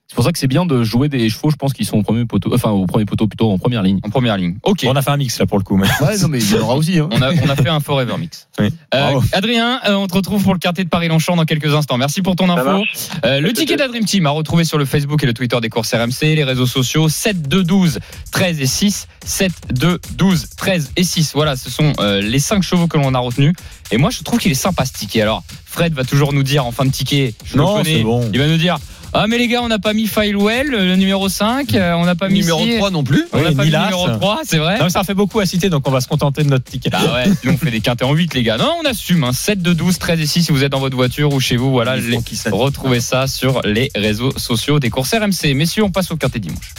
c'est 0.09 0.15
pour 0.15 0.23
ça 0.23 0.31
que 0.31 0.39
c'est 0.39 0.47
bien 0.47 0.65
de 0.65 0.83
jouer 0.83 1.07
des 1.07 1.29
chevaux, 1.29 1.51
je 1.51 1.55
pense, 1.55 1.71
qui 1.71 1.85
sont 1.85 1.97
au 1.97 2.01
premier 2.01 2.25
poteau, 2.25 2.51
enfin, 2.51 2.71
au 2.71 2.87
premier 2.87 3.05
poteau 3.05 3.27
plutôt 3.27 3.51
en 3.51 3.59
première 3.59 3.83
ligne. 3.83 3.99
en 4.03 4.09
première 4.09 4.37
ligne. 4.37 4.55
Ok. 4.63 4.83
Bon, 4.83 4.91
on 4.93 4.95
a 4.95 5.03
fait 5.03 5.11
un 5.11 5.17
mix 5.17 5.37
là 5.37 5.45
pour 5.45 5.59
le 5.59 5.63
coup. 5.63 5.77
Mais... 5.77 5.87
Ouais, 6.01 6.17
non, 6.17 6.29
mais 6.29 6.39
il 6.39 6.51
y 6.51 6.55
en 6.55 6.61
aura 6.61 6.75
aussi. 6.75 6.97
Hein. 6.97 7.09
On 7.11 7.21
a, 7.21 7.31
on 7.31 7.47
a 7.47 7.55
fait 7.55 7.69
un 7.69 7.79
forever 7.79 8.17
mix. 8.17 8.47
Oui. 8.59 8.73
Euh. 8.95 9.21
Adrien, 9.33 9.79
euh, 9.87 9.93
on 9.93 10.07
te 10.07 10.15
retrouve 10.15 10.41
pour 10.43 10.53
le 10.53 10.59
quartier 10.59 10.83
de 10.83 10.89
Paris-Longchamp 10.89 11.35
dans 11.35 11.45
quelques 11.45 11.75
instants. 11.75 11.99
Merci 11.99 12.23
pour 12.23 12.35
ton 12.35 12.49
info. 12.49 12.83
Euh, 13.23 13.39
le 13.39 13.53
ticket 13.53 13.75
d'Adream 13.75 14.03
Team 14.03 14.25
à 14.25 14.31
retrouver 14.31 14.63
sur 14.63 14.79
le 14.79 14.85
Facebook 14.85 15.21
et 15.21 15.27
le 15.27 15.35
Twitter 15.35 15.59
des 15.61 15.69
courses 15.69 15.93
RMC, 15.93 16.35
les 16.35 16.43
réseaux 16.43 16.65
sociaux 16.65 17.07
7, 17.07 17.47
2, 17.47 17.63
12, 17.63 17.99
13 18.31 18.61
et 18.61 18.65
6. 18.65 19.07
7, 19.23 19.51
2, 19.73 19.99
12, 20.15 20.49
13 20.57 20.91
et 20.97 21.03
6. 21.03 21.33
Voilà, 21.35 21.55
ce 21.55 21.69
sont 21.69 21.93
euh, 21.99 22.19
les 22.19 22.39
5 22.39 22.63
chevaux 22.63 22.87
que 22.87 22.97
l'on 22.97 23.13
a 23.13 23.19
retenus. 23.19 23.53
Et 23.91 23.97
moi, 23.97 24.09
je 24.09 24.23
trouve 24.23 24.39
qu'il 24.39 24.51
est 24.51 24.55
sympa 24.55 24.85
ce 24.85 24.93
ticket. 24.93 25.21
Alors, 25.21 25.43
Fred 25.65 25.93
va 25.93 26.03
toujours 26.03 26.33
nous 26.33 26.41
dire 26.43 26.65
en 26.65 26.71
fin 26.71 26.85
de 26.85 26.91
ticket, 26.91 27.35
je 27.45 27.57
Non, 27.57 27.77
le 27.77 27.83
connais, 27.83 27.97
c'est 27.97 28.03
bon. 28.03 28.27
il 28.33 28.39
va 28.39 28.47
nous 28.47 28.57
dire 28.57 28.77
Ah, 29.13 29.25
mais 29.27 29.37
les 29.39 29.47
gars, 29.47 29.61
on 29.63 29.67
n'a 29.67 29.79
pas 29.79 29.93
mis 29.93 30.05
Filewell, 30.07 30.67
le 30.67 30.95
numéro 30.95 31.29
5, 31.29 31.73
euh, 31.73 31.93
on 31.93 32.05
n'a 32.05 32.13
pas 32.15 32.29
mis 32.29 32.41
Numéro 32.41 32.63
ci, 32.63 32.75
3 32.77 32.91
non 32.91 33.03
plus. 33.03 33.25
On 33.33 33.41
n'a 33.41 33.49
Oui, 33.49 33.55
pas 33.55 33.65
mis 33.65 33.71
numéro 33.71 34.07
3, 34.07 34.41
c'est 34.45 34.59
vrai 34.59 34.77
Non, 34.77 34.83
mais 34.85 34.89
ça 34.91 35.03
fait 35.03 35.15
beaucoup 35.15 35.39
à 35.39 35.45
citer, 35.47 35.69
donc 35.69 35.87
on 35.87 35.91
va 35.91 35.99
se 35.99 36.07
contenter 36.07 36.43
de 36.43 36.49
notre 36.49 36.65
ticket. 36.65 36.91
ah 36.93 37.13
ouais, 37.15 37.23
sinon 37.41 37.53
on 37.53 37.57
fait 37.57 37.71
des 37.71 37.81
quintés 37.81 38.05
en 38.05 38.13
8 38.13 38.33
les 38.35 38.43
gars. 38.43 38.57
Non, 38.57 38.71
on 38.83 38.87
assume, 38.87 39.23
hein. 39.23 39.33
7 39.33 39.61
de 39.63 39.73
12, 39.73 39.97
13 39.97 40.19
et 40.19 40.27
6 40.27 40.43
si 40.43 40.51
vous 40.51 40.63
êtes 40.63 40.71
dans 40.71 40.79
votre 40.79 40.95
voiture 40.95 41.33
ou 41.33 41.39
chez 41.39 41.57
vous. 41.57 41.71
Voilà, 41.71 41.97
les- 41.97 42.19
retrouvez 42.51 42.99
ça 43.01 43.25
sur 43.27 43.61
les 43.65 43.89
réseaux 43.95 44.31
sociaux 44.37 44.79
des 44.79 44.89
courses 44.91 45.13
RMC. 45.13 45.53
Messieurs, 45.55 45.83
on 45.83 45.91
passe 45.91 46.11
au 46.11 46.15
quintet 46.15 46.39
dimanche. 46.39 46.73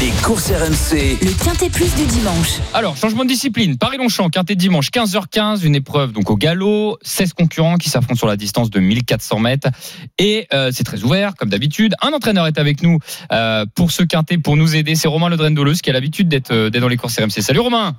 Les 0.00 0.10
courses 0.22 0.50
RMC. 0.50 1.16
Le 1.22 1.42
Quintet 1.42 1.70
Plus 1.70 1.94
du 1.94 2.04
dimanche. 2.04 2.58
Alors, 2.74 2.98
changement 2.98 3.24
de 3.24 3.28
discipline. 3.28 3.78
Paris-Longchamp, 3.78 4.28
quintet 4.28 4.54
dimanche, 4.54 4.90
15h15, 4.90 5.64
une 5.64 5.74
épreuve 5.74 6.12
donc 6.12 6.28
au 6.28 6.36
galop, 6.36 6.98
16 7.00 7.32
concurrents 7.32 7.76
qui 7.76 7.88
s'affrontent 7.88 8.18
sur 8.18 8.26
la 8.26 8.36
distance 8.36 8.68
de 8.68 8.78
1400 8.78 9.38
mètres. 9.38 9.68
Et 10.18 10.48
euh, 10.52 10.70
c'est 10.70 10.84
très 10.84 11.02
ouvert, 11.02 11.34
comme 11.34 11.48
d'habitude. 11.48 11.94
Un 12.02 12.12
entraîneur 12.12 12.46
est 12.46 12.58
avec 12.58 12.82
nous 12.82 12.98
euh, 13.32 13.64
pour 13.74 13.90
ce 13.90 14.02
quintet, 14.02 14.36
pour 14.36 14.56
nous 14.56 14.76
aider. 14.76 14.96
C'est 14.96 15.08
Romain 15.08 15.30
Ledren-Doleuse 15.30 15.80
qui 15.80 15.88
a 15.88 15.94
l'habitude 15.94 16.28
d'être 16.28 16.50
euh, 16.50 16.68
d'être 16.68 16.82
dans 16.82 16.88
les 16.88 16.98
courses 16.98 17.18
RMC. 17.18 17.40
Salut 17.40 17.60
Romain 17.60 17.96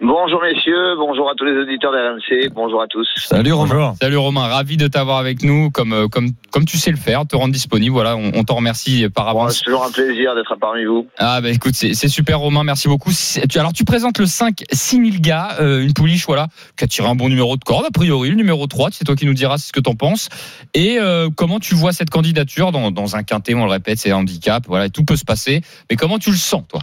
Bonjour 0.00 0.42
messieurs, 0.42 0.96
bonjour 0.96 1.30
à 1.30 1.34
tous 1.36 1.44
les 1.44 1.52
auditeurs 1.52 1.92
d'RMC, 1.92 2.50
bonjour 2.52 2.82
à 2.82 2.86
tous. 2.88 3.06
Salut 3.16 3.52
Romain. 3.52 3.74
Bonjour. 3.74 3.94
Salut 4.00 4.16
Romain, 4.16 4.48
ravi 4.48 4.76
de 4.76 4.88
t'avoir 4.88 5.18
avec 5.18 5.42
nous, 5.44 5.70
comme, 5.70 5.92
euh, 5.92 6.08
comme, 6.08 6.30
comme 6.50 6.64
tu 6.64 6.76
sais 6.78 6.90
le 6.90 6.96
faire, 6.96 7.24
te 7.26 7.36
rendre 7.36 7.52
disponible. 7.52 7.92
Voilà, 7.92 8.16
on, 8.16 8.32
on 8.34 8.42
t'en 8.44 8.56
remercie 8.56 9.08
par 9.08 9.26
Bon, 9.26 9.42
avance. 9.42 9.58
c'est 9.58 9.64
toujours 9.64 9.84
un 9.84 9.90
plaisir 9.92 10.34
d'être 10.34 10.56
parmi 10.60 10.84
vous. 10.84 11.06
Ah 11.18 11.40
bah 11.40 11.50
écoute, 11.50 11.74
c'est 11.74 11.94
c'est 11.94 12.08
super 12.08 12.40
Romain, 12.40 12.64
merci 12.64 12.88
beaucoup. 12.88 13.12
C'est- 13.12 13.46
tu- 13.46 13.58
Alors 13.58 13.72
tu 13.72 13.84
présentes 13.84 14.18
le 14.18 14.26
5 14.26 14.64
6000 14.72 15.20
gars, 15.20 15.56
euh, 15.60 15.80
une 15.84 15.94
pouliche 15.94 16.26
voilà, 16.26 16.48
qui 16.76 16.84
a 16.84 16.86
tiré 16.88 17.06
un 17.08 17.14
bon 17.14 17.28
numéro 17.28 17.56
de 17.56 17.62
corde 17.64 17.84
a 17.86 17.90
priori, 17.92 18.30
le 18.30 18.36
numéro 18.36 18.66
3, 18.66 18.88
c'est 18.92 19.04
toi 19.04 19.14
qui 19.14 19.26
nous 19.26 19.34
diras 19.34 19.58
ce 19.58 19.72
que 19.72 19.80
t'en 19.80 19.94
penses. 19.94 20.28
Et 20.74 20.98
euh, 20.98 21.28
comment 21.34 21.60
tu 21.60 21.74
vois 21.76 21.92
cette 21.92 22.10
candidature 22.10 22.72
dans, 22.72 22.90
dans 22.90 23.14
un 23.16 23.22
quintet, 23.22 23.54
on 23.54 23.64
le 23.64 23.70
répète, 23.70 23.98
c'est 23.98 24.10
un 24.10 24.16
handicap, 24.16 24.64
voilà, 24.66 24.88
tout 24.88 25.04
peut 25.04 25.16
se 25.16 25.24
passer. 25.24 25.60
Mais 25.90 25.96
comment 25.96 26.18
tu 26.18 26.30
le 26.30 26.36
sens 26.36 26.62
toi? 26.68 26.80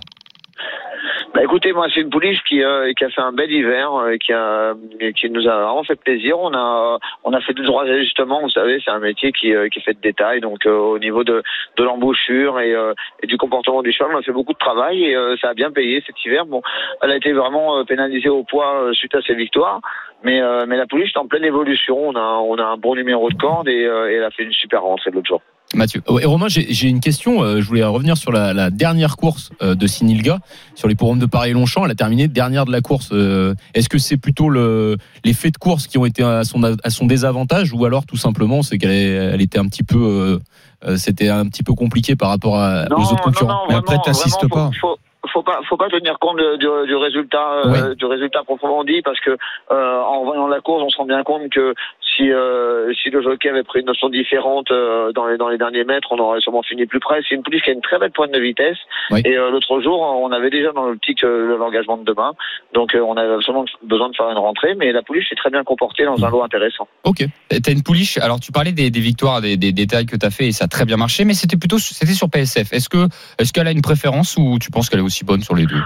Bah 1.36 1.44
écoutez, 1.44 1.74
moi 1.74 1.88
c'est 1.94 2.00
une 2.00 2.10
pouliche 2.10 2.42
qui, 2.44 2.64
euh, 2.64 2.94
qui 2.94 3.04
a 3.04 3.10
fait 3.10 3.20
un 3.20 3.34
bel 3.34 3.52
hiver, 3.52 3.94
euh, 3.94 4.16
qui, 4.16 4.32
a, 4.32 4.74
qui 5.18 5.30
nous 5.30 5.46
a 5.50 5.64
vraiment 5.64 5.84
fait 5.84 6.00
plaisir. 6.00 6.40
On 6.40 6.54
a, 6.54 6.98
on 7.26 7.34
a 7.34 7.42
fait 7.42 7.54
deux 7.54 7.66
trois 7.66 7.84
ajustements, 7.84 8.40
vous 8.40 8.50
savez, 8.50 8.80
c'est 8.80 8.92
un 8.92 9.00
métier 9.00 9.34
qui, 9.34 9.54
euh, 9.54 9.68
qui 9.68 9.82
fait 9.82 9.96
de 9.96 10.00
détails, 10.00 10.40
donc 10.40 10.66
euh, 10.66 10.72
au 10.72 10.98
niveau 10.98 11.26
de, 11.26 11.44
de 11.76 11.84
l'embouchure 11.84 12.62
et, 12.62 12.74
euh, 12.74 12.94
et 13.22 13.28
du 13.28 13.38
comportement 13.38 13.84
du 13.84 13.92
cheval, 13.92 14.16
on 14.16 14.20
a 14.20 14.22
fait 14.22 14.32
beaucoup 14.32 14.54
de 14.54 14.58
travail 14.58 15.04
et 15.04 15.14
euh, 15.14 15.36
ça 15.42 15.50
a 15.50 15.54
bien 15.54 15.72
payé 15.72 16.02
cet 16.08 16.24
hiver. 16.24 16.46
Bon, 16.46 16.62
elle 17.02 17.12
a 17.12 17.18
été 17.18 17.34
vraiment 17.34 17.84
pénalisée 17.84 18.30
au 18.30 18.46
poids 18.46 18.92
suite 18.94 19.14
à 19.16 19.22
ses 19.22 19.36
victoires, 19.36 19.82
mais, 20.24 20.40
mais 20.68 20.78
la 20.78 20.88
pouliche 20.88 21.12
est 21.14 21.20
en 21.20 21.28
pleine 21.28 21.44
évolution. 21.44 21.98
On 22.00 22.16
a, 22.16 22.40
on 22.40 22.58
a 22.60 22.64
un 22.64 22.78
bon 22.78 22.96
numéro 22.96 23.30
de 23.30 23.36
corde 23.36 23.68
et, 23.68 23.82
et 23.82 24.14
elle 24.16 24.24
a 24.24 24.32
fait 24.32 24.44
une 24.44 24.54
super 24.54 24.84
rentrée 24.84 25.12
l'autre 25.12 25.28
jour. 25.28 25.42
Mathieu 25.76 26.02
Ouais, 26.10 26.24
et 26.24 26.26
Romain, 26.26 26.48
j'ai 26.48 26.88
une 26.88 27.00
question. 27.00 27.44
euh, 27.44 27.62
Je 27.62 27.68
voulais 27.68 27.84
revenir 27.84 28.18
sur 28.18 28.32
la, 28.32 28.54
la 28.54 28.70
dernière 28.70 29.18
course 29.18 29.52
euh, 29.62 29.76
de 29.76 29.88
Sinilga, 29.88 30.40
sur 30.76 30.88
les 30.88 30.96
forums 30.96 31.20
de 31.20 31.26
Paris-Longchamp. 31.26 31.86
Elle 31.86 31.92
a 31.92 31.96
terminé 31.96 32.28
dernière 32.28 32.66
de 32.66 32.72
la 32.72 32.82
course. 32.82 33.10
Euh, 33.12 33.54
Est-ce 33.74 33.90
que 33.90 33.98
c'est 33.98 34.18
plutôt 34.18 34.50
le, 34.50 34.98
les 35.24 35.34
faits 35.34 35.54
de 35.54 35.58
course 35.58 35.88
qui 35.88 35.98
ont 35.98 36.06
été 36.06 36.24
à 36.24 36.44
son, 36.44 36.64
à 36.64 36.90
son 36.90 37.06
désavantage, 37.06 37.74
ou 37.74 37.86
alors 37.86 38.06
tout 38.06 38.18
simplement 38.18 38.62
c'est 38.64 38.78
qu'elle 38.78 38.92
elle 38.92 39.42
était 39.42 39.60
un 39.60 39.66
petit 39.66 39.84
peu, 39.84 40.40
euh, 40.88 40.98
c'était 40.98 41.30
un 41.30 41.46
petit 41.48 41.64
peu 41.64 41.74
compliqué 41.74 42.16
par 42.16 42.30
rapport 42.30 42.58
à, 42.58 42.86
aux 42.96 43.12
autres 43.12 43.24
concurrents? 43.24 43.66
Mais 43.70 43.76
après, 43.76 43.98
t'assistes 44.04 44.48
pas. 44.50 44.70
Faut, 44.80 44.96
faut, 44.96 44.98
faut 45.34 45.44
pas, 45.44 45.60
faut 45.68 45.76
pas 45.78 45.90
tenir 45.90 46.18
compte 46.20 46.38
de- 46.38 46.58
du, 46.58 46.88
du 46.88 46.96
résultat, 46.96 47.48
euh, 47.66 47.96
du 47.96 48.06
résultat 48.06 48.44
proprement 48.44 48.84
dit, 48.84 49.02
parce 49.04 49.20
que 49.20 49.32
euh, 49.72 50.02
en 50.04 50.24
voyant 50.24 50.48
la 50.48 50.62
course, 50.62 50.84
on 50.86 50.90
se 50.90 50.98
rend 50.98 51.06
bien 51.06 51.24
compte 51.24 51.50
que 51.50 51.74
si 52.16 52.32
euh, 52.32 52.94
si 53.02 53.10
le 53.10 53.22
jockey 53.22 53.50
avait 53.50 53.64
pris 53.64 53.82
une 53.82 53.88
notion 53.88 54.10
différente 54.10 54.72
euh, 54.72 55.12
dans 55.12 55.28
les 55.28 55.38
dans 55.38 55.50
les 55.50 55.58
derniers 55.58 55.84
mètres, 55.84 56.08
on 56.12 56.18
aurait 56.18 56.42
sûrement 56.42 56.64
fini 56.64 56.86
plus 56.86 57.00
près. 57.00 57.22
C'est 57.28 57.36
une 57.36 57.44
pouliche 57.44 57.64
qui 57.64 57.70
a 57.70 57.74
une 57.74 57.82
très 57.82 58.00
belle 58.00 58.12
pointe 58.12 58.32
de 58.32 58.40
vitesse. 58.40 58.78
Oui. 59.12 59.22
Et 59.26 59.38
euh, 59.38 59.52
l'autre 59.52 59.82
jour, 59.82 60.00
on 60.02 60.32
avait 60.32 60.50
déjà 60.50 60.72
dans 60.72 60.86
l'optique 60.86 61.22
l'engagement 61.24 61.98
de 61.98 62.04
demain, 62.04 62.34
donc 62.74 62.96
on 62.96 63.18
avait 63.18 63.34
absolument 63.34 63.66
besoin 63.84 64.10
de 64.10 64.16
faire 64.16 64.30
une 64.30 64.38
rentrée. 64.38 64.76
Mais 64.76 64.92
la 64.92 65.02
pouliche 65.02 65.30
s'est 65.30 65.36
très 65.36 65.50
bien 65.50 65.64
comportée 65.64 66.06
dans 66.06 66.24
un 66.24 66.30
lot 66.30 66.44
intéressant. 66.44 66.88
Ok. 67.04 67.26
T'as 67.50 67.72
une 67.72 67.84
pouliche. 67.84 68.18
Alors, 68.18 68.40
tu 68.40 68.52
parlais 68.52 68.72
des, 68.72 68.90
des 68.90 69.00
victoires, 69.00 69.42
des, 69.42 69.58
des 69.58 69.72
détails 69.72 70.06
que 70.06 70.16
tu 70.16 70.26
as 70.26 70.32
fait 70.32 70.48
et 70.48 70.52
ça 70.52 70.66
a 70.66 70.68
très 70.68 70.86
bien 70.86 70.98
marché, 70.98 71.26
mais 71.26 71.34
c'était 71.34 71.58
plutôt 71.58 71.80
c'était 71.80 72.14
sur 72.14 72.30
PSF. 72.30 72.74
Est-ce 72.74 72.90
que 72.90 73.08
est-ce 73.40 73.54
qu'elle 73.54 73.68
a 73.68 73.72
une 73.72 73.82
préférence 73.82 74.36
ou 74.38 74.58
tu 74.60 74.72
penses 74.72 74.90
qu'elle 74.90 75.00
est 75.00 75.04
aussi 75.04 75.26
bonne 75.26 75.42
sur 75.42 75.56
les 75.56 75.66
deux? 75.66 75.82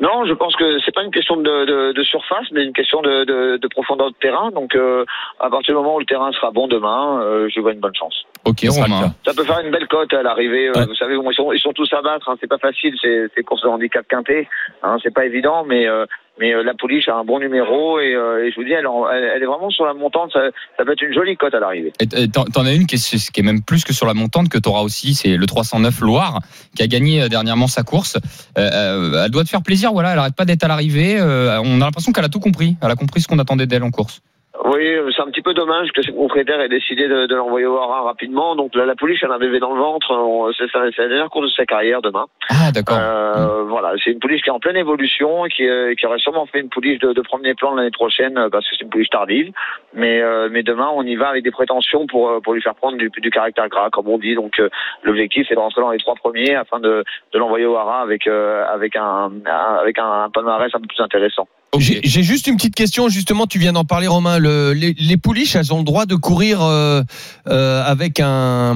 Non, 0.00 0.24
je 0.24 0.32
pense 0.32 0.56
que 0.56 0.80
c'est 0.80 0.94
pas 0.94 1.02
une 1.02 1.10
question 1.10 1.36
de, 1.36 1.92
de, 1.92 2.02
surface, 2.02 2.46
mais 2.52 2.64
une 2.64 2.72
question 2.72 3.02
de, 3.02 3.24
de, 3.24 3.58
de 3.58 3.68
profondeur 3.68 4.10
de 4.10 4.16
terrain. 4.16 4.50
Donc, 4.50 4.74
euh, 4.74 5.04
à 5.38 5.50
partir 5.50 5.74
du 5.74 5.78
moment 5.78 5.96
où 5.96 6.00
le 6.00 6.06
terrain 6.06 6.32
sera 6.32 6.50
bon 6.50 6.68
demain, 6.68 7.20
euh, 7.22 7.48
je 7.54 7.60
vois 7.60 7.72
une 7.72 7.80
bonne 7.80 7.94
chance. 7.94 8.24
Ok, 8.44 8.64
Romain. 8.68 9.14
Ça 9.24 9.34
peut 9.34 9.44
faire 9.44 9.60
une 9.64 9.70
belle 9.70 9.86
cote 9.88 10.12
à 10.14 10.22
l'arrivée. 10.22 10.68
euh, 10.68 10.72
Ouais. 10.72 10.86
Vous 10.86 10.94
savez, 10.94 11.14
bon, 11.16 11.30
ils 11.30 11.34
sont, 11.34 11.52
ils 11.52 11.60
sont 11.60 11.72
tous 11.72 11.92
à 11.92 12.00
battre. 12.02 12.28
Hein, 12.30 12.36
c'est 12.40 12.46
pas 12.48 12.58
facile. 12.58 12.94
C'est, 13.00 13.26
c'est 13.34 13.42
course 13.42 13.62
de 13.62 13.68
handicap 13.68 14.06
quinté. 14.08 14.48
Hein, 14.82 14.96
c'est 15.02 15.12
pas 15.12 15.26
évident, 15.26 15.64
mais 15.66 15.86
euh, 15.86 16.06
mais 16.38 16.54
euh, 16.54 16.62
la 16.62 16.72
pouliche 16.72 17.06
a 17.10 17.16
un 17.16 17.24
bon 17.24 17.38
numéro 17.38 18.00
et, 18.00 18.14
euh, 18.14 18.46
et 18.46 18.50
je 18.50 18.56
vous 18.56 18.64
dis, 18.64 18.72
elle, 18.72 18.86
en- 18.86 19.06
elle, 19.10 19.24
elle 19.36 19.42
est 19.42 19.46
vraiment 19.46 19.68
sur 19.68 19.84
la 19.84 19.92
montante. 19.92 20.32
Ça, 20.32 20.40
ça 20.78 20.84
peut 20.86 20.92
être 20.92 21.02
une 21.02 21.12
jolie 21.12 21.36
cote 21.36 21.54
à 21.54 21.60
l'arrivée. 21.60 21.92
T'en 22.32 22.44
t'en 22.44 22.64
as 22.64 22.72
une 22.72 22.86
qui 22.86 22.94
est, 22.94 23.30
qui 23.30 23.40
est 23.40 23.42
même 23.42 23.62
plus 23.62 23.84
que 23.84 23.92
sur 23.92 24.06
la 24.06 24.14
montante 24.14 24.48
que 24.48 24.56
tu 24.56 24.68
auras 24.70 24.80
aussi, 24.80 25.12
c'est 25.12 25.36
le 25.36 25.46
309 25.46 26.00
Loire 26.00 26.40
qui 26.74 26.82
a 26.82 26.86
gagné 26.86 27.28
dernièrement 27.28 27.66
sa 27.66 27.82
course. 27.82 28.16
Elle 28.56 29.30
doit 29.30 29.44
te 29.44 29.50
faire 29.50 29.62
plaisir, 29.62 29.92
voilà, 29.92 30.12
elle 30.12 30.18
arrête 30.18 30.34
pas 30.36 30.46
d'être 30.46 30.64
à 30.64 30.68
l'arrivée. 30.68 31.18
euh, 31.20 31.60
on 31.62 31.76
a 31.82 31.84
l'impression 31.84 32.12
qu'elle 32.12 32.24
a 32.24 32.28
tout 32.30 32.40
compris, 32.40 32.76
elle 32.82 32.90
a 32.90 32.96
compris 32.96 33.20
ce 33.20 33.28
qu'on 33.28 33.38
attendait 33.38 33.66
d'elle 33.66 33.82
en 33.82 33.90
course. 33.90 34.22
Oui, 34.64 34.94
c'est 35.16 35.22
un 35.22 35.30
petit 35.30 35.40
peu 35.40 35.54
dommage 35.54 35.90
que 35.92 36.02
ses 36.02 36.12
propriétaires 36.12 36.60
aient 36.60 36.68
décidé 36.68 37.08
de, 37.08 37.26
de 37.26 37.34
l'envoyer 37.34 37.66
au 37.66 37.78
haras 37.78 38.02
rapidement. 38.02 38.54
Donc 38.56 38.74
la, 38.74 38.84
la 38.84 38.94
pouliche, 38.94 39.22
elle 39.22 39.30
a 39.30 39.34
un 39.34 39.38
bébé 39.38 39.58
dans 39.58 39.72
le 39.72 39.80
ventre. 39.80 40.52
C'est, 40.58 40.66
la 40.74 41.08
dernière 41.08 41.30
course 41.30 41.46
de 41.46 41.52
sa 41.52 41.64
carrière 41.64 42.02
demain. 42.02 42.26
Ah 42.50 42.70
d'accord. 42.72 42.98
Euh, 43.00 43.62
Voilà, 43.62 43.92
c'est 44.04 44.10
une 44.10 44.18
pouliche 44.18 44.42
qui 44.42 44.50
est 44.50 44.52
en 44.52 44.60
pleine 44.60 44.76
évolution, 44.76 45.44
qui, 45.44 45.66
euh, 45.66 45.94
qui 45.94 46.04
aurait 46.06 46.18
sûrement 46.18 46.44
fait 46.46 46.60
une 46.60 46.68
pouliche 46.68 46.98
de, 46.98 47.12
de 47.12 47.20
premier 47.22 47.54
plan 47.54 47.74
l'année 47.74 47.90
prochaine 47.90 48.36
euh, 48.36 48.48
parce 48.50 48.68
que 48.68 48.76
c'est 48.76 48.84
une 48.84 48.90
pouliche 48.90 49.08
tardive. 49.08 49.50
Mais, 49.94 50.20
euh, 50.20 50.48
mais 50.50 50.62
demain, 50.62 50.90
on 50.94 51.04
y 51.04 51.16
va 51.16 51.28
avec 51.28 51.42
des 51.42 51.50
prétentions 51.52 52.06
pour, 52.06 52.28
euh, 52.28 52.40
pour 52.40 52.52
lui 52.52 52.60
faire 52.60 52.74
prendre 52.74 52.98
du, 52.98 53.08
du 53.16 53.30
caractère 53.30 53.68
gras, 53.68 53.88
comme 53.90 54.08
on 54.08 54.18
dit. 54.18 54.34
Donc 54.34 54.58
euh, 54.60 54.68
l'objectif, 55.04 55.46
c'est 55.48 55.54
de 55.54 55.60
rentrer 55.60 55.80
dans 55.80 55.90
les 55.90 55.98
trois 55.98 56.16
premiers 56.16 56.54
afin 56.54 56.80
de, 56.80 57.02
de 57.32 57.38
l'envoyer 57.38 57.64
au 57.64 57.76
Hara 57.76 58.02
avec, 58.02 58.26
euh, 58.26 58.64
avec, 58.70 58.94
un, 58.96 59.30
un- 59.46 59.74
avec 59.80 59.98
un 59.98 60.28
palmarès 60.34 60.70
un 60.74 60.80
peu 60.80 60.86
plus 60.86 61.00
intéressant. 61.02 61.48
Ok. 61.72 61.80
J'ai 61.82 62.00
j'ai 62.02 62.22
juste 62.24 62.48
une 62.48 62.56
petite 62.56 62.74
question, 62.74 63.08
justement, 63.08 63.46
tu 63.46 63.60
viens 63.60 63.72
d'en 63.72 63.84
parler, 63.84 64.08
Romain. 64.08 64.38
Le- 64.40 64.72
les, 64.72 64.92
les 64.98 65.16
pouliches, 65.16 65.54
elles 65.54 65.72
ont 65.72 65.78
le 65.78 65.84
droit 65.84 66.04
de 66.04 66.16
courir 66.16 66.62
euh, 66.62 67.02
euh, 67.46 67.82
avec 67.84 68.18
un, 68.18 68.74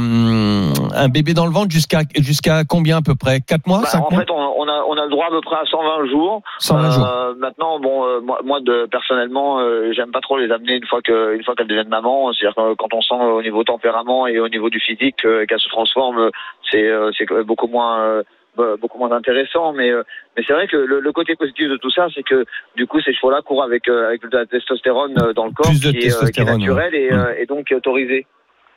un 0.95 1.09
bébé 1.09 1.35
dans 1.35 1.47
le 1.47 1.53
ventre 1.53 1.73
jusqu'à 1.73 2.03
jusqu'à 2.17 2.63
combien 2.63 2.99
à 2.99 3.03
peu 3.03 3.17
près? 3.17 3.41
4 3.41 3.67
mois 3.67 3.81
Bah, 3.81 3.87
5 3.89 3.99
en 3.99 4.11
mois? 4.13 4.21
fait, 4.21 4.31
on, 4.31 4.37
on 4.37 4.69
a, 4.69 4.85
on 4.87 4.97
a 4.97 5.05
le 5.05 5.11
droit 5.11 5.27
à 5.27 5.31
peu 5.31 5.41
près 5.41 5.57
à 5.57 5.65
120 5.69 6.07
jours. 6.09 6.43
120 6.61 6.91
jours. 6.93 7.05
Euh, 7.07 7.35
maintenant, 7.37 7.81
bon, 7.81 8.05
euh, 8.05 8.21
moi, 8.21 8.39
moi, 8.45 8.61
de, 8.61 8.87
personnellement, 8.89 9.59
euh, 9.59 9.93
j'aime 9.97 10.13
pas 10.13 10.21
trop 10.21 10.39
les 10.39 10.53
amener 10.53 10.75
une 10.77 10.87
fois 10.87 11.01
que, 11.03 11.35
une 11.35 11.43
fois 11.43 11.57
qu'elles 11.57 11.67
deviennent 11.67 11.89
maman. 11.89 12.33
C'est-à-dire 12.33 12.55
que 12.55 12.75
quand 12.77 12.95
on 12.95 13.03
sent 13.03 13.15
au 13.15 13.43
niveau 13.43 13.65
tempérament 13.65 14.29
et 14.29 14.39
au 14.39 14.49
niveau 14.49 14.71
du 14.71 14.79
physique 14.79 15.25
euh, 15.25 15.47
qu'elles 15.47 15.59
se 15.59 15.69
transforment, 15.69 16.31
c'est, 16.71 16.87
euh, 16.87 17.11
c'est 17.19 17.27
beaucoup 17.45 17.67
moins. 17.67 18.23
Bah, 18.57 18.75
beaucoup 18.81 18.99
moins 18.99 19.13
intéressant 19.13 19.73
mais 19.73 19.91
euh, 19.91 20.03
mais 20.37 20.45
c'est 20.47 20.53
vrai 20.53 20.67
que 20.69 20.77
le, 20.77 21.01
le 21.01 21.13
côté 21.13 21.35
positif 21.37 21.69
de 21.69 21.77
tout 21.77 21.91
ça 21.91 22.07
c'est 22.15 22.23
que 22.23 22.45
du 22.77 22.87
coup 22.87 23.01
ces 23.01 23.15
chevaux 23.15 23.31
là 23.31 23.43
courent 23.43 23.63
avec 23.65 23.89
euh, 23.89 24.09
avec 24.09 24.23
de 24.23 24.37
la 24.37 24.47
testostérone 24.47 25.15
euh, 25.19 25.33
dans 25.33 25.47
le 25.47 25.53
corps 25.53 25.67
Plus 25.67 25.81
de 25.81 25.91
qui, 25.91 26.07
est, 26.07 26.31
qui 26.33 26.41
est 26.41 26.45
naturelle 26.45 26.95
et, 26.95 27.11
ouais. 27.11 27.13
euh, 27.13 27.35
et 27.39 27.47
donc 27.47 27.73
autorisée 27.75 28.27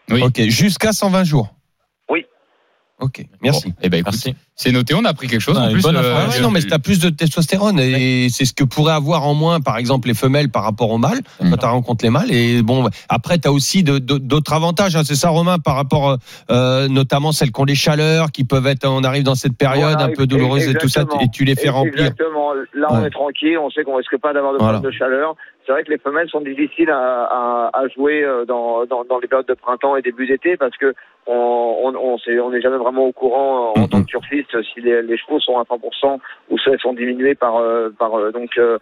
Oui. 0.10 0.24
Ok, 0.24 0.40
jusqu'à 0.50 0.92
120 0.94 1.24
jours. 1.24 1.50
Ok, 3.00 3.24
merci. 3.44 3.68
Bon, 3.70 3.76
eh 3.84 3.90
ben 3.90 3.98
écoute, 4.00 4.14
Merci. 4.14 4.36
c'est 4.56 4.72
noté, 4.72 4.96
on 4.96 5.06
a 5.06 5.10
appris 5.10 5.28
quelque 5.28 5.40
chose. 5.42 5.56
Ah, 5.60 5.66
en 5.66 5.68
une 5.68 5.74
plus, 5.74 5.84
bonne 5.84 5.98
euh. 5.98 6.16
Ah 6.18 6.30
ouais, 6.30 6.40
non, 6.42 6.50
mais 6.50 6.62
tu 6.62 6.74
as 6.74 6.80
plus 6.80 7.00
de 7.00 7.10
testostérone 7.10 7.80
et 7.80 8.28
c'est 8.32 8.44
ce 8.46 8.54
que 8.54 8.64
pourraient 8.64 8.94
avoir 8.94 9.24
en 9.28 9.36
moins, 9.36 9.60
par 9.62 9.78
exemple, 9.78 10.08
les 10.08 10.16
femelles 10.16 10.50
par 10.50 10.64
rapport 10.64 10.90
aux 10.90 10.98
mâles, 10.98 11.20
Mm. 11.40 11.52
quand 11.52 11.58
tu 11.58 11.66
rencontres 11.68 12.04
les 12.04 12.10
mâles. 12.10 12.32
Et 12.32 12.64
bon, 12.64 12.90
après, 13.08 13.38
tu 13.38 13.48
as 13.48 13.52
aussi 13.52 13.84
d'autres 13.84 14.54
avantages, 14.54 14.96
hein, 14.96 15.04
c'est 15.06 15.14
ça, 15.16 15.30
Romain, 15.30 15.60
par 15.60 15.76
rapport 15.76 16.18
euh, 16.50 16.88
notamment 16.88 17.32
celles 17.32 17.52
qui 17.52 17.62
ont 17.62 17.66
des 17.66 17.76
chaleurs, 17.76 18.32
qui 18.32 18.46
peuvent 18.46 18.66
être, 18.66 18.88
on 18.88 19.04
arrive 19.04 19.24
dans 19.24 19.36
cette 19.36 19.56
période 19.56 19.92
Voilà, 19.94 20.06
un 20.06 20.16
peu 20.16 20.26
douloureuse 20.26 20.68
et 20.68 20.74
tout 20.74 20.90
ça, 20.90 21.04
et 21.22 21.28
tu 21.32 21.44
les 21.46 21.56
fais 21.56 21.70
remplir. 21.70 21.94
Exactement. 22.06 22.54
Là, 22.74 22.88
on 22.90 23.02
Ouais. 23.02 23.08
est 23.08 23.12
tranquille, 23.12 23.60
on 23.60 23.70
sait 23.70 23.84
qu'on 23.84 23.96
risque 23.98 24.18
pas 24.20 24.34
d'avoir 24.34 24.54
de 24.54 24.58
Voilà. 24.58 24.80
problème 24.80 24.92
de 24.92 24.98
chaleur. 24.98 25.36
C'est 25.68 25.74
vrai 25.74 25.84
que 25.84 25.92
les 25.92 25.98
femelles 25.98 26.30
sont 26.30 26.40
difficiles 26.40 26.90
à, 26.90 27.26
à, 27.26 27.70
à 27.78 27.88
jouer 27.90 28.24
euh, 28.24 28.46
dans, 28.46 28.86
dans, 28.86 29.04
dans 29.04 29.20
les 29.20 29.28
périodes 29.28 29.48
de 29.48 29.54
printemps 29.54 29.98
et 29.98 30.02
début 30.02 30.26
d'été 30.26 30.56
parce 30.56 30.76
que 30.78 30.94
on 31.28 31.34
on 31.84 31.94
on 31.94 32.18
on 32.42 32.50
n'est 32.52 32.62
jamais 32.62 32.78
vraiment 32.78 33.06
au 33.06 33.12
courant 33.12 33.74
euh, 33.76 33.82
en 33.82 33.88
tant 33.90 34.02
que 34.02 34.06
turfiste 34.08 34.56
si 34.74 34.80
les, 34.80 35.02
les 35.02 35.18
chevaux 35.18 35.42
sont 35.42 35.60
à 35.60 35.64
100% 35.64 36.20
ou 36.50 36.58
si 36.58 36.70
elles 36.70 36.80
sont 36.80 36.94
diminuées 36.94 37.36
par 37.36 37.58
euh, 37.58 37.90
par 38.00 38.32
donc 38.32 38.56
le- 38.56 38.80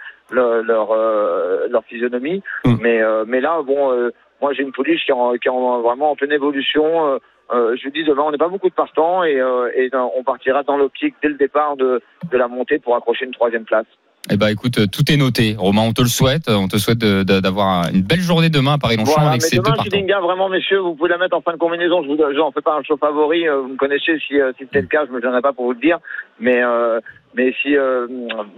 leur 0.62 0.91
euh, 0.91 1.67
leur 1.69 1.84
physionomie. 1.86 2.43
Mhm. 2.65 2.78
Mais 2.82 3.02
mais 3.26 3.41
là 3.41 3.62
bon 3.63 4.12
moi 4.41 4.54
j'ai 4.54 4.62
une 4.62 4.71
pouliche 4.71 5.06
qui 5.06 5.12
est, 5.12 5.15
en, 5.15 5.34
qui 5.34 5.48
est 5.48 5.52
en- 5.52 5.82
vraiment 5.82 6.12
en 6.12 6.15
pleine 6.15 6.32
évolution. 6.34 7.19
euh, 7.52 7.76
je 7.78 7.84
vous 7.84 7.91
dis 7.93 8.04
demain 8.04 8.24
on 8.28 8.32
n'est 8.32 8.38
pas 8.38 8.48
beaucoup 8.48 8.69
de 8.69 8.76
partants 8.76 9.24
et, 9.24 9.39
euh, 9.41 9.71
et 9.76 9.89
on 9.95 10.24
partira 10.24 10.62
dans 10.63 10.78
l'optique 10.78 11.15
dès 11.24 11.30
le 11.30 11.36
départ 11.36 11.78
de, 11.78 12.02
de 12.32 12.38
la 12.38 12.48
montée 12.48 12.78
pour 12.78 12.95
accrocher 12.95 13.26
une 13.26 13.32
troisième 13.34 13.65
place. 13.65 13.88
Eh 14.31 14.38
ben 14.38 14.47
écoute, 14.47 14.79
euh, 14.79 14.88
tout 14.88 15.03
est 15.11 15.17
noté. 15.17 15.55
Romain, 15.57 15.83
on 15.83 15.93
te 15.93 16.01
le 16.01 16.07
souhaite. 16.07 16.49
On 16.49 16.67
te 16.67 16.77
souhaite 16.77 16.97
d'avoir 16.99 17.89
une 17.93 18.01
belle 18.01 18.21
journée 18.21 18.49
demain 18.49 18.73
à 18.73 18.77
Paris-Longchamp 18.79 19.13
Voilà, 19.13 19.29
avec 19.31 19.43
ces 19.43 19.57
deux 19.57 19.61
demain, 19.61 19.75
partants. 19.75 19.83
Chidinga, 19.95 20.19
vraiment, 20.19 20.49
messieurs, 20.49 20.79
vous 20.79 20.95
pouvez 20.95 21.09
la 21.09 21.17
mettre 21.19 21.38
en 21.38 21.41
fin 21.41 21.53
de 21.53 21.57
combinaison. 21.57 22.01
Je 22.03 22.07
vous 22.07 22.17
j'en 22.35 22.51
fais 22.51 22.61
pas 22.61 22.75
un 22.77 22.83
show 22.83 22.97
favori. 22.97 23.47
euh, 23.47 23.61
Vous 23.61 23.67
me 23.69 23.77
connaissez. 23.77 24.17
Si, 24.27 24.39
euh, 24.39 24.51
si 24.57 24.63
c'était 24.65 24.81
le 24.81 24.88
cas, 24.88 25.05
je 25.05 25.11
me 25.11 25.21
gênerais 25.21 25.41
pas 25.41 25.53
pour 25.53 25.65
vous 25.65 25.73
le 25.73 25.79
dire. 25.79 25.99
Mais, 26.39 26.59
euh, 26.63 26.99
mais 27.35 27.53
si, 27.61 27.77
euh, 27.77 28.07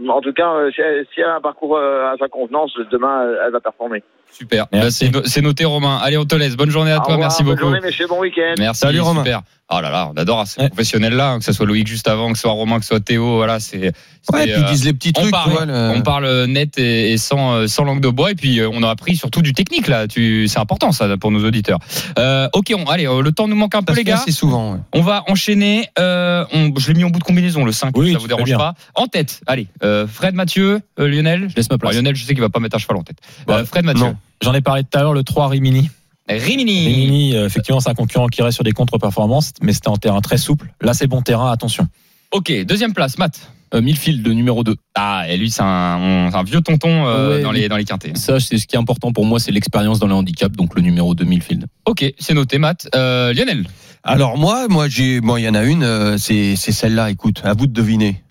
en 0.07 0.21
tout 0.21 0.31
cas, 0.33 0.53
euh, 0.53 0.71
si, 0.71 0.79
elle- 0.81 1.05
si 1.13 1.19
elle 1.19 1.27
a 1.27 1.35
un 1.35 1.41
parcours 1.41 1.75
euh, 1.77 2.05
à 2.13 2.15
sa 2.17 2.29
convenance, 2.29 2.71
demain, 2.89 3.27
elle 3.45 3.51
va 3.51 3.59
performer. 3.59 4.03
Super. 4.31 4.67
Bah, 4.71 4.91
c'est 4.91 5.09
no- 5.09 5.23
c'est 5.25 5.41
noté, 5.41 5.65
Romain. 5.65 5.99
Allez, 6.03 6.17
on 6.17 6.25
te 6.25 6.35
laisse. 6.35 6.55
Bonne 6.55 6.69
journée 6.69 6.91
à 6.91 6.95
Au 6.97 7.05
toi. 7.05 7.13
revoir, 7.13 7.19
Merci 7.29 7.43
bonne 7.43 7.55
beaucoup. 7.55 7.65
journée, 7.69 7.79
messieurs. 7.81 8.05
Bon 8.07 8.19
week-end. 8.19 8.53
Merci, 8.59 8.81
Salut, 8.81 8.99
Romain. 8.99 9.23
super. 9.23 9.41
Oh 9.69 9.81
là 9.81 9.89
là, 9.89 10.09
on 10.13 10.17
adore 10.17 10.47
ces 10.47 10.61
Ouais. 10.61 10.69
professionnels-là, 10.69 11.31
hein, 11.31 11.39
que 11.39 11.43
ce 11.43 11.51
soit 11.51 11.65
Loïc 11.65 11.87
juste 11.87 12.07
avant, 12.07 12.29
que 12.31 12.37
ce 12.37 12.43
soit 12.43 12.51
Romain, 12.51 12.77
que 12.77 12.83
ce 12.85 12.89
soit 12.89 12.99
Théo. 13.01 13.35
Voilà, 13.35 13.59
c'est. 13.59 13.91
Ouais, 14.31 14.49
euh, 14.51 14.59
ils 14.59 14.65
disent 14.65 14.85
les 14.85 14.93
petits 14.93 15.11
on 15.17 15.21
trucs, 15.21 15.31
parle, 15.31 15.49
tu 15.49 15.55
vois. 15.57 15.65
le- 15.65 15.89
on 15.97 16.01
parle 16.03 16.45
net 16.45 16.77
et, 16.77 17.11
et 17.11 17.17
sans, 17.17 17.53
euh, 17.53 17.67
sans 17.67 17.83
langue 17.83 17.99
de 17.99 18.07
bois. 18.07 18.31
Et 18.31 18.35
puis, 18.35 18.59
euh, 18.61 18.69
on 18.71 18.81
a 18.83 18.89
appris 18.89 19.17
surtout 19.17 19.41
du 19.41 19.53
technique, 19.53 19.87
là. 19.89 20.05
C'est 20.09 20.57
important, 20.57 20.91
ça, 20.93 21.17
pour 21.17 21.31
nos 21.31 21.43
auditeurs. 21.45 21.79
Euh, 22.19 22.47
ok, 22.53 22.73
on, 22.77 22.85
allez, 22.85 23.05
le 23.21 23.31
temps 23.31 23.47
nous 23.49 23.55
manque 23.57 23.75
un 23.75 23.81
peu, 23.81 23.93
les 23.93 24.03
gars. 24.05 24.23
souvent. 24.29 24.73
ouais. 24.73 24.79
On 24.93 25.01
va 25.01 25.23
enchaîner. 25.27 25.89
Euh, 25.99 26.45
on- 26.53 26.71
je 26.77 26.87
l'ai 26.89 26.93
mis 26.97 27.03
en 27.03 27.09
bout 27.09 27.19
de 27.19 27.23
combinaison, 27.25 27.65
le 27.65 27.71
5. 27.73 27.97
Oui, 27.97 28.13
ça 28.13 28.19
vous 28.19 28.27
dérange 28.27 28.43
bien. 28.45 28.57
pas. 28.57 28.73
En 28.95 29.07
tête, 29.07 29.41
allez. 29.47 29.67
euh, 29.83 30.07
Fred, 30.07 30.33
Mathieu, 30.35 30.79
euh, 30.99 31.07
Lionel. 31.09 31.47
Je 31.49 31.55
laisse 31.55 31.69
ma 31.69 31.73
Alors, 31.73 31.79
place. 31.79 31.95
Lionel, 31.95 32.15
je 32.15 32.23
sais 32.23 32.33
qu'il 32.33 32.41
va 32.41 32.49
pas 32.49 32.59
mettre 32.59 32.75
un 32.75 32.79
cheval 32.79 32.97
en 32.97 33.03
tête. 33.03 33.17
Euh, 33.49 33.57
Ouais. 33.59 33.65
Fred, 33.65 33.83
Mathieu. 33.85 34.03
Non. 34.05 34.15
J'en 34.43 34.53
ai 34.53 34.61
parlé 34.61 34.83
tout 34.83 34.97
à 34.97 35.01
l'heure, 35.01 35.13
le 35.13 35.23
3 35.23 35.47
Rimini. 35.49 35.89
Rimini. 36.29 36.87
Rimini, 36.87 37.35
euh, 37.35 37.45
effectivement, 37.45 37.79
c'est 37.79 37.89
un 37.89 37.93
concurrent 37.93 38.27
qui 38.27 38.41
reste 38.41 38.55
sur 38.55 38.63
des 38.63 38.73
contre-performances, 38.73 39.53
mais 39.61 39.71
c'était 39.73 39.87
en 39.87 39.95
terrain 39.97 40.19
très 40.21 40.37
souple. 40.37 40.73
Là, 40.81 40.93
c'est 40.93 41.07
bon 41.07 41.21
terrain, 41.21 41.51
attention. 41.51 41.87
Ok, 42.31 42.51
deuxième 42.65 42.93
place, 42.93 43.17
Matt. 43.17 43.49
Euh, 43.73 43.81
Millfield, 43.81 44.25
le 44.25 44.33
numéro 44.33 44.63
2. 44.63 44.75
Ah, 44.95 45.23
et 45.29 45.37
lui, 45.37 45.49
c'est 45.49 45.61
un, 45.61 45.97
on- 45.99 46.31
c'est 46.31 46.37
un 46.37 46.43
vieux 46.43 46.61
tonton 46.61 47.05
euh, 47.07 47.37
Ouais, 47.37 47.41
dans, 47.43 47.51
les, 47.51 47.67
dans 47.69 47.75
les 47.77 47.83
quintés. 47.85 48.11
Ça, 48.15 48.39
c'est 48.39 48.57
ce 48.57 48.67
qui 48.67 48.75
est 48.75 48.79
important 48.79 49.11
pour 49.11 49.25
moi, 49.25 49.39
c'est 49.39 49.51
l'expérience 49.51 49.99
dans 49.99 50.07
le 50.07 50.13
handicap, 50.13 50.51
donc 50.53 50.75
le 50.75 50.81
numéro 50.81 51.15
2 51.15 51.23
Millfield. 51.25 51.65
Ok, 51.85 52.05
c'est 52.19 52.33
noté, 52.33 52.57
Matt. 52.59 52.87
Euh, 52.95 53.33
Lionel. 53.33 53.65
Alors 54.03 54.37
moi, 54.37 54.67
moi 54.69 54.87
j'ai, 54.87 55.19
bon, 55.19 55.35
il 55.37 55.43
y 55.43 55.49
en 55.49 55.53
a 55.55 55.63
une, 55.63 55.83
euh, 55.83 56.17
c'est 56.17 56.55
c'est 56.55 56.71
celle-là. 56.71 57.09
Écoute, 57.09 57.41
à 57.43 57.53
vous 57.53 57.67
de 57.67 57.73
deviner. 57.73 58.23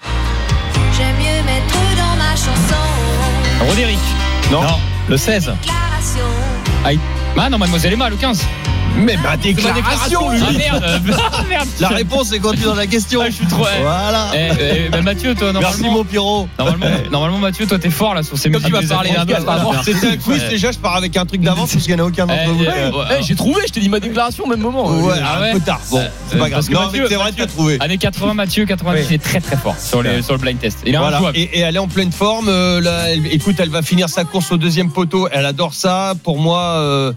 J'aime 0.96 1.16
mieux 1.18 1.44
mettre 1.44 1.74
dans 1.96 2.16
ma 2.16 2.30
chanson 2.34 3.68
Rodérick. 3.68 3.98
Non. 4.50 4.60
Le 5.08 5.16
16. 5.16 5.52
déclaration. 5.60 7.00
Ah 7.38 7.48
non, 7.48 7.58
Mademoiselle 7.58 7.92
Emma, 7.92 8.08
le 8.08 8.16
15. 8.16 8.42
Mais 8.96 9.16
ma 9.16 9.36
C'est 9.40 9.62
ma 9.62 9.72
déclaration, 9.72 10.30
lui. 10.30 10.40
Ah 10.46 10.52
merde. 10.52 10.84
Ah, 11.32 11.42
merde. 11.48 11.68
La 11.80 11.88
réponse 11.88 12.32
est 12.32 12.38
contenue 12.38 12.64
dans 12.64 12.74
la 12.74 12.86
question. 12.86 13.20
Ah, 13.22 13.26
je 13.30 13.34
suis 13.36 13.46
trop. 13.46 13.64
eh. 13.78 13.82
Voilà. 13.82 14.26
Eh, 14.34 14.48
eh, 14.86 14.88
bah, 14.88 15.02
Mathieu, 15.02 15.34
toi, 15.34 15.52
Merci 15.52 15.80
normalement, 15.82 15.98
mon 15.98 16.04
Pierrot. 16.04 16.48
normalement, 16.58 16.86
normalement, 17.10 17.38
Mathieu, 17.38 17.66
toi, 17.66 17.78
t'es 17.78 17.90
fort 17.90 18.14
là 18.14 18.22
sur 18.22 18.38
ces 18.38 18.50
Comme 18.50 18.62
tu 18.62 18.70
90. 18.70 19.12
autre, 19.18 19.84
C'était 19.84 20.06
un 20.08 20.16
quiz 20.16 20.42
déjà, 20.48 20.72
je 20.72 20.78
pars 20.78 20.96
avec 20.96 21.16
un 21.16 21.26
truc 21.26 21.40
d'avance 21.42 21.70
parce 21.72 21.84
qu'il 21.84 21.94
n'y 21.94 22.00
en 22.00 22.04
a 22.04 22.08
aucun 22.08 22.26
d'entre 22.26 22.40
Eh, 22.46 22.50
vous. 22.50 22.64
eh, 22.64 22.68
Euh, 22.68 23.16
Eh, 23.18 23.22
j'ai 23.22 23.34
trouvé, 23.34 23.60
je 23.66 23.72
t'ai 23.72 23.80
dit 23.80 23.88
ma 23.88 24.00
déclaration 24.00 24.44
au 24.44 24.48
même 24.48 24.60
moment. 24.60 24.86
Ouais, 24.88 25.14
Ah 25.22 25.36
un 25.38 25.40
ouais 25.42 25.52
peu 25.52 25.60
tard. 25.60 25.80
Bon, 25.90 26.02
c'est 26.28 26.36
Euh, 26.36 26.38
pas 26.38 26.50
grave. 26.50 26.70
Non, 26.70 26.80
mais 26.92 27.00
c'est 27.08 27.14
vrai, 27.16 27.32
t'as 27.36 27.46
trouvé. 27.46 27.76
Années 27.80 27.98
80, 27.98 28.34
Mathieu, 28.34 28.64
90, 28.64 29.06
il 29.10 29.14
est 29.14 29.18
très 29.22 29.40
très 29.40 29.56
fort 29.56 29.76
sur, 29.78 30.02
le 30.02 30.20
blind 30.38 30.58
test. 30.58 30.78
Il 30.86 30.94
est 30.94 30.98
Voilà. 30.98 31.16
injouable. 31.18 31.36
Et, 31.38 31.58
elle 31.60 31.76
est 31.76 31.80
en 31.80 31.88
pleine 31.88 32.12
forme. 32.12 32.48
euh, 32.48 32.80
écoute, 33.30 33.56
elle 33.58 33.70
va 33.70 33.82
finir 33.82 34.08
sa 34.08 34.24
course 34.24 34.50
au 34.52 34.56
deuxième 34.56 34.90
poteau. 34.90 35.28
Elle 35.32 35.46
adore 35.46 35.74
ça. 35.74 36.14
Pour 36.22 36.38
moi, 36.38 37.12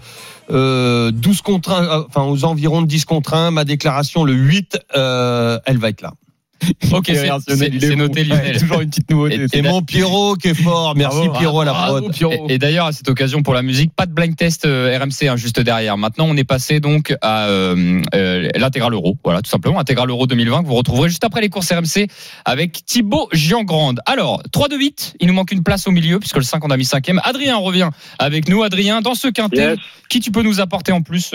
euh, 0.50 0.90
euh, 0.90 1.10
12 1.10 1.42
contre 1.42 1.72
1, 1.72 1.84
euh, 1.84 2.04
enfin 2.08 2.22
aux 2.22 2.44
environs 2.44 2.82
de 2.82 2.86
10 2.86 3.04
contre 3.04 3.34
1, 3.34 3.50
ma 3.50 3.64
déclaration 3.64 4.24
le 4.24 4.32
8, 4.32 4.78
euh, 4.96 5.58
elle 5.66 5.78
va 5.78 5.88
être 5.88 6.02
là. 6.02 6.12
Ok, 6.92 7.06
c'est- 7.06 7.94
noté, 7.96 8.24
Lionel. 8.24 8.58
Toujours 8.60 8.80
une 8.80 8.90
petite 8.90 9.10
nouveauté. 9.10 9.46
Et- 9.52 9.58
Et 9.58 9.62
mon 9.62 9.82
Pierrot 9.82 10.34
qui 10.34 10.48
est 10.48 10.54
fort. 10.54 10.94
Merci 10.96 11.16
Bravo, 11.28 11.32
Pierrot 11.38 11.60
à 11.60 11.64
la 11.64 11.72
prod. 11.72 12.12
Et, 12.48 12.54
et 12.54 12.58
d'ailleurs, 12.58 12.86
à 12.86 12.92
cette 12.92 13.08
occasion 13.08 13.42
pour 13.42 13.54
la 13.54 13.62
musique, 13.62 13.92
pas 13.94 14.06
de 14.06 14.12
blind 14.12 14.36
test 14.36 14.64
euh, 14.64 14.96
RMC 14.98 15.28
hein, 15.28 15.36
juste 15.36 15.60
derrière. 15.60 15.96
Maintenant, 15.96 16.26
on 16.28 16.36
est 16.36 16.44
passé 16.44 16.80
donc 16.80 17.14
à 17.22 17.46
euh, 17.48 18.00
euh, 18.14 18.48
l'intégral 18.56 18.92
euro. 18.92 19.16
Voilà, 19.24 19.40
tout 19.42 19.50
simplement, 19.50 19.78
intégral 19.78 20.10
euro 20.10 20.26
2020 20.26 20.62
que 20.62 20.68
vous 20.68 20.74
retrouverez 20.74 21.08
juste 21.08 21.24
après 21.24 21.40
les 21.40 21.48
courses 21.48 21.72
RMC 21.72 22.06
avec 22.44 22.84
Thibaut 22.84 23.28
Giangrande. 23.32 24.00
Alors, 24.06 24.42
3 24.52 24.68
de 24.68 24.76
8, 24.76 25.14
il 25.20 25.28
nous 25.28 25.34
manque 25.34 25.52
une 25.52 25.62
place 25.62 25.86
au 25.86 25.90
milieu 25.90 26.18
puisque 26.18 26.36
le 26.36 26.42
5 26.42 26.64
on 26.64 26.70
a 26.70 26.76
mis 26.76 26.84
5 26.84 27.10
Adrien 27.24 27.56
revient 27.56 27.90
avec 28.18 28.48
nous. 28.48 28.62
Adrien, 28.62 29.00
dans 29.00 29.14
ce 29.14 29.28
quintet, 29.28 29.56
Yes. 29.60 29.78
qui 30.08 30.20
tu 30.20 30.30
peux 30.30 30.42
nous 30.42 30.60
apporter 30.60 30.92
en 30.92 31.02
plus 31.02 31.32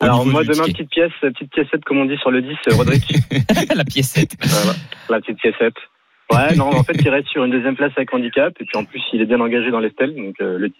Alors 0.00 0.26
moi 0.26 0.42
demain 0.44 0.64
petite 0.64 0.90
pièce, 0.90 1.10
petite 1.20 1.50
piécette 1.52 1.84
comme 1.84 1.98
on 1.98 2.04
dit 2.06 2.16
sur 2.20 2.30
le 2.30 2.42
10, 2.42 2.48
euh, 2.68 2.74
Roderick. 2.74 3.14
La 3.74 3.84
piécette. 3.84 4.32
La 5.08 5.20
petite 5.20 5.38
piécette. 5.38 5.74
Ouais, 6.30 6.54
non, 6.56 6.66
en 6.68 6.82
fait, 6.82 6.94
il 6.94 7.08
reste 7.08 7.28
sur 7.28 7.44
une 7.44 7.50
deuxième 7.50 7.76
place 7.76 7.92
avec 7.96 8.12
handicap. 8.14 8.54
Et 8.60 8.64
puis 8.64 8.78
en 8.78 8.84
plus, 8.84 9.02
il 9.12 9.20
est 9.20 9.26
bien 9.26 9.40
engagé 9.40 9.70
dans 9.70 9.80
les 9.80 9.90
stèles. 9.90 10.14
Donc 10.14 10.36
euh, 10.40 10.58
le 10.58 10.68
10. 10.68 10.74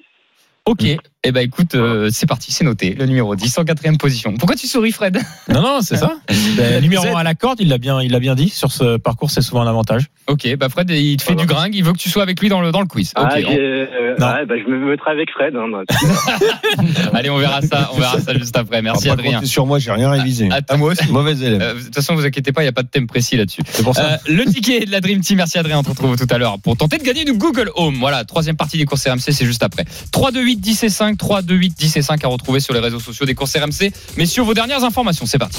Ok, 0.66 0.84
eh 1.24 1.30
ben 1.30 1.40
écoute, 1.40 1.74
euh, 1.76 2.08
c'est 2.12 2.26
parti, 2.26 2.50
c'est 2.50 2.64
noté. 2.64 2.94
Le 2.94 3.06
numéro 3.06 3.36
10 3.36 3.58
en 3.58 3.64
quatrième 3.64 3.96
position. 3.96 4.34
Pourquoi 4.34 4.56
tu 4.56 4.66
souris, 4.66 4.90
Fred? 4.92 5.18
Non, 5.48 5.62
non, 5.62 5.80
c'est 5.80 5.96
ça. 5.96 6.14
Ben, 6.56 6.82
numéro 6.82 7.06
1 7.06 7.14
à 7.20 7.22
la 7.22 7.34
corde, 7.34 7.60
il 7.60 7.68
l'a 7.68 7.78
bien, 7.78 8.02
il 8.02 8.10
l'a 8.10 8.18
bien 8.18 8.34
dit. 8.34 8.48
Sur 8.48 8.72
ce 8.72 8.96
parcours, 8.98 9.30
c'est 9.30 9.40
souvent 9.40 9.62
un 9.62 9.66
avantage. 9.68 10.06
Ok, 10.26 10.56
bah 10.56 10.68
Fred, 10.68 10.90
il 10.90 11.16
te 11.16 11.22
fait 11.22 11.34
du 11.34 11.46
gringue, 11.46 11.74
il 11.74 11.82
veut 11.84 11.92
que 11.92 11.98
tu 11.98 12.08
sois 12.10 12.22
avec 12.22 12.40
lui 12.40 12.48
dans 12.48 12.60
le, 12.60 12.70
dans 12.72 12.80
le 12.80 12.86
quiz. 12.86 13.12
Ok, 13.16 13.24
ah, 13.28 13.36
on- 13.46 13.52
euh, 13.56 13.86
ouais, 14.12 14.46
bah, 14.46 14.54
je 14.64 14.70
me 14.70 14.90
mettrai 14.90 15.10
avec 15.12 15.30
Fred. 15.30 15.54
Hein. 15.56 15.82
Allez, 17.12 17.30
on 17.30 17.38
verra 17.38 17.60
ça, 17.62 17.90
on 17.92 17.98
verra 17.98 18.20
ça 18.20 18.34
juste 18.34 18.56
après. 18.56 18.82
Merci 18.82 19.08
Adrien. 19.10 19.44
sur 19.44 19.66
moi, 19.66 19.78
j'ai 19.78 19.90
rien 19.92 20.10
révisé. 20.10 20.48
Attends. 20.50 20.74
Ah, 20.74 20.76
moi 20.76 20.92
aussi. 20.92 21.10
Mauvais 21.10 21.32
élève. 21.36 21.62
Euh, 21.62 21.74
De 21.74 21.80
toute 21.84 21.94
façon, 21.94 22.14
vous 22.14 22.24
inquiétez 22.24 22.52
pas, 22.52 22.62
il 22.62 22.66
n'y 22.66 22.70
a 22.70 22.72
pas 22.72 22.82
de 22.82 22.88
thème 22.88 23.06
précis 23.06 23.36
là-dessus. 23.36 23.62
C'est 23.66 23.82
pour 23.82 23.94
ça. 23.94 24.12
Euh, 24.12 24.16
le 24.28 24.44
ticket 24.44 24.84
de 24.86 24.90
la 24.90 25.00
Dream 25.00 25.20
Team, 25.20 25.36
merci 25.38 25.58
Adrien, 25.58 25.78
on 25.78 25.82
te 25.82 25.90
retrouve 25.90 26.16
tout 26.16 26.26
à 26.32 26.38
l'heure 26.38 26.58
pour 26.60 26.76
tenter 26.76 26.98
de 26.98 27.04
gagner 27.04 27.24
du 27.24 27.32
Google 27.34 27.70
Home. 27.76 27.96
Voilà, 27.98 28.24
troisième 28.24 28.56
partie 28.56 28.78
des 28.78 28.84
courses 28.84 29.06
RMC, 29.06 29.32
c'est 29.32 29.46
juste 29.46 29.62
après. 29.62 29.84
3, 30.12 30.30
2, 30.32 30.40
8, 30.42 30.56
10 30.56 30.84
et 30.84 30.88
5, 30.88 31.11
3, 31.16 31.42
2, 31.42 31.54
8, 31.54 31.74
10 31.78 31.96
et 31.96 32.02
5 32.02 32.24
à 32.24 32.28
retrouver 32.28 32.60
sur 32.60 32.74
les 32.74 32.80
réseaux 32.80 33.00
sociaux 33.00 33.26
des 33.26 33.34
courses 33.34 33.56
RMC. 33.56 33.92
Messieurs, 34.16 34.42
vos 34.42 34.54
dernières 34.54 34.84
informations, 34.84 35.26
c'est 35.26 35.38
parti. 35.38 35.58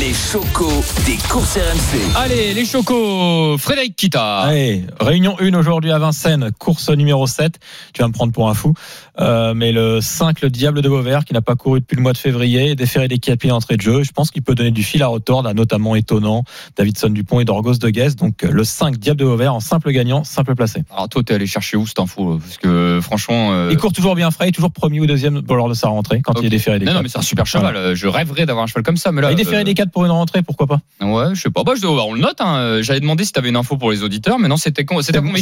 Les 0.00 0.12
chocos 0.12 0.84
des 1.06 1.16
courses 1.28 1.56
RMC. 1.56 2.16
Allez, 2.16 2.54
les 2.54 2.64
chocos, 2.64 3.56
Frédéric 3.58 3.96
Kita. 3.96 4.38
Allez, 4.40 4.84
réunion 5.00 5.36
1 5.40 5.54
aujourd'hui 5.54 5.90
à 5.90 5.98
Vincennes, 5.98 6.50
course 6.58 6.90
numéro 6.90 7.26
7. 7.26 7.58
Tu 7.92 8.02
vas 8.02 8.08
me 8.08 8.12
prendre 8.12 8.32
pour 8.32 8.48
un 8.48 8.54
fou. 8.54 8.74
Euh, 9.20 9.54
mais 9.54 9.72
le 9.72 10.00
5, 10.00 10.40
le 10.40 10.50
Diable 10.50 10.82
de 10.82 10.88
Vauvert, 10.88 11.24
qui 11.24 11.34
n'a 11.34 11.42
pas 11.42 11.54
couru 11.54 11.80
depuis 11.80 11.96
le 11.96 12.02
mois 12.02 12.12
de 12.12 12.18
février, 12.18 12.70
est 12.70 12.74
déféré 12.74 13.06
des 13.08 13.18
capis 13.18 13.48
d'entrée 13.48 13.76
de 13.76 13.82
jeu. 13.82 14.02
Je 14.02 14.12
pense 14.12 14.30
qu'il 14.30 14.42
peut 14.42 14.54
donner 14.54 14.70
du 14.70 14.82
fil 14.82 15.02
à 15.02 15.08
retordre, 15.08 15.48
à 15.48 15.54
notamment 15.54 15.94
étonnant 15.96 16.44
Davidson 16.76 17.10
Dupont 17.10 17.40
et 17.40 17.44
Dorgos 17.44 17.74
de 17.74 17.88
Guest. 17.90 18.18
Donc 18.18 18.44
euh, 18.44 18.50
le 18.50 18.64
5, 18.64 18.96
Diable 18.96 19.20
de 19.20 19.24
Vauvert, 19.24 19.54
en 19.54 19.60
simple 19.60 19.90
gagnant, 19.92 20.24
simple 20.24 20.54
placé. 20.54 20.82
Alors 20.92 21.08
toi, 21.08 21.22
t'es 21.22 21.34
allé 21.34 21.46
chercher 21.46 21.76
où 21.76 21.86
cette 21.86 21.98
info 22.00 22.38
Parce 22.38 22.56
que 22.58 22.98
franchement... 23.02 23.52
euh, 23.52 23.68
Il 23.72 23.76
court 23.78 23.92
toujours 23.92 24.14
bien 24.14 24.30
frais, 24.30 24.50
toujours 24.52 24.70
premier 24.72 25.00
ou 25.00 25.06
deuxième 25.06 25.42
lors 25.48 25.68
de 25.68 25.74
sa 25.74 25.88
rentrée, 25.88 26.20
quand 26.22 26.40
il 26.40 26.46
est 26.46 26.50
déféré 26.50 26.78
des 26.78 26.86
Non, 26.86 26.92
non, 26.92 26.96
quatre. 26.98 27.02
mais 27.04 27.08
c'est 27.10 27.18
un 27.18 27.22
super 27.22 27.46
cheval. 27.46 27.76
Euh, 27.76 27.94
Je 27.94 28.06
rêverais 28.06 28.46
d'avoir 28.46 28.64
un 28.64 28.66
cheval 28.68 28.82
comme 28.82 28.96
ça. 28.96 29.12
Mais 29.12 29.20
là, 29.22 29.30
il 29.30 29.34
est 29.34 29.36
déféré 29.36 29.60
euh, 29.62 29.64
des 29.64 29.74
4 29.74 29.90
pour 29.90 30.04
une 30.04 30.10
rentrée, 30.12 30.42
pourquoi 30.42 30.66
pas? 30.66 30.80
Ouais, 31.00 31.34
je 31.34 31.40
sais 31.42 31.50
pas. 31.50 31.62
Bah, 31.64 31.72
je 31.80 31.86
on 31.86 32.14
le 32.14 32.20
note. 32.20 32.40
Hein. 32.40 32.78
J'avais 32.82 33.00
demandé 33.00 33.24
si 33.24 33.32
tu 33.32 33.38
avais 33.38 33.48
une 33.50 33.56
info 33.56 33.76
pour 33.76 33.90
les 33.90 34.02
auditeurs, 34.02 34.38
mais 34.38 34.48
non, 34.48 34.56
c'était 34.56 34.84
con- 34.84 35.00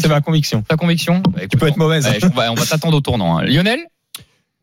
ma 0.09 0.21
conviction. 0.21 0.63
Ta 0.63 0.77
conviction 0.77 1.23
Bah, 1.29 1.33
écoute, 1.39 1.51
Tu 1.51 1.57
peux 1.59 1.69
être 1.69 1.77
mauvaise. 1.77 2.09
on 2.35 2.55
va 2.55 2.65
t'attendre 2.67 2.97
au 2.97 3.01
tournant. 3.01 3.39
hein. 3.39 3.45
Lionel 3.45 3.68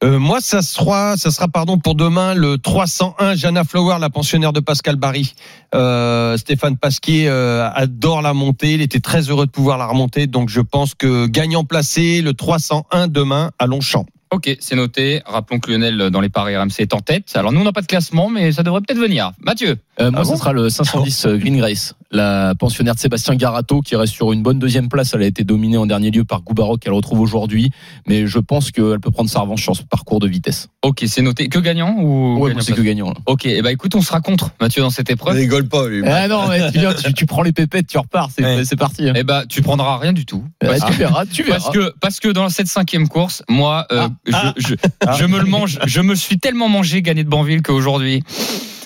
Euh, 0.03 0.19
moi, 0.19 0.41
ça 0.41 0.61
sera, 0.61 1.15
ça 1.17 1.31
sera 1.31 1.47
pardon 1.47 1.77
pour 1.77 1.95
demain 1.95 2.33
le 2.33 2.57
301 2.57 3.35
Jana 3.35 3.63
Flower, 3.63 3.97
la 3.99 4.09
pensionnaire 4.09 4.51
de 4.51 4.59
Pascal 4.59 4.97
Barry. 4.97 5.33
Euh, 5.73 6.37
Stéphane 6.37 6.77
Pasquier 6.77 7.27
euh, 7.27 7.69
adore 7.73 8.21
la 8.21 8.33
montée. 8.33 8.73
Il 8.73 8.81
était 8.81 8.99
très 8.99 9.21
heureux 9.29 9.45
de 9.45 9.51
pouvoir 9.51 9.77
la 9.77 9.87
remonter. 9.87 10.27
Donc, 10.27 10.49
je 10.49 10.61
pense 10.61 10.95
que 10.95 11.27
gagnant 11.27 11.63
placé 11.63 12.21
le 12.21 12.33
301 12.33 13.07
demain 13.07 13.51
à 13.57 13.67
Longchamp. 13.67 14.05
Ok, 14.31 14.55
c'est 14.59 14.75
noté. 14.75 15.21
Rappelons 15.25 15.59
que 15.59 15.71
Lionel, 15.71 16.01
euh, 16.01 16.09
dans 16.09 16.19
les 16.21 16.29
paris 16.29 16.57
RMC, 16.57 16.79
est 16.79 16.93
en 16.93 16.99
tête. 16.99 17.31
Alors, 17.35 17.51
nous, 17.51 17.61
on 17.61 17.63
n'a 17.63 17.71
pas 17.71 17.81
de 17.81 17.87
classement, 17.87 18.29
mais 18.29 18.51
ça 18.51 18.63
devrait 18.63 18.81
peut-être 18.81 18.99
venir. 18.99 19.31
Mathieu 19.39 19.77
Euh, 20.01 20.11
moi, 20.11 20.21
Ah 20.21 20.25
ce 20.25 20.31
bon 20.31 20.35
sera 20.37 20.51
le 20.51 20.67
510 20.69 21.25
euh, 21.25 21.37
Green 21.37 21.55
Grace, 21.57 21.93
la 22.11 22.53
pensionnaire 22.59 22.95
de 22.95 22.99
Sébastien 22.99 23.35
Garato, 23.35 23.79
qui 23.81 23.95
reste 23.95 24.11
sur 24.13 24.33
une 24.33 24.43
bonne 24.43 24.59
deuxième 24.59 24.89
place. 24.89 25.13
Elle 25.13 25.21
a 25.21 25.25
été 25.25 25.43
dominée 25.45 25.77
en 25.77 25.85
dernier 25.85 26.11
lieu 26.11 26.25
par 26.25 26.41
Goubarok, 26.41 26.81
qu'elle 26.81 26.91
retrouve 26.91 27.21
aujourd'hui. 27.21 27.69
Mais 28.07 28.27
je 28.27 28.39
pense 28.39 28.71
qu'elle 28.71 28.99
peut 28.99 29.11
prendre 29.11 29.29
sa 29.29 29.39
revanche 29.39 29.61
sur 29.63 29.73
ce 29.75 29.83
parcours 29.83 30.19
de 30.19 30.27
vitesse. 30.27 30.67
Ok, 30.83 31.03
c'est 31.07 31.21
noté. 31.21 31.47
Que 31.47 31.59
gagnant 31.59 31.95
ou 31.99 32.37
Ouais, 32.39 32.53
c'est 32.59 32.73
que 32.73 32.81
gagnant. 32.81 33.07
là. 33.09 33.15
Ok, 33.27 33.45
et 33.45 33.61
bah 33.61 33.71
écoute, 33.71 33.95
on 33.95 34.01
sera 34.01 34.19
contre 34.19 34.49
Mathieu 34.59 34.81
dans 34.81 34.89
cette 34.89 35.09
épreuve. 35.09 35.35
rigole 35.37 35.67
pas, 35.69 35.87
lui. 35.87 36.03
Ah 36.05 36.27
non, 36.27 36.49
mais 36.49 36.71
tu, 36.73 36.79
viens, 36.79 36.93
tu, 36.93 37.13
tu 37.13 37.25
prends 37.25 37.41
les 37.43 37.53
pépettes, 37.53 37.87
tu 37.87 37.97
repars, 37.97 38.29
c'est 38.35 38.43
Ouais. 38.43 38.65
c'est 38.65 38.75
parti. 38.75 39.07
hein. 39.07 39.13
Et 39.15 39.23
bah, 39.23 39.43
tu 39.47 39.61
prendras 39.61 39.97
rien 39.97 40.11
du 40.11 40.25
tout. 40.25 40.43
Ouais, 40.61 40.77
Parce 40.77 40.91
tu 40.91 40.97
verras, 40.97 41.25
tu 41.25 41.43
verras. 41.43 41.59
Parce 41.59 41.69
que, 41.69 41.93
parce 42.01 42.19
que 42.19 42.27
dans 42.29 42.49
cette 42.49 42.67
cinquième 42.67 43.07
course, 43.07 43.43
moi, 43.47 43.85
euh, 43.93 44.07
Ah. 44.07 44.09
Je, 44.27 44.33
je, 44.57 44.75
je 45.17 45.25
me 45.25 45.39
le 45.39 45.45
mange, 45.45 45.79
je 45.85 46.01
me 46.01 46.15
suis 46.15 46.39
tellement 46.39 46.69
mangé 46.69 47.01
gagné 47.01 47.23
de 47.23 47.29
Banville 47.29 47.61
qu'aujourd'hui, 47.61 48.23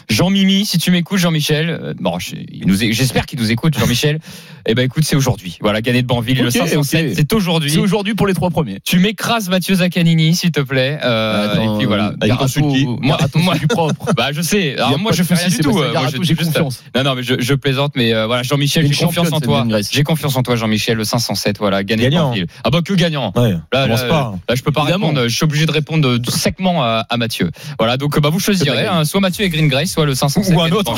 Jean-Mimi, 0.09 0.65
si 0.65 0.77
tu 0.79 0.91
m'écoutes, 0.91 1.19
Jean-Michel, 1.19 1.69
euh, 1.69 1.93
bon, 1.99 2.17
j'espère 2.19 3.25
qu'il 3.25 3.39
nous 3.39 3.51
écoute, 3.51 3.77
Jean-Michel. 3.77 4.19
Eh 4.67 4.75
ben, 4.75 4.83
écoute, 4.83 5.03
c'est 5.05 5.15
aujourd'hui. 5.15 5.57
Voilà, 5.61 5.81
gagné 5.81 6.01
de 6.01 6.07
Banville, 6.07 6.37
le 6.37 6.47
Ok, 6.49 6.51
507, 6.51 7.05
ok. 7.07 7.13
c'est 7.15 7.33
aujourd'hui. 7.33 7.71
C'est 7.71 7.79
aujourd'hui 7.79 8.13
pour 8.13 8.27
les 8.27 8.33
trois 8.33 8.49
premiers. 8.51 8.79
Tu 8.83 8.99
m'écrases 8.99 9.49
Mathieu 9.49 9.73
Zaccanini, 9.75 10.35
s'il 10.35 10.51
te 10.51 10.59
plaît. 10.59 10.99
Euh, 11.03 11.53
Attends, 11.53 11.75
et 11.75 11.77
puis 11.79 11.87
voilà. 11.87 12.09
euh, 12.21 12.27
Garato. 12.27 12.59
Moi- 13.01 13.55
du 13.57 13.65
propre. 13.67 14.13
Bah, 14.15 14.27
je 14.31 14.41
sais. 14.41 14.75
Alors, 14.75 14.99
moi, 14.99 15.11
je 15.13 15.23
fais 15.23 15.33
rien 15.35 15.47
du 15.47 15.57
tout. 15.59 15.79
Euh, 15.79 15.93
j'ai 16.11 16.23
juste- 16.35 16.43
confiance. 16.43 16.83
Non, 16.93 17.03
non, 17.03 17.15
mais 17.15 17.23
je, 17.23 17.35
je 17.39 17.53
plaisante, 17.55 17.93
mais 17.95 18.13
euh, 18.13 18.27
voilà, 18.27 18.43
Jean-Michel, 18.43 18.85
j'ai 18.85 19.05
confiance 19.05 19.31
en 19.31 19.39
toi. 19.39 19.65
J'ai 19.89 20.03
confiance 20.03 20.35
en 20.35 20.43
toi, 20.43 20.55
Jean-Michel, 20.57 20.97
le 20.97 21.05
507, 21.05 21.57
voilà, 21.57 21.83
gagné 21.85 22.09
de. 22.09 22.15
Banville. 22.15 22.45
Ah 22.63 22.69
bah, 22.69 22.81
que 22.85 22.93
gagnant. 22.93 23.31
Ouais, 23.37 23.53
Là, 23.73 23.87
là, 23.87 23.97
pas. 23.97 24.35
là, 24.47 24.55
je 24.55 24.61
peux 24.61 24.71
pas 24.73 24.81
Évidemment. 24.81 25.07
répondre. 25.07 25.27
Je 25.27 25.35
suis 25.35 25.45
obligé 25.45 25.65
de 25.65 25.71
répondre 25.71 26.07
euh, 26.07 26.19
secement 26.29 26.83
à, 26.83 27.05
à 27.09 27.17
Mathieu. 27.17 27.49
Voilà, 27.79 27.95
donc 27.97 28.19
bah, 28.19 28.29
vous 28.29 28.39
choisirez, 28.41 28.85
hein, 28.85 29.05
soit 29.05 29.21
Mathieu 29.21 29.45
et 29.45 29.49
Green 29.49 29.69
Grace, 29.69 29.95
soit 29.99 30.05
le 30.05 30.15
507. 30.15 30.55
Ou 30.55 30.61
un 30.61 30.71
autre. 30.71 30.93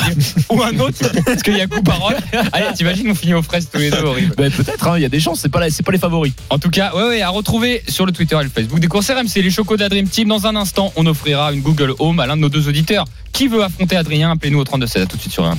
ou 0.50 0.62
un 0.62 0.78
autre. 0.78 0.98
Parce 1.24 1.42
qu'il 1.42 1.56
y 1.56 1.60
a 1.60 1.66
coup 1.66 1.82
parole. 1.82 2.14
Allez, 2.52 2.66
t'imagines, 2.76 3.10
on 3.10 3.14
finit 3.14 3.34
aux 3.34 3.42
fraises 3.42 3.68
tous 3.72 3.78
les 3.78 3.90
deux, 3.90 3.98
horrible. 4.02 4.34
Ben, 4.36 4.50
Peut-être, 4.50 4.86
hein, 4.88 4.96
il 4.96 5.02
y 5.02 5.04
a 5.04 5.08
des 5.08 5.18
chances, 5.20 5.40
c'est 5.40 5.48
pas, 5.48 5.58
la- 5.60 5.70
c'est 5.70 5.82
pas 5.82 5.92
les 5.92 5.98
favoris. 5.98 6.32
En 6.50 6.58
tout 6.58 6.70
cas, 6.70 6.94
ouais, 6.94 7.02
ouais, 7.08 7.22
à 7.22 7.30
retrouver 7.30 7.82
sur 7.88 8.06
le 8.06 8.12
Twitter 8.12 8.36
et 8.40 8.44
le 8.44 8.50
Facebook 8.50 8.78
des 8.78 8.86
courses 8.88 9.10
RMC, 9.10 9.42
les 9.42 9.50
chocos 9.50 9.76
de 9.76 9.82
la 9.82 9.88
Dream 9.88 10.06
Team. 10.08 10.28
Dans 10.28 10.46
un 10.46 10.54
instant, 10.56 10.92
on 10.96 11.06
offrira 11.06 11.52
une 11.52 11.62
Google 11.62 11.94
Home 11.98 12.20
à 12.20 12.26
l'un 12.26 12.36
de 12.36 12.42
nos 12.42 12.48
deux 12.48 12.68
auditeurs. 12.68 13.04
Qui 13.32 13.48
veut 13.48 13.62
affronter 13.64 13.96
Adrien? 13.96 14.30
Appelez-nous 14.30 14.60
au 14.60 14.64
32 14.64 14.86
À 14.98 15.06
tout 15.06 15.16
de 15.16 15.20
suite 15.20 15.32
sur 15.32 15.44
RMC. 15.44 15.58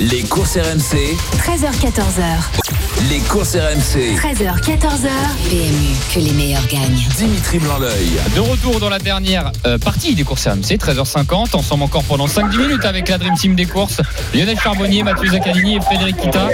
Les 0.00 0.22
courses 0.22 0.56
RMC. 0.56 0.96
13h14h. 1.36 2.79
Les 3.08 3.20
courses 3.20 3.56
RMC. 3.56 4.16
13h14h. 4.16 5.08
PMU, 5.48 5.96
que 6.12 6.18
les 6.20 6.32
meilleurs 6.32 6.66
gagnent. 6.66 7.02
Dimitri 7.16 7.58
Blanc-L'œil. 7.58 8.20
De 8.34 8.40
retour 8.40 8.78
dans 8.78 8.90
la 8.90 8.98
dernière 8.98 9.52
euh, 9.66 9.78
partie 9.78 10.14
des 10.14 10.22
courses 10.22 10.46
RMC, 10.46 10.76
13h50. 10.76 11.56
Ensemble 11.56 11.84
encore 11.84 12.04
pendant 12.04 12.26
5-10 12.26 12.58
minutes 12.58 12.84
avec 12.84 13.08
la 13.08 13.16
Dream 13.16 13.34
Team 13.36 13.54
des 13.54 13.64
courses. 13.64 14.02
Lionel 14.34 14.58
Charbonnier, 14.60 15.02
Mathieu 15.02 15.30
Zaccanini 15.30 15.76
et 15.76 15.80
Frédéric 15.80 16.18
Kita. 16.18 16.48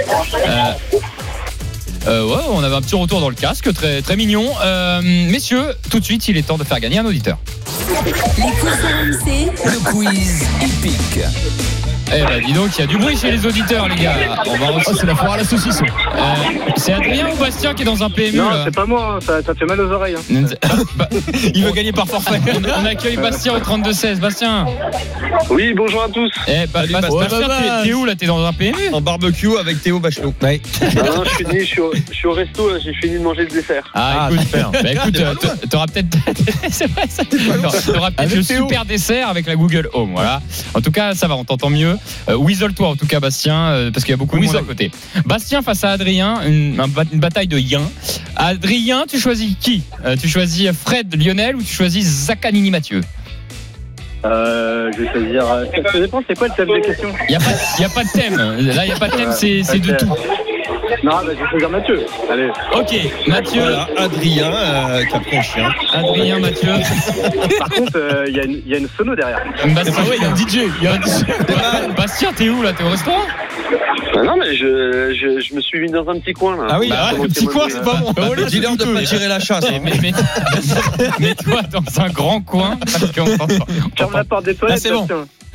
Euh, 0.47 0.71
euh, 2.07 2.25
ouais, 2.25 2.43
on 2.49 2.63
avait 2.63 2.75
un 2.75 2.81
petit 2.81 2.95
retour 2.95 3.19
dans 3.19 3.29
le 3.29 3.35
casque, 3.35 3.73
très, 3.73 4.01
très 4.01 4.15
mignon. 4.15 4.45
Euh, 4.63 5.01
messieurs, 5.01 5.65
tout 5.89 5.99
de 5.99 6.05
suite, 6.05 6.27
il 6.29 6.37
est 6.37 6.43
temps 6.43 6.57
de 6.57 6.63
faire 6.63 6.79
gagner 6.79 6.99
un 6.99 7.05
auditeur. 7.05 7.37
Les 8.05 8.11
courses 8.13 8.79
RMC, 8.81 9.51
Le 9.65 9.91
quiz 9.91 10.43
hippique. 10.61 11.19
Eh 12.15 12.21
ben, 12.23 12.41
dis 12.45 12.53
donc, 12.53 12.69
il 12.77 12.81
y 12.81 12.83
a 12.83 12.87
du 12.87 12.97
bruit 12.97 13.17
chez 13.17 13.31
les 13.31 13.45
auditeurs, 13.45 13.87
les 13.89 13.95
gars. 13.95 14.13
On 14.45 14.57
va 14.57 14.67
Oh, 14.87 14.91
c'est 14.97 15.05
la 15.05 15.15
foire 15.15 15.33
à 15.33 15.37
la 15.37 15.43
saucisson. 15.43 15.85
Euh, 15.85 16.19
c'est 16.77 16.93
Adrien 16.93 17.27
ou 17.33 17.35
Bastien 17.37 17.73
qui 17.73 17.81
est 17.81 17.85
dans 17.85 18.01
un 18.03 18.09
PMU 18.09 18.37
Non, 18.37 18.49
c'est 18.63 18.73
pas 18.75 18.85
moi, 18.85 19.15
hein, 19.17 19.19
ça, 19.25 19.41
ça 19.43 19.53
fait 19.53 19.65
mal 19.65 19.79
aux 19.81 19.91
oreilles. 19.91 20.15
hein. 20.15 20.45
Bah, 20.95 21.09
Il 21.53 21.63
veut 21.63 21.71
gagner 21.71 21.91
par 21.91 22.07
forfait. 22.07 22.39
on, 22.53 22.81
on 22.81 22.85
accueille 22.85 23.17
Bastien 23.17 23.53
au 23.53 23.59
32-16. 23.59 24.19
Bastien 24.19 24.65
Oui, 25.49 25.73
bonjour 25.75 26.03
à 26.03 26.09
tous. 26.09 26.31
Eh, 26.47 26.67
bah, 26.67 26.83
Bas- 26.89 27.07
Oh, 27.09 27.19
Bastien, 27.19 27.39
bah, 27.47 27.57
bah. 27.61 27.81
t'es- 27.83 27.93
où 27.93 28.05
là? 28.05 28.15
T'es 28.15 28.25
dans 28.25 28.43
un 28.45 28.53
PMU 28.53 28.89
En 28.93 29.01
barbecue 29.01 29.57
avec 29.59 29.81
Théo 29.81 29.99
Bachelot. 29.99 30.33
Ouais. 30.41 30.61
Ah 30.81 30.85
non, 31.15 31.23
je 31.25 31.29
suis 31.35 31.59
je 31.59 31.65
suis 31.65 31.81
au, 31.81 31.91
je 32.09 32.13
suis 32.15 32.27
au 32.27 32.31
resto, 32.33 32.69
là, 32.69 32.79
j'ai 32.83 32.93
fini 32.93 33.15
de 33.17 33.23
manger 33.23 33.41
le 33.41 33.47
dessert. 33.49 33.83
Ah, 33.93 34.13
Ah, 34.21 34.29
écoute, 34.31 34.45
super. 34.45 34.71
bah, 34.71 34.79
écoute, 34.91 35.19
euh, 35.19 35.35
t'auras 35.69 35.87
peut-être, 35.87 36.17
c'est 36.69 36.89
vrai, 36.91 37.03
ça. 37.09 37.23
T'auras 37.93 38.11
peut-être 38.11 38.35
le 38.35 38.41
super 38.43 38.85
dessert 38.85 39.29
avec 39.29 39.45
la 39.47 39.55
Google 39.55 39.89
Home, 39.93 40.11
voilà. 40.13 40.41
En 40.73 40.81
tout 40.81 40.91
cas, 40.91 41.13
ça 41.15 41.27
va, 41.27 41.35
on 41.35 41.43
t'entend 41.43 41.69
mieux. 41.69 41.96
Euh, 42.29 42.35
Whistle-toi, 42.35 42.87
en 42.89 42.95
tout 42.95 43.05
cas, 43.07 43.19
Bastien, 43.19 43.67
euh, 43.69 43.91
parce 43.91 44.03
qu'il 44.05 44.11
y 44.11 44.13
a 44.13 44.17
beaucoup 44.17 44.37
de 44.39 44.45
monde 44.45 44.55
à 44.55 44.61
côté. 44.61 44.91
Bastien 45.25 45.61
face 45.61 45.83
à 45.83 45.91
Adrien, 45.91 46.41
une, 46.45 46.79
un 46.79 46.87
ba- 46.87 47.03
une 47.11 47.19
bataille 47.19 47.47
de 47.47 47.57
yin. 47.57 47.81
Adrien, 48.35 49.05
tu 49.09 49.19
choisis 49.19 49.55
qui? 49.59 49.83
Euh, 50.05 50.15
Tu 50.19 50.27
choisis 50.27 50.69
Fred 50.71 51.13
Lionel 51.21 51.55
ou 51.55 51.61
tu 51.61 51.73
choisis 51.73 52.05
Zaccanini 52.05 52.71
Mathieu? 52.71 53.01
Euh, 54.25 54.91
je 54.97 55.03
vais 55.03 55.11
choisir. 55.11 55.43
Ça, 55.45 55.91
ça 55.91 55.99
dépend, 55.99 56.21
c'est 56.27 56.37
quoi 56.37 56.47
le 56.47 56.53
thème 56.55 56.67
des 56.75 56.81
questions? 56.81 57.09
Il 57.29 57.31
n'y 57.31 57.35
a, 57.35 57.87
a 57.87 57.89
pas 57.89 58.03
de 58.03 58.09
thème. 58.11 58.35
Là, 58.35 58.85
il 58.85 58.89
n'y 58.89 58.95
a 58.95 58.99
pas 58.99 59.07
de 59.09 59.15
thème, 59.15 59.31
c'est 59.31 59.79
de 59.79 59.93
tout. 59.95 60.07
Non, 61.03 61.11
bah, 61.11 61.21
je 61.27 61.43
vais 61.43 61.49
choisir 61.49 61.69
Mathieu. 61.69 62.05
Allez. 62.29 62.49
Ok, 62.73 62.95
Mathieu, 63.27 63.61
Voilà, 63.61 63.87
Adrien 63.97 64.51
euh, 64.53 65.03
qui 65.05 65.15
a 65.15 65.19
pris 65.19 65.37
un 65.37 65.41
chien. 65.41 65.69
Adrien, 65.93 66.39
Mathieu. 66.39 66.69
Par 67.59 67.69
contre, 67.69 67.91
euh, 67.97 68.25
il 68.27 68.35
y, 68.35 68.39
a 68.39 68.43
une- 68.43 68.61
il 68.65 68.71
y 68.71 68.75
a 68.75 68.77
une 68.79 68.87
sono 68.97 69.15
derrière. 69.15 69.39
Bastien, 69.75 69.93
Ah 69.97 70.09
ouais, 70.09 70.15
il 70.17 70.23
y 70.23 70.25
a 70.25 70.29
un 70.29 70.35
DJ. 70.35 70.71
Il 70.79 70.83
y 70.83 70.87
a 70.87 70.93
un 70.93 71.01
DJ. 71.01 71.23
Ba- 71.47 71.93
Bastien, 71.97 72.31
t'es 72.33 72.49
où 72.49 72.61
là? 72.63 72.73
T'es 72.73 72.83
au 72.83 72.89
restaurant? 72.89 73.21
Ah 74.15 74.23
non, 74.23 74.35
mais 74.37 74.55
je, 74.55 75.13
je, 75.13 75.39
je 75.39 75.53
me 75.53 75.61
suis 75.61 75.79
mis 75.79 75.91
dans 75.91 76.07
un 76.09 76.19
petit 76.19 76.33
coin, 76.33 76.55
là. 76.57 76.63
Ah 76.69 76.79
oui, 76.79 76.89
Bah, 76.89 77.09
ah, 77.09 77.13
le 77.13 77.27
petit 77.27 77.41
c'est 77.45 77.51
coin, 77.51 77.67
c'est 77.69 77.83
pas 77.83 77.95
bon. 77.95 78.13
Le 78.35 78.45
dealer 78.45 78.75
de 78.77 78.85
pas 78.85 79.01
tirer 79.03 79.27
la 79.27 79.39
chasse. 79.39 79.65
hein. 79.65 79.79
Mais, 79.83 79.91
mais, 80.01 80.11
mais- 80.11 81.09
mets-toi 81.27 81.61
dans 81.71 82.01
un 82.01 82.09
grand 82.09 82.41
coin 82.41 82.77
parce 82.79 83.11
qu'on 83.11 83.25
t'entend- 83.37 83.65
on 83.93 83.97
Ferme 83.97 84.13
la 84.13 84.23
porte 84.23 84.45
des 84.45 84.55
toilettes, 84.55 84.79
c'est 84.79 84.91
bon. 84.91 85.07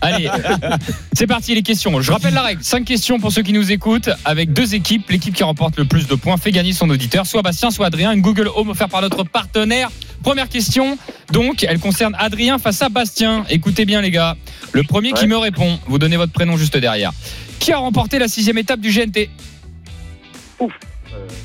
Allez, 0.03 0.29
c'est 1.13 1.29
parti 1.29 1.55
les 1.55 1.63
questions. 1.63 2.01
Je 2.01 2.13
rappelle 2.13 2.35
la 2.35 2.43
règle. 2.43 2.63
Cinq 2.63 2.85
questions 2.85 3.21
pour 3.21 3.33
ceux 3.33 3.43
qui 3.43 3.53
nous 3.53 3.71
écoutent 3.71 4.11
avec 4.25 4.53
deux 4.53 4.75
équipes. 4.75 5.09
L'équipe 5.09 5.35
qui 5.35 5.45
remporte 5.45 5.79
le 5.79 5.85
plus 5.85 6.09
de 6.09 6.15
points 6.17 6.37
fait 6.37 6.51
gagner 6.51 6.73
son 6.73 6.91
auditeur, 6.91 7.25
soit 7.25 7.43
Bastien, 7.43 7.71
soit 7.71 7.87
Adrien. 7.87 8.13
Une 8.13 8.21
Google 8.21 8.51
Home 8.55 8.71
offerte 8.71 8.91
par 8.91 9.01
notre 9.01 9.23
partenaire. 9.23 9.91
Première 10.23 10.49
question, 10.49 10.99
donc, 11.33 11.65
elle 11.69 11.79
concerne 11.79 12.15
Adrien 12.19 12.59
face 12.59 12.83
à 12.83 12.89
Bastien. 12.89 13.45
Écoutez 13.49 13.85
bien 13.85 14.01
les 14.01 14.11
gars. 14.11 14.37
Le 14.73 14.83
premier 14.83 15.13
qui 15.13 15.27
me 15.27 15.37
répond, 15.37 15.79
vous 15.87 15.99
donnez 15.99 16.17
votre 16.17 16.33
prénom 16.33 16.57
juste 16.57 16.77
derrière. 16.77 17.13
Qui 17.59 17.73
a 17.73 17.79
remporté 17.79 18.19
la 18.19 18.29
sixième 18.29 18.59
étape 18.59 18.81
du 18.81 18.91
GNT 18.91 19.29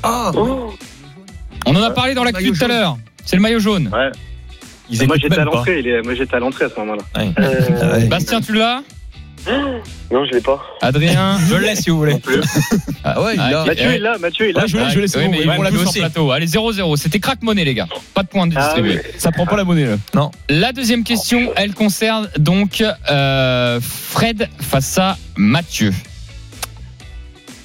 Ah 0.02 0.32
On 0.34 1.74
en 1.76 1.82
a 1.82 1.90
parlé 1.90 2.14
dans 2.14 2.24
l'actu 2.24 2.52
tout 2.52 2.64
à 2.64 2.68
l'heure. 2.68 2.98
C'est 3.24 3.36
le 3.36 3.42
maillot 3.42 3.60
jaune. 3.60 3.88
Ouais. 3.92 4.10
Ils 4.90 5.06
moi 5.06 5.16
j'étais 5.20 5.38
à 5.38 5.44
l'entrée, 5.44 5.80
il 5.80 5.86
est- 5.88 6.02
moi 6.02 6.14
j'étais 6.14 6.34
à 6.36 6.38
l'entrée 6.38 6.64
à 6.64 6.68
ce 6.70 6.78
moment-là. 6.80 7.02
Euh, 7.38 8.06
Bastien, 8.06 8.40
tu 8.40 8.52
l'as? 8.54 8.82
Non, 10.10 10.24
je 10.26 10.32
l'ai 10.32 10.40
pas. 10.40 10.60
Adrien? 10.82 11.38
Je 11.48 11.54
le 11.54 11.60
laisse 11.62 11.80
si 11.82 11.90
vous 11.90 11.98
voulez. 11.98 12.16
Ah 13.04 13.22
ouais, 13.22 13.34
il 13.36 13.40
Ah. 13.40 13.64
Mathieu 13.66 13.90
est 13.92 13.98
là, 13.98 14.18
Mathieu 14.18 14.48
est 14.48 14.52
là. 14.52 14.62
Ouais, 14.62 14.68
je 14.68 14.76
l'ai, 14.76 14.90
je 14.90 15.00
l'ai, 15.00 15.08
c'est 15.08 15.18
Ouais, 15.18 15.24
bon, 15.26 15.30
mais 15.30 15.38
ouais, 15.38 15.44
ils 15.44 15.50
on 15.50 15.56
vont 15.56 15.62
l'a 15.62 15.70
la 15.70 15.92
plateau. 15.92 16.30
Allez, 16.32 16.46
0-0. 16.46 16.96
C'était 16.96 17.20
crack 17.20 17.42
monnaie, 17.42 17.64
les 17.64 17.72
gars. 17.74 17.86
Pas 18.12 18.22
de 18.24 18.28
points 18.28 18.48
Ah, 18.54 18.60
distribués. 18.60 19.00
oui. 19.02 19.10
Ça 19.18 19.30
prend 19.30 19.46
pas 19.46 19.56
la 19.56 19.64
monnaie 19.64 19.86
là. 20.14 20.30
La 20.50 20.72
deuxième 20.72 21.04
question, 21.04 21.52
elle 21.56 21.72
concerne 21.72 22.28
donc 22.38 22.82
euh, 23.10 23.80
Fred 23.80 24.48
face 24.60 24.98
à 24.98 25.16
Mathieu. 25.36 25.92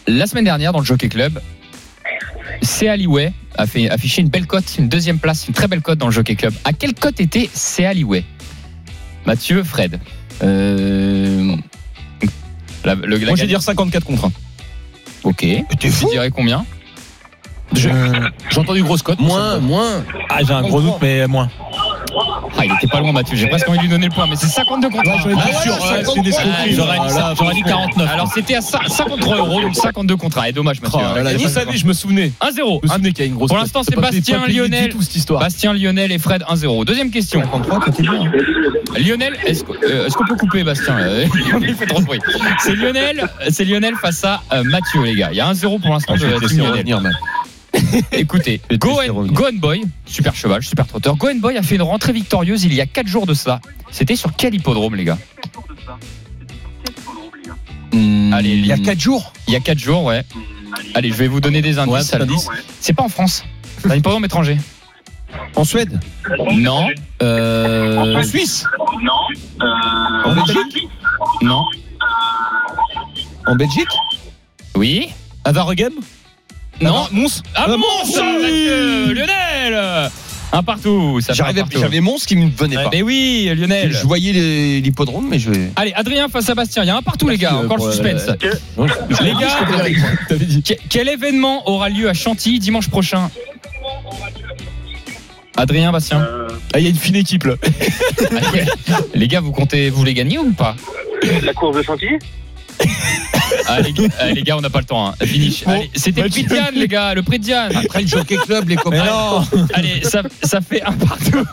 La 0.07 0.27
semaine 0.27 0.45
dernière, 0.45 0.71
dans 0.71 0.79
le 0.79 0.85
Jockey 0.85 1.09
Club, 1.09 1.39
C. 2.61 2.87
Aliway 2.87 3.33
a 3.57 3.65
fait 3.67 3.89
affiché 3.89 4.21
une 4.21 4.29
belle 4.29 4.47
cote, 4.47 4.75
une 4.79 4.89
deuxième 4.89 5.19
place, 5.19 5.47
une 5.47 5.53
très 5.53 5.67
belle 5.67 5.81
cote 5.81 5.97
dans 5.99 6.07
le 6.07 6.11
Jockey 6.11 6.35
Club. 6.35 6.53
À 6.65 6.73
quelle 6.73 6.93
cote 6.93 7.19
était 7.19 7.49
C. 7.53 7.85
Aliway 7.85 8.23
Mathieu, 9.25 9.63
Fred. 9.63 9.99
Euh, 10.43 11.55
La- 12.85 12.95
le- 12.95 13.01
la 13.01 13.07
moi, 13.07 13.17
je 13.17 13.25
vais 13.25 13.35
gagne- 13.35 13.47
dire 13.47 13.61
54 13.61 14.05
contre 14.05 14.25
1. 14.25 14.31
Ok. 15.23 15.45
Tu 15.79 15.89
dirais 16.11 16.29
combien? 16.31 16.65
Je- 17.73 17.89
J'ai 18.49 18.59
entendu 18.59 18.83
grosse 18.83 19.01
cote. 19.01 19.19
Moins, 19.19 19.59
moins. 19.59 20.03
Ah, 20.29 20.39
j'ai 20.45 20.51
un 20.53 20.61
gros 20.61 20.81
doute, 20.81 20.95
mais 21.01 21.25
moins. 21.27 21.49
Ah, 22.57 22.65
il 22.65 22.71
était 22.71 22.87
pas 22.87 22.99
loin, 22.99 23.11
Mathieu. 23.11 23.35
J'ai 23.35 23.47
presque 23.47 23.67
envie 23.67 23.77
de 23.79 23.83
lui 23.83 23.89
donner 23.89 24.05
le 24.07 24.11
point, 24.13 24.27
mais 24.27 24.35
c'est 24.35 24.47
52 24.47 24.89
contre 24.89 25.09
un. 25.09 25.17
j'en 25.19 25.29
étais 25.29 25.39
Ah, 25.43 25.61
sûr, 25.63 25.75
voilà, 25.77 25.97
ouais, 25.97 26.03
53. 26.05 26.13
c'est 26.15 26.21
des 26.21 26.29
escroqueries. 26.29 26.73
J'aurais 26.75 26.97
dit, 26.97 27.03
Ah, 27.05 27.09
ça- 27.09 27.19
là, 27.19 27.33
j'aurais 27.37 27.53
dit 27.55 27.63
49. 27.63 28.09
Alors 28.11 28.31
c'était 28.33 28.55
à 28.55 28.59
cin- 28.59 28.87
53 28.87 29.37
euros, 29.37 29.61
donc 29.61 29.75
52 29.75 30.15
contre 30.15 30.37
1. 30.39 30.43
Et 30.45 30.51
dommage, 30.51 30.81
Mathieu. 30.81 30.99
Oh, 31.01 31.15
là 31.15 31.23
là, 31.23 31.31
je 31.37 31.85
me 31.85 31.93
souvenais. 31.93 32.31
1-0. 32.41 32.79
Je 32.83 32.87
me 32.87 32.91
souvenais 32.93 33.11
qu'il 33.11 33.25
y 33.25 33.27
a 33.27 33.31
une 33.31 33.35
grosse 33.35 33.49
Pour 33.49 33.57
l'instant, 33.57 33.81
c'est 33.83 33.95
Bastien, 33.95 34.45
Lionel. 34.47 34.93
Bastien, 35.39 35.73
Lionel 35.73 36.11
et 36.11 36.19
Fred 36.19 36.43
1-0. 36.47 36.85
Deuxième 36.85 37.09
question. 37.11 37.41
53, 37.41 37.79
t'étais 37.85 38.03
bien. 38.03 38.31
Lionel, 38.97 39.35
est-ce 39.45 39.63
euh, 39.83 40.05
est-ce 40.05 40.15
qu'on 40.15 40.25
peut 40.25 40.35
couper 40.35 40.63
Bastien 40.63 40.95
Il 41.61 41.73
fait 41.75 41.85
trop 41.87 41.99
de 41.99 42.05
bruit. 42.05 42.19
C'est 42.59 42.75
Lionel, 42.75 43.27
c'est 43.49 43.65
Lionel 43.65 43.95
face 43.95 44.23
à 44.23 44.41
euh, 44.53 44.63
Mathieu, 44.63 45.03
les 45.03 45.15
gars. 45.15 45.29
Il 45.31 45.37
y 45.37 45.41
a 45.41 45.51
1-0 45.51 45.79
pour 45.81 45.91
l'instant 45.91 46.13
Ah, 46.15 46.19
je 46.19 46.25
de 46.27 46.89
Lionel. 46.89 47.11
Écoutez, 48.11 48.61
Go 48.73 48.89
laisser 48.99 49.09
and, 49.11 49.15
revenir. 49.17 49.33
Go 49.33 49.45
and 49.47 49.57
Boy, 49.59 49.83
super 50.05 50.33
cheval, 50.35 50.61
super 50.63 50.85
trotteur. 50.87 51.15
Go 51.15 51.27
and 51.29 51.35
Boy 51.39 51.57
a 51.57 51.63
fait 51.63 51.75
une 51.75 51.81
rentrée 51.81 52.13
victorieuse 52.13 52.63
il 52.63 52.73
y 52.73 52.81
a 52.81 52.85
4 52.85 53.07
jours 53.07 53.25
de 53.25 53.33
cela. 53.33 53.59
C'était 53.91 54.15
sur 54.15 54.35
quel 54.35 54.53
hippodrome, 54.55 54.95
les 54.95 55.03
gars 55.05 55.17
Hmm, 57.93 58.33
Allez, 58.33 58.49
Il 58.55 58.65
y 58.65 58.71
a 58.71 58.77
4 58.77 58.99
jours. 58.99 59.33
Il 59.47 59.53
y 59.53 59.55
a 59.55 59.59
4 59.59 59.77
jours, 59.77 60.03
ouais. 60.05 60.23
Allez, 60.95 61.09
je 61.09 61.15
vais 61.15 61.27
vous 61.27 61.39
donner 61.41 61.61
des 61.61 61.77
indices. 61.77 62.11
Ouais, 62.13 62.21
indice. 62.21 62.47
C'est 62.79 62.93
pas 62.93 63.03
en 63.03 63.09
France. 63.09 63.43
C'est 63.79 63.91
un 63.91 63.95
hippodrome 63.95 64.25
étranger. 64.25 64.57
En 65.55 65.63
Suède. 65.63 65.99
Non. 66.53 66.87
Euh, 67.21 68.15
En 68.15 68.23
Suisse. 68.23 68.65
En 70.25 70.33
Belgique 70.33 70.87
Non. 71.41 71.63
En 73.45 73.55
Belgique. 73.55 73.87
Oui. 74.75 75.09
à 75.43 75.51
Varegem 75.51 75.93
Non. 76.83 77.07
Mons 77.11 77.41
Ah, 77.55 77.65
Ah, 77.67 77.77
Mons, 77.77 78.15
Mathieu, 78.41 79.13
Lionel 79.13 80.09
Un 80.55 80.61
partout, 80.63 81.19
ça 81.21 81.33
J'arrivais, 81.33 81.61
partout. 81.61 81.79
j'avais 81.79 81.99
Mons 81.99 82.23
qui 82.27 82.35
me 82.35 82.49
venait 82.49 82.75
pas. 82.75 82.89
Mais 82.91 83.01
oui, 83.01 83.49
Lionel. 83.55 83.91
Je 83.91 84.05
voyais 84.05 84.33
les- 84.33 84.81
l'hippodrome, 84.81 85.27
mais 85.29 85.39
je. 85.39 85.49
Allez, 85.75 85.93
Adrien 85.95 86.27
face 86.29 86.47
à 86.49 86.55
Bastien. 86.55 86.83
Il 86.83 86.87
y 86.87 86.89
a 86.91 86.95
un 86.97 87.01
partout, 87.01 87.27
les 87.27 87.37
gars. 87.37 87.53
euh, 87.55 87.65
Encore 87.65 87.77
le 87.77 87.83
pour, 87.83 87.91
suspense. 87.91 88.27
euh, 88.29 88.87
Les 89.23 89.31
gars, 89.33 89.65
que- 90.29 90.73
quel 90.89 91.09
événement 91.09 91.67
aura 91.69 91.89
lieu 91.89 92.07
à 92.07 92.13
Chantilly 92.13 92.59
dimanche 92.59 92.87
prochain? 92.89 93.31
Adrien, 95.55 95.91
Bastien. 95.91 96.27
Ah, 96.73 96.79
il 96.79 96.83
y 96.83 96.87
a 96.87 96.89
une 96.89 96.95
fine 96.95 97.15
équipe 97.15 97.43
là. 97.45 97.53
les 99.15 99.27
gars, 99.27 99.39
vous 99.39 99.51
comptez, 99.51 99.89
vous 99.91 100.03
les 100.03 100.13
gagnez 100.15 100.39
ou 100.39 100.51
pas? 100.51 100.75
La 101.43 101.53
course 101.53 101.77
de 101.77 101.83
Chantilly? 101.83 102.17
Ah, 103.67 103.81
les, 103.81 103.93
gars, 103.93 104.03
ah, 104.19 104.27
les 104.31 104.43
gars, 104.43 104.57
on 104.57 104.61
n'a 104.61 104.69
pas 104.69 104.79
le 104.79 104.85
temps. 104.85 105.07
Hein. 105.07 105.13
Finish. 105.25 105.63
Bon, 105.65 105.71
Allez, 105.71 105.89
C'était 105.95 106.21
le 106.23 106.29
prix 106.29 106.43
de 106.43 106.49
Mathieu. 106.49 106.61
Diane, 106.63 106.75
les 106.75 106.87
gars. 106.87 107.13
Le 107.13 107.23
prix 107.23 107.39
de 107.39 107.43
Diane. 107.43 107.75
Après 107.75 108.01
le 108.01 108.07
Jockey 108.07 108.37
Club, 108.37 108.69
les 108.69 108.75
copains. 108.75 109.43
Allez, 109.73 110.03
ça, 110.03 110.21
ça 110.43 110.61
fait 110.61 110.81
un 110.83 110.93
partout. 110.93 111.45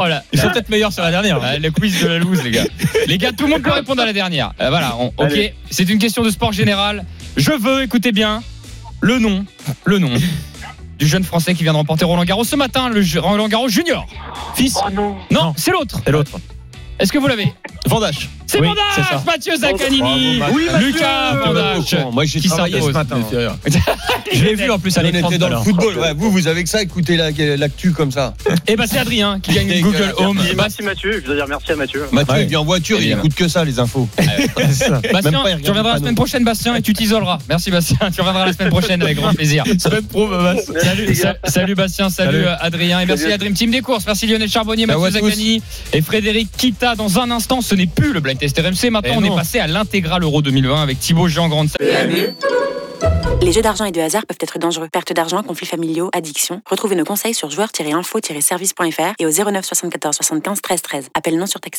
Oh 0.00 0.06
là, 0.06 0.22
Ils 0.32 0.40
sont 0.40 0.50
peut-être 0.50 0.68
meilleurs 0.68 0.92
sur 0.92 1.02
la 1.02 1.10
dernière. 1.10 1.38
Ah, 1.42 1.58
le 1.58 1.70
quiz 1.70 2.00
de 2.02 2.08
la 2.08 2.18
loose, 2.18 2.42
les 2.44 2.50
gars. 2.50 2.64
Les 3.06 3.18
gars, 3.18 3.32
tout 3.32 3.44
le 3.44 3.50
monde 3.50 3.62
peut 3.62 3.72
répondre 3.72 4.02
à 4.02 4.06
la 4.06 4.12
dernière. 4.12 4.52
Euh, 4.60 4.68
voilà, 4.70 4.96
on- 4.98 5.08
ok. 5.08 5.14
Allez. 5.20 5.54
C'est 5.70 5.88
une 5.88 5.98
question 5.98 6.22
de 6.22 6.30
sport 6.30 6.52
général. 6.52 7.04
Je 7.36 7.52
veux, 7.52 7.82
écoutez 7.82 8.12
bien, 8.12 8.42
le 9.00 9.18
nom, 9.18 9.44
le 9.84 9.98
nom 9.98 10.10
du 10.98 11.06
jeune 11.06 11.22
Français 11.22 11.54
qui 11.54 11.62
vient 11.62 11.72
de 11.72 11.78
remporter 11.78 12.04
Roland 12.04 12.24
Garros 12.24 12.42
ce 12.44 12.56
matin, 12.56 12.88
le 12.88 13.02
Roland 13.20 13.46
Garros 13.48 13.68
Junior. 13.68 14.04
Fils. 14.56 14.76
Oh 14.84 14.90
non 14.90 15.16
Non, 15.30 15.54
c'est 15.56 15.70
l'autre. 15.70 16.00
C'est 16.04 16.10
l'autre. 16.10 16.32
Est-ce 16.98 17.12
que 17.12 17.18
vous 17.18 17.28
l'avez? 17.28 17.52
Vendache. 17.86 18.28
C'est 18.50 18.60
Oui. 18.60 18.68
Mathieu 19.26 19.56
Zaccanini. 19.56 20.38
Bravo, 20.38 20.54
oui. 20.56 20.68
Lucas. 20.80 21.34
Moi, 22.12 22.24
j'ai 22.24 22.40
Qui 22.40 22.48
travaillé 22.48 22.80
ce 22.80 22.90
matin. 22.90 23.16
Je 24.32 24.44
l'ai 24.44 24.54
vu 24.54 24.70
en 24.70 24.78
plus 24.78 24.96
à 24.96 25.00
On 25.00 25.04
l'écran. 25.04 25.30
dans 25.38 25.48
le 25.48 25.56
football. 25.58 25.98
Ouais, 25.98 26.12
vous, 26.16 26.30
vous 26.30 26.46
avez 26.48 26.62
que 26.64 26.68
ça, 26.68 26.82
écoutez 26.82 27.16
la- 27.16 27.30
l'actu 27.56 27.92
comme 27.92 28.10
ça. 28.10 28.34
Et 28.66 28.76
bah 28.76 28.84
c'est 28.86 28.98
Adrien 28.98 29.38
qui 29.40 29.52
gagne 29.54 29.80
Google. 29.80 30.14
Home. 30.18 30.40
Merci, 30.56 30.82
Mathieu, 30.82 31.22
je 31.24 31.28
veux 31.30 31.36
dire 31.36 31.46
merci 31.48 31.72
à 31.72 31.76
Mathieu. 31.76 32.04
Mathieu, 32.12 32.34
Ouais. 32.34 32.42
il 32.42 32.48
vient 32.48 32.60
en 32.60 32.64
voiture, 32.64 32.98
il 33.00 33.12
écoute 33.12 33.34
que 33.34 33.48
ça, 33.48 33.64
les 33.64 33.78
infos. 33.78 34.08
Bastien, 34.56 35.00
Même 35.02 35.12
pas, 35.42 35.50
il 35.52 35.60
tu 35.62 35.68
reviendras 35.70 35.92
la 35.94 35.98
semaine 35.98 36.14
prochaine, 36.14 36.44
Bastien, 36.44 36.74
et 36.76 36.82
tu 36.82 36.92
t'isoleras. 36.92 37.38
Merci, 37.48 37.70
Bastien. 37.70 37.98
Tu 38.14 38.20
reviendras 38.20 38.46
la 38.46 38.52
semaine 38.52 38.70
prochaine 38.70 39.02
avec 39.02 39.16
grand 39.18 39.34
plaisir. 39.34 39.64
Semaine 39.78 40.04
pro, 40.04 40.26
Babas. 40.28 40.56
Salut, 40.82 41.14
sa- 41.14 41.36
salut 41.44 41.74
Bastien, 41.74 42.08
salut, 42.10 42.44
euh, 42.46 42.54
Adrien 42.60 43.00
et 43.00 43.06
merci 43.06 43.26
à 43.32 43.38
Dream 43.38 43.54
Team 43.54 43.70
des 43.70 43.80
courses. 43.80 44.04
Merci 44.06 44.26
Lionel 44.26 44.48
Charbonnier, 44.48 44.86
Mathieu 44.86 45.04
à 45.04 45.10
tous. 45.10 45.26
Zaccani 45.28 45.62
et 45.92 46.02
Frédéric 46.02 46.48
Kita. 46.56 46.94
Dans 46.96 47.18
un 47.18 47.30
instant, 47.30 47.60
ce 47.60 47.74
n'est 47.74 47.86
plus 47.86 48.12
le 48.12 48.20
blind 48.20 48.37
test 48.38 48.58
RMC. 48.58 48.90
Maintenant, 48.90 49.14
Eh 49.14 49.18
on 49.18 49.24
est 49.24 49.36
passé 49.36 49.58
à 49.58 49.66
l'intégral 49.66 50.22
Euro 50.22 50.42
2020 50.42 50.82
avec 50.82 50.98
Thibaut 50.98 51.28
Jean 51.28 51.48
Grande. 51.48 51.68
Les 53.40 53.52
jeux 53.52 53.62
d'argent 53.62 53.84
et 53.84 53.92
de 53.92 54.00
hasard 54.00 54.26
peuvent 54.26 54.38
être 54.40 54.58
dangereux. 54.58 54.88
Perte 54.92 55.12
d'argent, 55.12 55.42
conflits 55.42 55.66
familiaux, 55.66 56.10
addiction. 56.12 56.60
Retrouvez 56.68 56.96
nos 56.96 57.04
conseils 57.04 57.34
sur 57.34 57.50
joueurs-info-service.fr 57.50 59.14
et 59.18 59.26
au 59.26 59.30
09 59.30 59.64
74 59.64 60.16
75 60.16 60.60
13 60.60 60.82
13. 60.82 61.08
Appel 61.14 61.38
non 61.38 61.46
surtaxé. 61.46 61.76